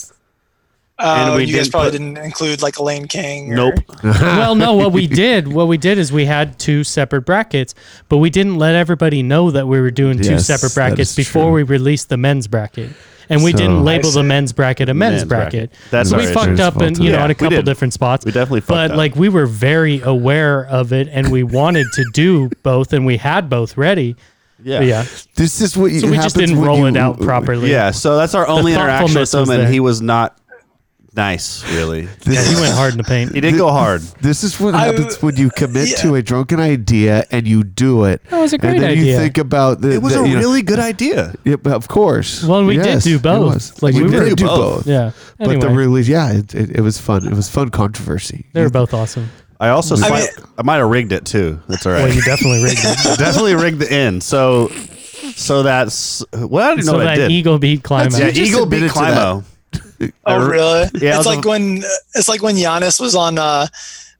[0.98, 3.52] Uh, we you guys probably put- didn't include like Elaine King.
[3.52, 3.74] or- Nope.
[4.02, 7.74] well, no, what we did, what we did is we had two separate brackets,
[8.08, 11.44] but we didn't let everybody know that we were doing two Yes, separate brackets before
[11.44, 11.52] true.
[11.52, 12.90] we released the men's bracket.
[13.30, 15.70] And we So- didn't label the men's bracket a men's, Men's bracket.
[15.70, 15.90] bracket.
[15.90, 18.24] That's so we fucked up in you know Yeah, in a couple different spots.
[18.24, 18.96] We definitely fucked but up.
[18.96, 23.18] like we were very aware of it, and we wanted to do both, and we
[23.18, 24.16] had both ready.
[24.64, 24.80] Yeah.
[24.80, 25.04] Yeah.
[25.36, 26.00] This is what you.
[26.00, 27.70] So we just didn't roll you- it out properly.
[27.70, 29.70] Yeah, so that's our only interaction with him, and there.
[29.70, 30.36] he was not
[31.18, 32.02] nice, really.
[32.24, 33.34] This Yeah, he went hard in the paint.
[33.34, 34.00] He didn't go hard.
[34.22, 35.96] This is what I- happens when you commit yeah.
[36.02, 38.22] to a drunken idea and you do it.
[38.30, 39.12] That was a great and then idea.
[39.12, 39.90] you think about the.
[39.92, 41.34] It was the- a you know- really good idea.
[41.44, 42.42] Yeah, but of course.
[42.44, 43.54] Well, we did do it both.
[43.54, 43.82] was.
[43.82, 44.84] Like, we, we did were- do both.
[44.84, 44.86] both.
[44.86, 45.10] Yeah.
[45.38, 47.26] But Anyway, the release, yeah, it, it, it was fun.
[47.26, 48.46] It was fun controversy.
[48.54, 49.28] they were both awesome.
[49.60, 51.58] I also I slight- I, might have rigged it too.
[51.68, 52.14] That's all Well, right.
[52.14, 53.18] you definitely rigged it.
[53.26, 54.22] definitely rigged the end.
[54.22, 54.68] So
[55.34, 57.32] so that's well, I didn't know so what I that did.
[57.32, 58.10] eagle beat Climo.
[58.18, 59.44] yeah, You just Eagle beat admitted to Climo.
[60.00, 60.88] Oh I- really?
[60.94, 61.82] Yeah, it's like a- when
[62.14, 63.66] it's like when Giannis was on uh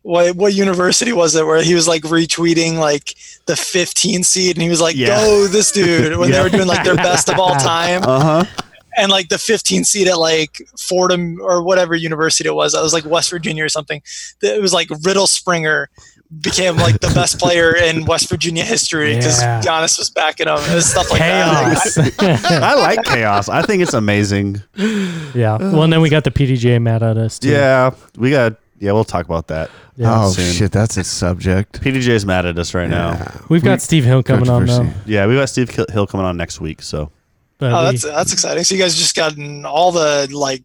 [0.02, 3.14] what what university was it where he was like retweeting like
[3.46, 5.08] the 15 seed and he was like Yeah.
[5.16, 8.44] go this dude when they were doing like their best of all time Uh huh.
[8.96, 12.92] and like the 15 seed at like Fordham or whatever university it was that was
[12.92, 14.00] like West Virginia or something
[14.40, 15.90] it was like Riddle Springer
[16.40, 19.60] became like the best player in West Virginia history because Yeah.
[19.62, 21.98] Giannis was backing him and stuff like that Chaos.
[22.52, 23.48] I like chaos.
[23.48, 24.62] I think it's amazing.
[24.76, 25.56] yeah.
[25.58, 27.48] Well, and then we got the PDJ mad at us too.
[27.50, 29.70] Yeah, we got Yeah, we'll talk about that.
[29.96, 30.24] Yeah.
[30.24, 30.52] oh soon.
[30.52, 31.80] shit, that's a subject.
[31.80, 33.40] PDJ's mad at us right now.
[33.48, 34.88] We've got Steve Hill coming on though.
[35.06, 36.82] Yeah, we got Steve Hill coming on next week.
[36.82, 37.10] So oh,
[37.58, 38.64] But Oh, we- that's that's exciting.
[38.64, 40.62] So you guys just gotten all the like,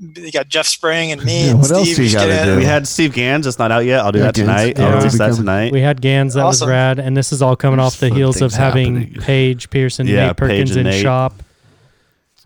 [0.00, 1.76] you got Jeff Spring and me Yeah, and what Steve.
[1.76, 2.56] else you gotta do?
[2.56, 3.46] we had Steve Gans.
[3.46, 4.00] It's not out yet.
[4.00, 4.78] I'll do Yeah, that tonight.
[4.78, 4.86] Yeah.
[4.88, 5.72] I'll release that tonight.
[5.72, 6.66] we had Gans that Awesome.
[6.66, 9.20] was rad, and this is all coming There's off the heels of things having happening.
[9.22, 11.02] Paige Pearson, Yeah, Nate Perkins Paige and in Nate.
[11.02, 11.42] shop.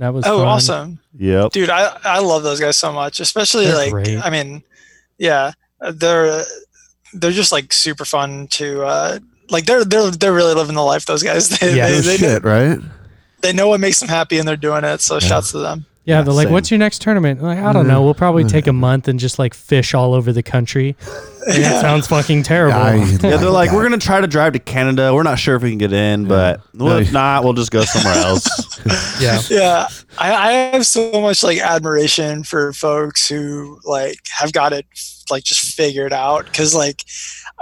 [0.00, 0.48] That was Oh, fun.
[0.48, 1.52] awesome, Yep.
[1.52, 1.70] dude!
[1.70, 4.18] I I love those guys so much, especially They're like great.
[4.18, 4.64] I mean,
[5.18, 6.42] yeah, they're
[7.12, 9.18] they're just like super fun to uh
[9.50, 11.07] like they're they're they're really living the life.
[11.07, 11.86] Those guys, they Yeah.
[11.88, 12.80] they, No they, shit, right?
[13.42, 15.00] they know what makes them happy and they're doing it.
[15.00, 15.86] So shouts to them.
[16.05, 16.52] Yeah, they're like, same.
[16.52, 18.02] "What's your next tournament?" I'm Like, I don't know.
[18.02, 18.50] We'll probably mm.
[18.50, 20.96] take a month and just like fish all over the country.
[21.46, 22.78] And It sounds fucking terrible.
[22.78, 23.76] I Yeah, they're like, that.
[23.76, 25.12] we're gonna try to drive to Canada.
[25.12, 27.84] We're not sure if we can get in, but well, if not, we'll just go
[27.84, 28.48] somewhere else.
[29.20, 29.88] yeah, yeah
[30.18, 34.86] I, I have so much like admiration for folks who like have got it
[35.30, 37.04] like just figured out because like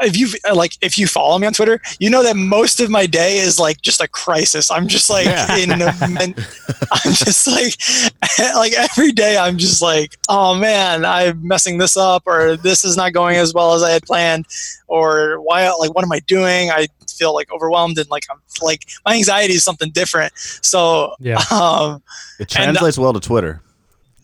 [0.00, 3.06] if you like if you follow me on twitter you know that most of my
[3.06, 5.56] day is like just a crisis i'm just like Yeah.
[5.56, 5.68] in
[6.12, 6.34] men-
[6.92, 7.74] i'm just like
[8.56, 12.96] like every day i'm just like oh man i'm messing this up or this is
[12.96, 14.46] not going as well as i had planned
[14.88, 18.84] or why like what am i doing i feel like overwhelmed and like i'm like
[19.06, 21.40] my anxiety is something different so yeah.
[21.50, 22.02] um
[22.42, 23.62] It translates well to Twitter.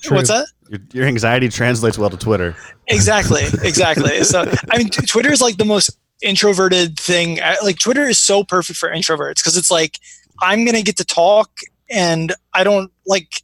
[0.02, 0.16] True.
[0.18, 0.46] What's that?
[0.68, 2.54] Your, your anxiety translates well to Twitter.
[2.86, 4.22] Exactly, exactly.
[4.24, 5.90] So I mean, t- Twitter is like the most
[6.22, 7.38] introverted thing.
[7.62, 9.98] Like Twitter is so perfect for introverts because it's like
[10.40, 11.50] I'm gonna get to talk,
[11.90, 13.42] and I don't like.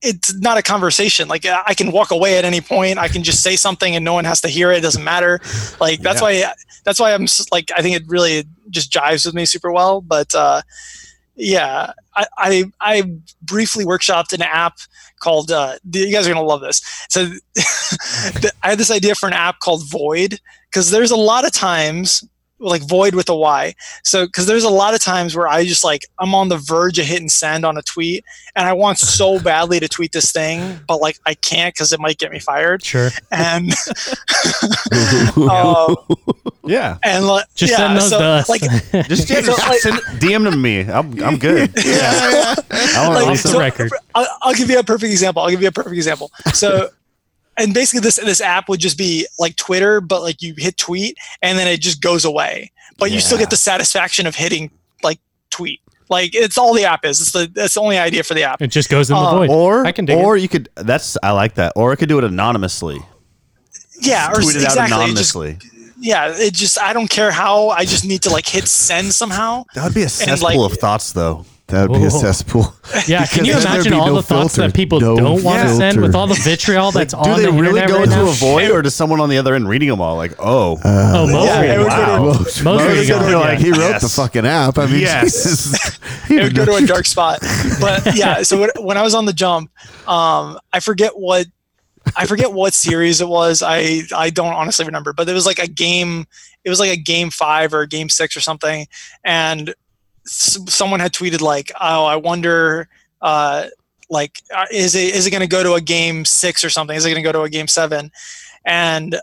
[0.00, 1.26] It's not a conversation.
[1.26, 2.98] Like I I can walk away at any point.
[2.98, 4.78] I can just say something, and no one has to hear it.
[4.78, 5.40] It doesn't matter.
[5.80, 6.44] Like that's Yeah.
[6.46, 6.52] why.
[6.84, 10.00] That's why I'm s- like I think it really just jives with me super well.
[10.00, 10.62] But uh,
[11.38, 13.02] yeah, I, I I
[13.42, 14.78] briefly workshopped an app
[15.20, 15.50] called.
[15.52, 16.82] Uh, you guys are gonna love this.
[17.08, 17.30] So
[18.62, 22.28] I had this idea for an app called Void because there's a lot of times
[22.60, 23.74] like Void with a Y.
[24.04, 26.98] So because there's a lot of times where I just like I'm on the verge
[26.98, 28.24] of hitting send on a tweet
[28.56, 32.00] and I want so badly to tweet this thing, but like I can't because it
[32.00, 32.84] might get me fired.
[32.84, 33.10] Sure.
[33.30, 33.72] And
[35.36, 35.96] um,
[36.64, 38.48] Yeah, and like Just yeah, send those so, to us.
[38.48, 38.60] like
[39.06, 40.80] just, yeah, So, like- send, DM them to me.
[40.80, 41.72] I'm, I'm good.
[41.84, 42.54] yeah.
[42.70, 43.92] I want Like, to Off the so- record.
[44.14, 45.42] I'll, I'll give you a perfect example.
[45.42, 46.30] I'll give you a perfect example.
[46.52, 46.90] So,
[47.58, 51.16] and basically, this this app would just be like Twitter, but like you hit tweet
[51.42, 54.70] and then it just goes away, but you still get the satisfaction of hitting
[55.02, 55.18] like
[55.50, 55.80] tweet.
[56.10, 57.20] Like it's all the app is.
[57.20, 58.62] It's the that's the only idea for the app.
[58.62, 59.50] It just goes in the Uh, void.
[59.50, 60.68] Or I can dig or you could.
[60.76, 61.72] That's I like that.
[61.76, 63.00] Or I could do it anonymously.
[64.00, 65.10] Yeah, or Tweet it out exactly.
[65.10, 65.58] It just, anonymously.
[66.00, 67.68] yeah, it just I don't care how.
[67.70, 69.64] I just need to like hit send somehow.
[69.74, 71.44] that would be a like- cesspool of thoughts, though.
[71.68, 72.74] That would be a cesspool.
[73.06, 74.68] Yeah, can you imagine all no the thoughts filter.
[74.70, 77.48] that people No don't want to send with all the vitriol that's Do on the
[77.48, 78.28] internet Do they really go right into now?
[78.30, 80.16] a void, or does someone on the other end reading them all?
[80.16, 81.74] Like, oh, Oh, most Yeah, reading.
[81.76, 82.86] it would go to- Wow.
[82.88, 83.08] Reading.
[83.08, 84.02] them You're like, he wrote yes.
[84.02, 84.78] the fucking app.
[84.78, 85.24] I mean, Yes.
[85.44, 85.98] Jesus.
[86.26, 87.40] He it would go to a dark spot.
[87.80, 89.70] But yeah, so when, when I was on the jump,
[90.08, 91.46] um, I forget what
[92.16, 93.62] I forget what series it was.
[93.62, 96.26] I I don't honestly remember, but it was like a game.
[96.64, 98.86] It was like a game five or a game six or something,
[99.24, 99.74] and s-
[100.28, 102.88] someone had tweeted like, "Oh, I wonder."
[103.20, 103.66] Uh,
[104.10, 106.96] like uh, is it is it going to go to a game six or something
[106.96, 108.10] is it going to go to a game seven
[108.64, 109.16] and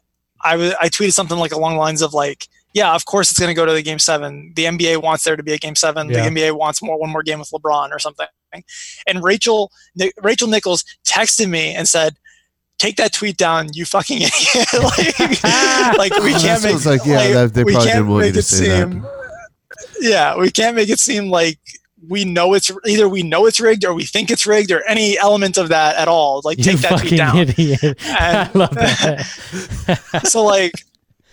[0.44, 3.50] i i tweeted something like along the lines of like yeah of course it's going
[3.50, 6.08] to go to the game seven the nba wants there to be a game seven
[6.08, 6.30] Yeah.
[6.30, 8.28] the nba wants more one more game with lebron or something
[9.08, 9.72] and rachel
[10.22, 12.18] rachel nichols texted me and said
[12.78, 15.20] take that tweet down you fucking idiot like,
[15.98, 18.32] like we Oh, can't make like, yeah, like, they we probably can't didn't want you
[18.34, 19.25] make it say that.
[19.78, 21.60] Seem yeah we can't make it seem like
[22.08, 25.18] we know it's either we know it's rigged or we think it's rigged or any
[25.18, 27.98] element of that at all like You take that tweet down idiot.
[28.04, 30.22] I love that.
[30.26, 30.74] so like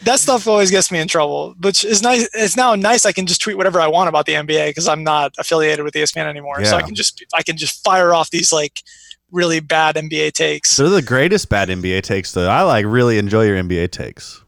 [0.03, 3.27] that stuff always gets me in trouble which is nice it's now nice i can
[3.27, 6.65] just tweet whatever i want about the nba because i'm not affiliated with espn anymore
[6.65, 8.83] so i can just i can just fire off these like
[9.31, 12.33] really bad nba takes they're the greatest bad NBA takes.
[12.33, 14.42] Though I like really enjoy your NBA takes.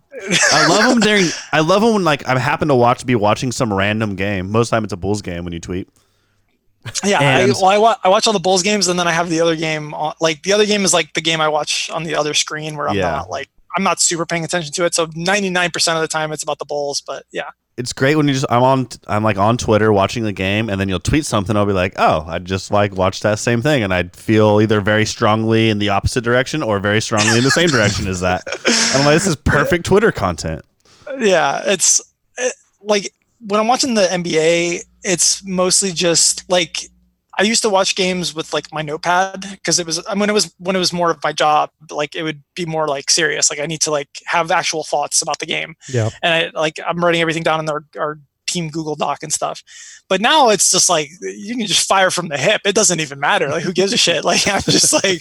[0.53, 1.27] I love them during.
[1.53, 4.51] I love them when like I happen to watch be watching some random game.
[4.51, 5.89] Most of the time it's a Bulls game when you tweet.
[7.03, 9.31] yeah I, well, I, wa- I watch all the bulls games and then i have
[9.31, 12.05] the other game on like the other game is like the game i watch on
[12.05, 13.11] the other screen where i'm Yeah.
[13.11, 16.43] not like i'm not super paying attention to it so 99% of the time it's
[16.43, 19.57] about the bulls but yeah It's great when you just I'm on I'm like on
[19.57, 21.57] Twitter watching the game and then you'll tweet something.
[21.57, 24.81] I'll be like, oh, I just like watched that same thing, and I'd feel either
[24.81, 28.43] very strongly in the opposite direction or very strongly in the same direction as that.
[28.67, 30.65] And I'm like, this is perfect Twitter content.
[31.19, 32.01] yeah it's
[32.39, 33.13] it, like
[33.47, 36.79] when i'm watching the nba it's mostly just like
[37.39, 40.55] I used to watch games with like my notepad because it was when it was
[40.59, 41.71] when it was more of my job.
[41.91, 43.51] Like it would be more like serious.
[43.51, 46.11] Like I need to like have actual thoughts about the game, Yeah.
[46.23, 49.63] and I like I'm writing everything down in our, our team Google Doc and stuff.
[50.09, 52.61] But now it's just like you can just fire from the hip.
[52.65, 53.49] It doesn't even matter.
[53.49, 54.25] Like who gives a shit?
[54.25, 55.21] Like I'm just like,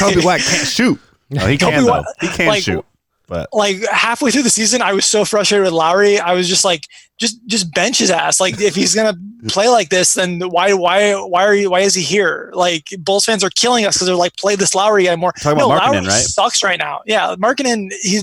[0.00, 0.98] Coby White can't shoot.
[1.30, 1.90] No, he Coby can though.
[1.90, 2.84] White- He can like, shoot.
[3.26, 6.18] But like halfway through the season, I was so frustrated with Lauri.
[6.18, 6.86] I was just like,
[7.18, 8.40] just just bench his ass.
[8.40, 11.94] Like if he's gonna play like this, then why why why are you why is
[11.94, 12.50] he here?
[12.54, 15.32] Like Bulls fans are killing us because they're like, play this Lauri guy more.
[15.32, 16.12] Talking no, about Lauri right?
[16.12, 17.02] sucks right now.
[17.06, 18.20] Yeah, Markkanen, he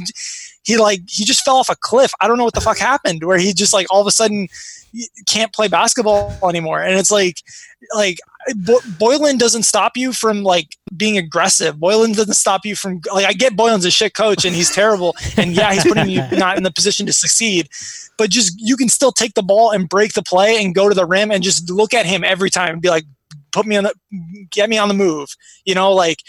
[0.64, 2.14] he like he just fell off a cliff.
[2.22, 4.48] I don't know what the fuck happened where he just like all of a sudden
[5.28, 6.82] can't play basketball anymore.
[6.82, 7.42] And it's like
[7.96, 8.20] like
[8.56, 11.76] Bo- Boylen doesn't stop you from like being aggressive.
[11.76, 15.16] Boylen doesn't stop you from like I get Boylen's a shit coach and he's terrible
[15.38, 17.70] and yeah he's putting you not in the position to succeed,
[18.18, 20.96] but just you can still take the ball and break the play and go to
[20.96, 23.06] the rim and just look at him every time and be like
[23.52, 23.94] put me on the
[24.52, 25.36] get me on the move.
[25.66, 26.20] You know like.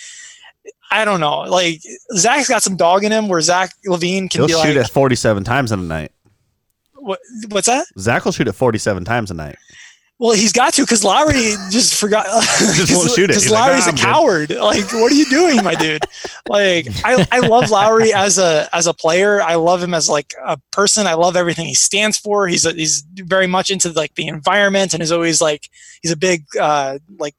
[0.91, 1.41] I don't know.
[1.41, 1.81] Like
[2.17, 5.43] Zach's got some dog in him, where Zach LaVine can he'll shoot like, it 47
[5.43, 6.13] times in a night.
[6.95, 7.19] what,
[7.49, 9.57] "What's that?" Zach will shoot it 47 times a night.
[10.21, 12.25] Well, he's got to because Lauri just forgot.
[12.77, 13.29] Just won't shoot it.
[13.29, 14.51] Because like, Lauri's "Ah, a I'm good." coward.
[14.51, 16.05] Like, what are you doing, my dude?
[16.49, 19.43] Like, I, I love Lauri as a as a player.
[19.43, 21.09] I love him as like a person.
[21.09, 22.47] I love everything he stands for.
[22.47, 25.69] He's a, he's very much into like the environment and is always like
[26.01, 27.35] he's a big uh like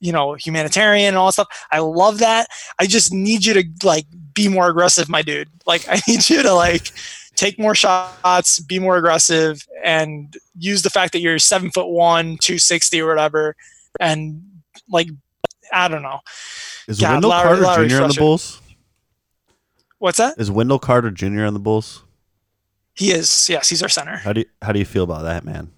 [0.00, 1.66] you know humanitarian and all that stuff.
[1.70, 2.48] I love that.
[2.78, 5.48] I just need you to like be more aggressive, my dude.
[5.64, 6.90] Like, I need you to like
[7.36, 12.36] take more shots, be more aggressive, and use the fact that you're seven foot one,
[12.40, 13.54] two sixty or whatever,
[14.00, 14.42] and
[14.90, 15.08] like
[15.72, 16.20] I don't know.
[16.88, 18.02] Is Yeah, Wendell Lauri- Carter Lauri's Jr.
[18.02, 18.14] on the.
[18.16, 18.60] Bulls?
[19.98, 20.38] What's that?
[20.38, 21.44] Is Wendell Carter Jr.
[21.44, 22.02] on the Bulls?
[22.94, 23.48] He is.
[23.48, 24.16] Yes, he's our center.
[24.16, 25.70] How do you, how do you feel about that, man?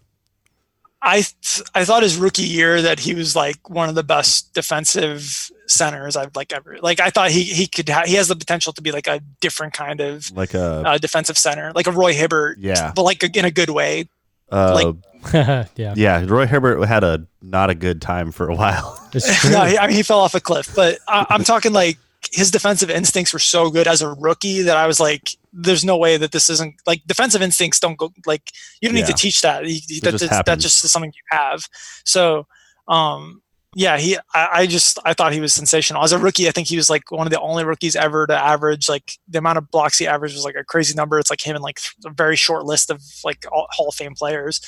[1.01, 4.53] I th- I thought his rookie year that he was like one of the best
[4.55, 8.37] defensive centers I've like ever like I thought he he could ha- he has the
[8.37, 11.93] potential to be like a different kind of Like a uh, defensive center like a
[11.93, 14.09] Roy Hibbert yeah, but like in a good way
[14.51, 14.97] uh, like-
[15.77, 15.95] yeah.
[15.97, 16.25] yeah.
[16.27, 18.95] Roy Hibbert had a not a good time for a while.
[19.15, 20.75] It's no, he, I mean he fell off a cliff.
[20.77, 21.97] But I, I'm talking like
[22.33, 25.97] his defensive instincts were so good as a rookie that I was like, "There's no
[25.97, 29.41] way that this isn't like defensive instincts don't go like you don't need to teach
[29.43, 29.65] that.
[29.67, 30.63] You- you- that just that's, that happens.
[30.63, 31.65] just something you have."
[32.05, 32.47] So,
[32.87, 33.41] um,
[33.79, 36.49] yeah, he I, I just I thought he was sensational as a rookie.
[36.49, 39.39] I think he was like one of the only rookies ever to average like the
[39.39, 41.17] amount of blocks he averaged was like a crazy number.
[41.17, 44.15] It's like him and like a very short list of like all, Hall of Fame
[44.17, 44.61] players.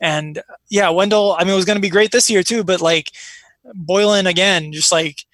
[0.00, 2.80] And yeah, Wendell, I mean, it was going to be great this year too, but
[2.80, 3.10] like
[3.66, 5.26] Boylen again, just like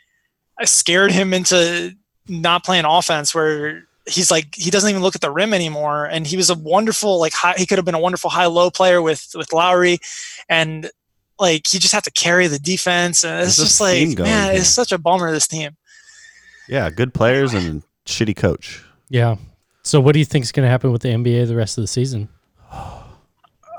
[0.59, 1.95] I scared him into
[2.27, 6.27] not playing offense where he's like he doesn't even look at the rim anymore and
[6.27, 9.01] he was a wonderful like high, he could have been a wonderful high low player
[9.01, 10.01] with with Lauri
[10.49, 10.91] and
[11.41, 14.61] like you just have to carry the defense and it's There's just like man here.
[14.61, 15.77] it's such a bummer this team
[16.69, 18.85] Yeah, good players and shitty coach.
[19.09, 19.37] Yeah.
[19.83, 21.83] So what do you think is going to happen with the NBA the rest of
[21.83, 22.29] the season?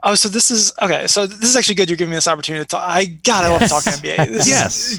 [0.03, 2.63] oh so this is okay so this is actually good you're giving me this opportunity
[2.63, 4.49] to talk I god I love talking NBA This is-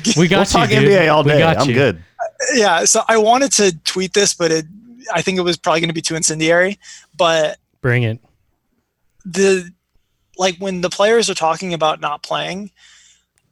[0.04, 0.16] Yes.
[0.16, 0.88] We got we'll you, talk dude.
[0.90, 1.38] NBA all We day.
[1.40, 1.74] got I'm you.
[1.74, 1.96] good.
[1.96, 2.24] Uh,
[2.54, 4.66] yeah so I wanted to tweet this but it
[5.12, 6.78] I think it was probably going to be too incendiary
[7.16, 8.20] but Bring it.
[9.24, 9.70] the
[10.44, 12.70] like when the players are talking about not playing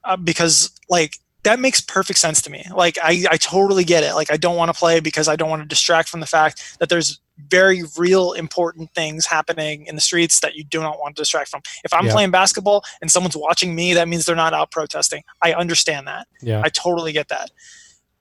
[0.05, 1.13] uh, because like
[1.43, 4.57] that makes perfect sense to me like I, I totally get it like i don't
[4.61, 7.21] want to play because i don't want to distract from the fact that there's
[7.59, 11.49] very real important things happening in the streets that you do not want to distract
[11.51, 12.13] from if i'm Yeah.
[12.17, 16.27] playing basketball and someone's watching me that means they're not out protesting i understand that
[16.43, 16.61] Yeah.
[16.65, 17.49] I totally get that.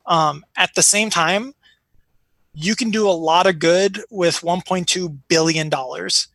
[0.06, 1.54] Um, at the same time,
[2.68, 6.28] you can do a lot of good with 1.2 billion dollars,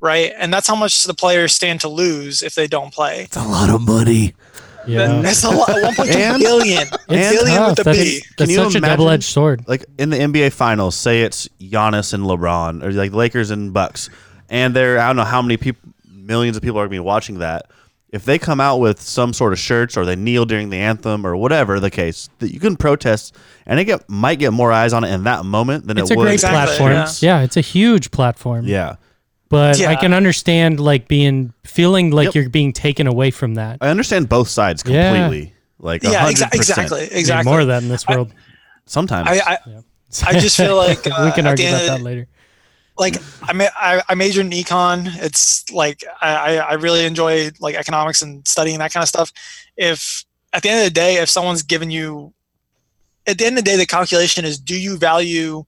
[0.00, 0.32] right?
[0.36, 3.22] And that's how much the players stand to lose if they don't play.
[3.24, 4.34] It's a lot of money.
[4.86, 5.20] yeah.
[5.20, 5.68] That's a lot.
[5.68, 6.88] 1.2 And- billion.
[7.08, 7.70] It's billion tough.
[7.70, 8.22] with a That's, B.
[8.38, 9.64] that's you such a double-edged sword.
[9.66, 14.08] Like in the NBA finals, say it's Giannis and LeBron, or like Lakers and Bucks,
[14.48, 17.06] and there I don't know how many people, millions of people are going to be
[17.06, 17.66] watching that.
[18.10, 21.26] If they come out with some sort of shirts or they kneel during the anthem
[21.26, 24.94] or whatever the case, that you can protest and it get might get more eyes
[24.94, 26.92] on it in that moment than It's it a great Exactly, platform.
[26.92, 27.38] yeah.
[27.40, 27.44] Yeah.
[27.44, 28.64] it's a huge platform.
[28.64, 28.96] Yeah,
[29.50, 32.34] But I can understand like being feeling like Yep.
[32.34, 33.78] you're being taken away from that.
[33.80, 35.12] I understand both sides Yeah.
[35.12, 35.54] completely.
[35.78, 37.50] Like Yeah, yeah, exa- exactly, Need exactly.
[37.50, 38.32] more of that in this world.
[38.86, 39.58] Sometimes I, I,
[40.26, 42.26] I just feel like uh, we can argue about that later.
[42.98, 45.06] like I, ma- I I majored in econ.
[45.22, 49.32] It's like I, I I really enjoy like economics and studying that kind of stuff.
[49.76, 52.32] If at the end of the day, if someone's given you,
[53.26, 55.64] at the end of the day, the calculation is: do you value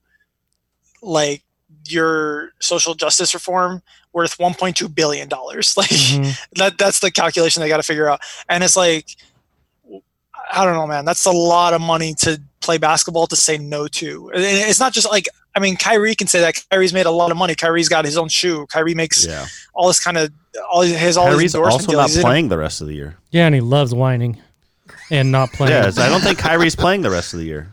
[1.01, 1.43] like
[1.91, 3.81] your social justice reform
[4.13, 5.73] worth 1.2 billion dollars.
[5.77, 6.37] Like Mhm.
[6.55, 8.19] that that's the calculation they got to figure out.
[8.49, 9.15] And it's like
[10.53, 11.05] I don't know, man.
[11.05, 14.29] That's a lot of money to play basketball to say no to.
[14.33, 17.29] And it's not just like I mean, Kyrie can say that Kyrie's made a lot
[17.31, 17.55] of money.
[17.55, 18.65] Kyrie's got his own shoe.
[18.67, 19.47] Kyrie makes Yeah.
[19.73, 20.31] all this kind of
[20.71, 21.97] all his all Kyrie's his endorsement also deals.
[21.97, 23.17] not He's in a- playing the rest of the year.
[23.31, 24.41] Yeah, and he loves whining
[25.09, 25.71] and not playing.
[25.73, 27.71] Yeah, I don't think Kyrie's playing the rest of the year.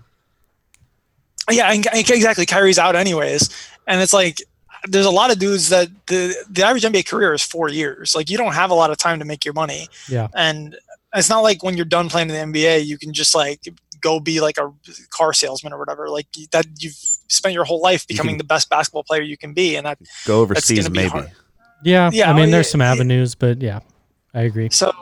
[1.50, 2.44] Yeah, and- and exactly.
[2.46, 3.48] Kyrie's out anyways,
[3.88, 4.40] and it's like
[4.86, 8.14] there's a lot of dudes that the the average NBA career is four years.
[8.14, 10.28] Like you don't have a lot of time to make your money, Yeah.
[10.36, 10.76] and
[11.14, 13.60] it's not like when you're done playing in the NBA, you can just like
[14.00, 14.72] go be like a
[15.10, 16.08] car salesman or whatever.
[16.08, 19.52] Like that, you've spent your whole life becoming can- the best basketball player you can
[19.54, 21.08] be, and that Go overseas, gonna maybe.
[21.08, 21.32] hard.
[21.82, 22.10] Yeah.
[22.12, 22.92] Yeah, I oh, mean, there's yeah, some yeah.
[22.92, 23.80] avenues, but yeah,
[24.34, 24.68] I agree.
[24.70, 24.92] So,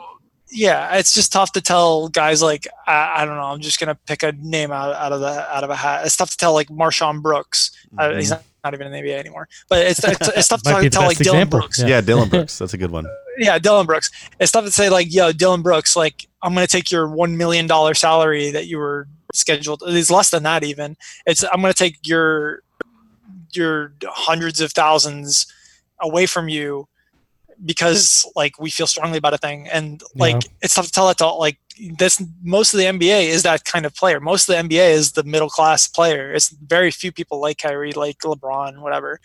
[0.51, 3.43] yeah, it's just tough to tell guys like I, I don't know.
[3.43, 6.05] I'm just gonna pick a name out, out of the out of a hat.
[6.05, 7.71] It's tough to tell like MarShon Brooks.
[7.97, 9.47] Uh, he's not, not even in the NBA anymore.
[9.69, 11.49] But it's it's, it's tough to Might be tell like best Dillon.
[11.49, 11.79] Brooks.
[11.79, 11.87] Yeah.
[11.87, 12.57] Yeah, Dillon Brooks.
[12.57, 13.05] That's a good one.
[13.39, 14.09] Yeah, Dillon Brooks.
[14.39, 15.95] It's tough to say like, yo, Dillon Brooks.
[15.95, 19.83] Like, I'm gonna take your one million dollar salary that you were scheduled.
[19.85, 20.97] It's less than that even.
[21.27, 22.63] It's I'm gonna take your
[23.53, 25.45] your hundreds of thousands
[26.01, 26.87] away from you
[27.65, 30.49] because like we feel strongly about a thing and like Yeah.
[30.61, 31.57] it's tough to tell that to like
[31.97, 34.19] this most of the NBA is that kind of player.
[34.19, 36.33] Most of the NBA is the middle class player.
[36.33, 39.19] It's very few people like Kyrie, like LeBron, whatever.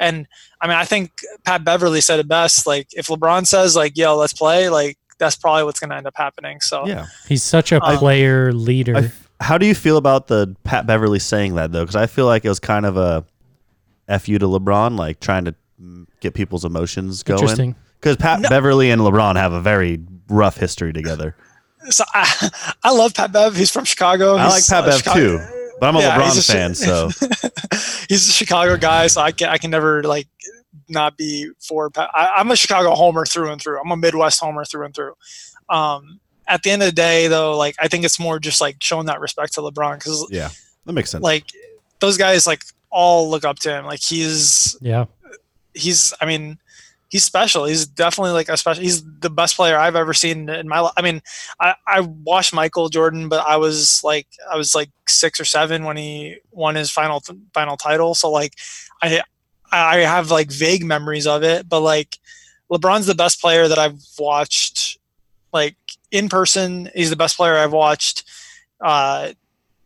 [0.00, 0.26] And
[0.60, 1.12] I mean, I think
[1.44, 2.66] Pat Beverley said it best.
[2.66, 6.06] Like, if LeBron says like, "Yo, let's play," like that's probably what's going to end
[6.08, 6.60] up happening.
[6.60, 7.06] So Yeah.
[7.28, 8.96] He's such a Uh, player leader.
[8.96, 9.12] I-
[9.44, 11.82] how do you feel about the Pat Beverley saying that though?
[11.82, 13.24] Because I feel like it was kind of a
[14.08, 15.54] f you to LeBron, like trying to
[16.20, 17.40] get people's emotions going.
[17.40, 17.76] Interesting.
[18.00, 18.48] Because Pat No.
[18.48, 21.36] Beverley and LeBron have a very rough history together.
[21.90, 22.50] so I,
[22.82, 23.56] I love Pat Bev.
[23.56, 24.36] He's from Chicago.
[24.36, 27.08] I like Pat uh, Bev Chicago- too, but I'm a Yeah, LeBron a fan, so
[28.08, 30.28] he's a Chicago guy, so I can I can never like
[30.88, 32.10] not be for Pat.
[32.14, 33.80] I, I'm a Chicago homer through and through.
[33.80, 35.14] I'm a Midwest homer through and through.
[35.68, 38.76] Um, at the end of the day, though, like I think it's more just like
[38.80, 40.50] showing that respect to LeBron because yeah,
[40.86, 41.22] that makes sense.
[41.22, 41.44] like
[42.00, 43.86] those guys like all look up to him.
[43.86, 45.06] Like he's Yeah.
[45.74, 46.58] He's I mean
[47.12, 47.66] he's special.
[47.66, 48.82] He's definitely like a special.
[48.82, 50.94] He's the best player I've ever seen in my life.
[50.96, 51.20] I mean,
[51.60, 55.84] I, I watched Michael Jordan, but I was like I was like six or seven
[55.84, 57.22] when he won his final
[57.52, 58.14] final title.
[58.14, 58.54] So like
[59.02, 59.22] I
[59.70, 62.18] I have like vague memories of it, but like
[62.70, 64.98] LeBron's the best player that I've watched
[65.52, 65.76] like
[66.10, 66.90] in person.
[66.94, 68.24] He's the best player I've watched.
[68.80, 69.32] Uh,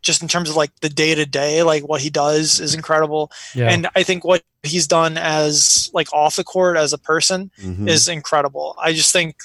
[0.06, 3.30] just in terms of like the day to day, like what he does is incredible
[3.54, 3.70] Yeah.
[3.70, 7.88] and I think what he's done as like off the court as a person Mhm.
[7.88, 8.76] is incredible.
[8.80, 9.36] I just think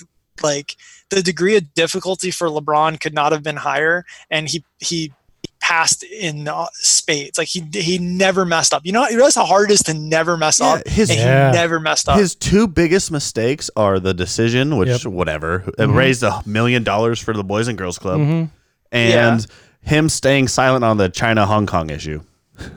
[0.44, 0.76] like
[1.10, 5.12] the degree of difficulty for LeBron could not have been higher, and he he
[5.60, 7.38] passed in uh, spades.
[7.38, 8.82] Like he he never messed up.
[8.84, 11.20] You know, you realize how hard it is to never mess Yeah, up, his- and
[11.20, 11.52] Yeah.
[11.52, 12.18] he never messed up.
[12.18, 15.06] His two biggest mistakes are the decision, which Yep.
[15.06, 15.96] whatever, it Mhm.
[15.96, 18.44] raised a million dollars for the Boys and Girls Club, hmm
[18.92, 19.46] and
[19.82, 22.22] him staying silent on the China Hong Kong issue.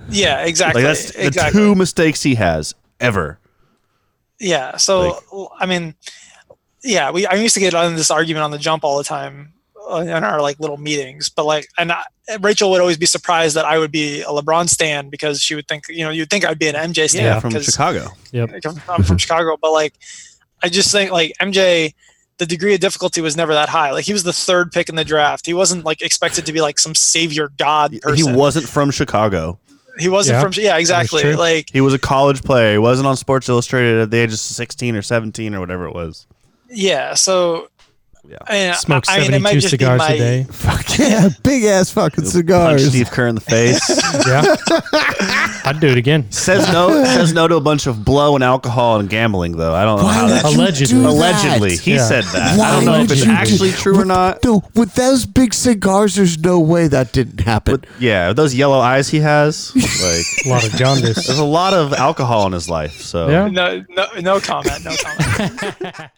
[0.08, 0.82] yeah, exactly.
[0.82, 1.60] Like that's the exactly.
[1.60, 3.38] two mistakes he has ever.
[4.40, 4.76] Yeah.
[4.76, 5.18] So
[5.58, 5.94] I mean,
[6.82, 9.52] yeah, we I used to get on this argument on the jump all the time
[9.90, 12.04] uh, in our like little meetings, but like, and I,
[12.40, 15.68] Rachel would always be surprised that I would be a LeBron stan because she would
[15.68, 18.08] think, you know, you'd think I'd be an MJ stan Yeah, from Chicago.
[18.32, 19.94] like, I'm, I'm from Chicago, but like,
[20.62, 21.92] I just think like MJ.
[22.38, 23.92] The degree of difficulty was never that high.
[23.92, 25.46] Like he was the third pick in the draft.
[25.46, 28.26] He wasn't like expected to be like some savior god person.
[28.26, 29.58] He wasn't from Chicago.
[29.98, 30.52] He wasn't Yeah, from.
[30.56, 31.34] Yeah, exactly.
[31.34, 32.72] Like He was a college player.
[32.72, 35.94] He wasn't on Sports Illustrated at the age of 16 or 17 or whatever it
[35.94, 36.26] was.
[36.68, 37.14] yeah.
[37.14, 37.68] So
[38.26, 38.38] Yeah.
[38.48, 40.42] and Smoke I mean, it might 72 just be cigars my- a day.
[40.50, 42.88] Fuck yeah, big ass fucking Punch cigars.
[42.88, 43.80] Steve Kerr in the face.
[44.26, 44.56] Yeah.
[45.66, 46.30] I'd do it again.
[46.30, 47.04] says no.
[47.04, 49.74] Says no to a bunch of blow and alcohol and gambling, though.
[49.74, 50.44] I don't know how would that.
[50.52, 50.94] you Allegedly.
[50.96, 51.08] do that?
[51.08, 52.04] Allegedly, he Yeah.
[52.06, 52.58] said that.
[52.58, 54.44] Why I don't know if would it's you actually do- true or with- not.
[54.44, 57.76] No, with those big cigars, there's no way that didn't happen.
[57.80, 61.26] But yeah, those yellow eyes he has, like A lot of jaundice.
[61.26, 63.00] there's a lot of alcohol in his life.
[63.00, 63.48] So Yeah.
[63.48, 64.84] no, no, no comment.
[64.84, 66.10] No comment.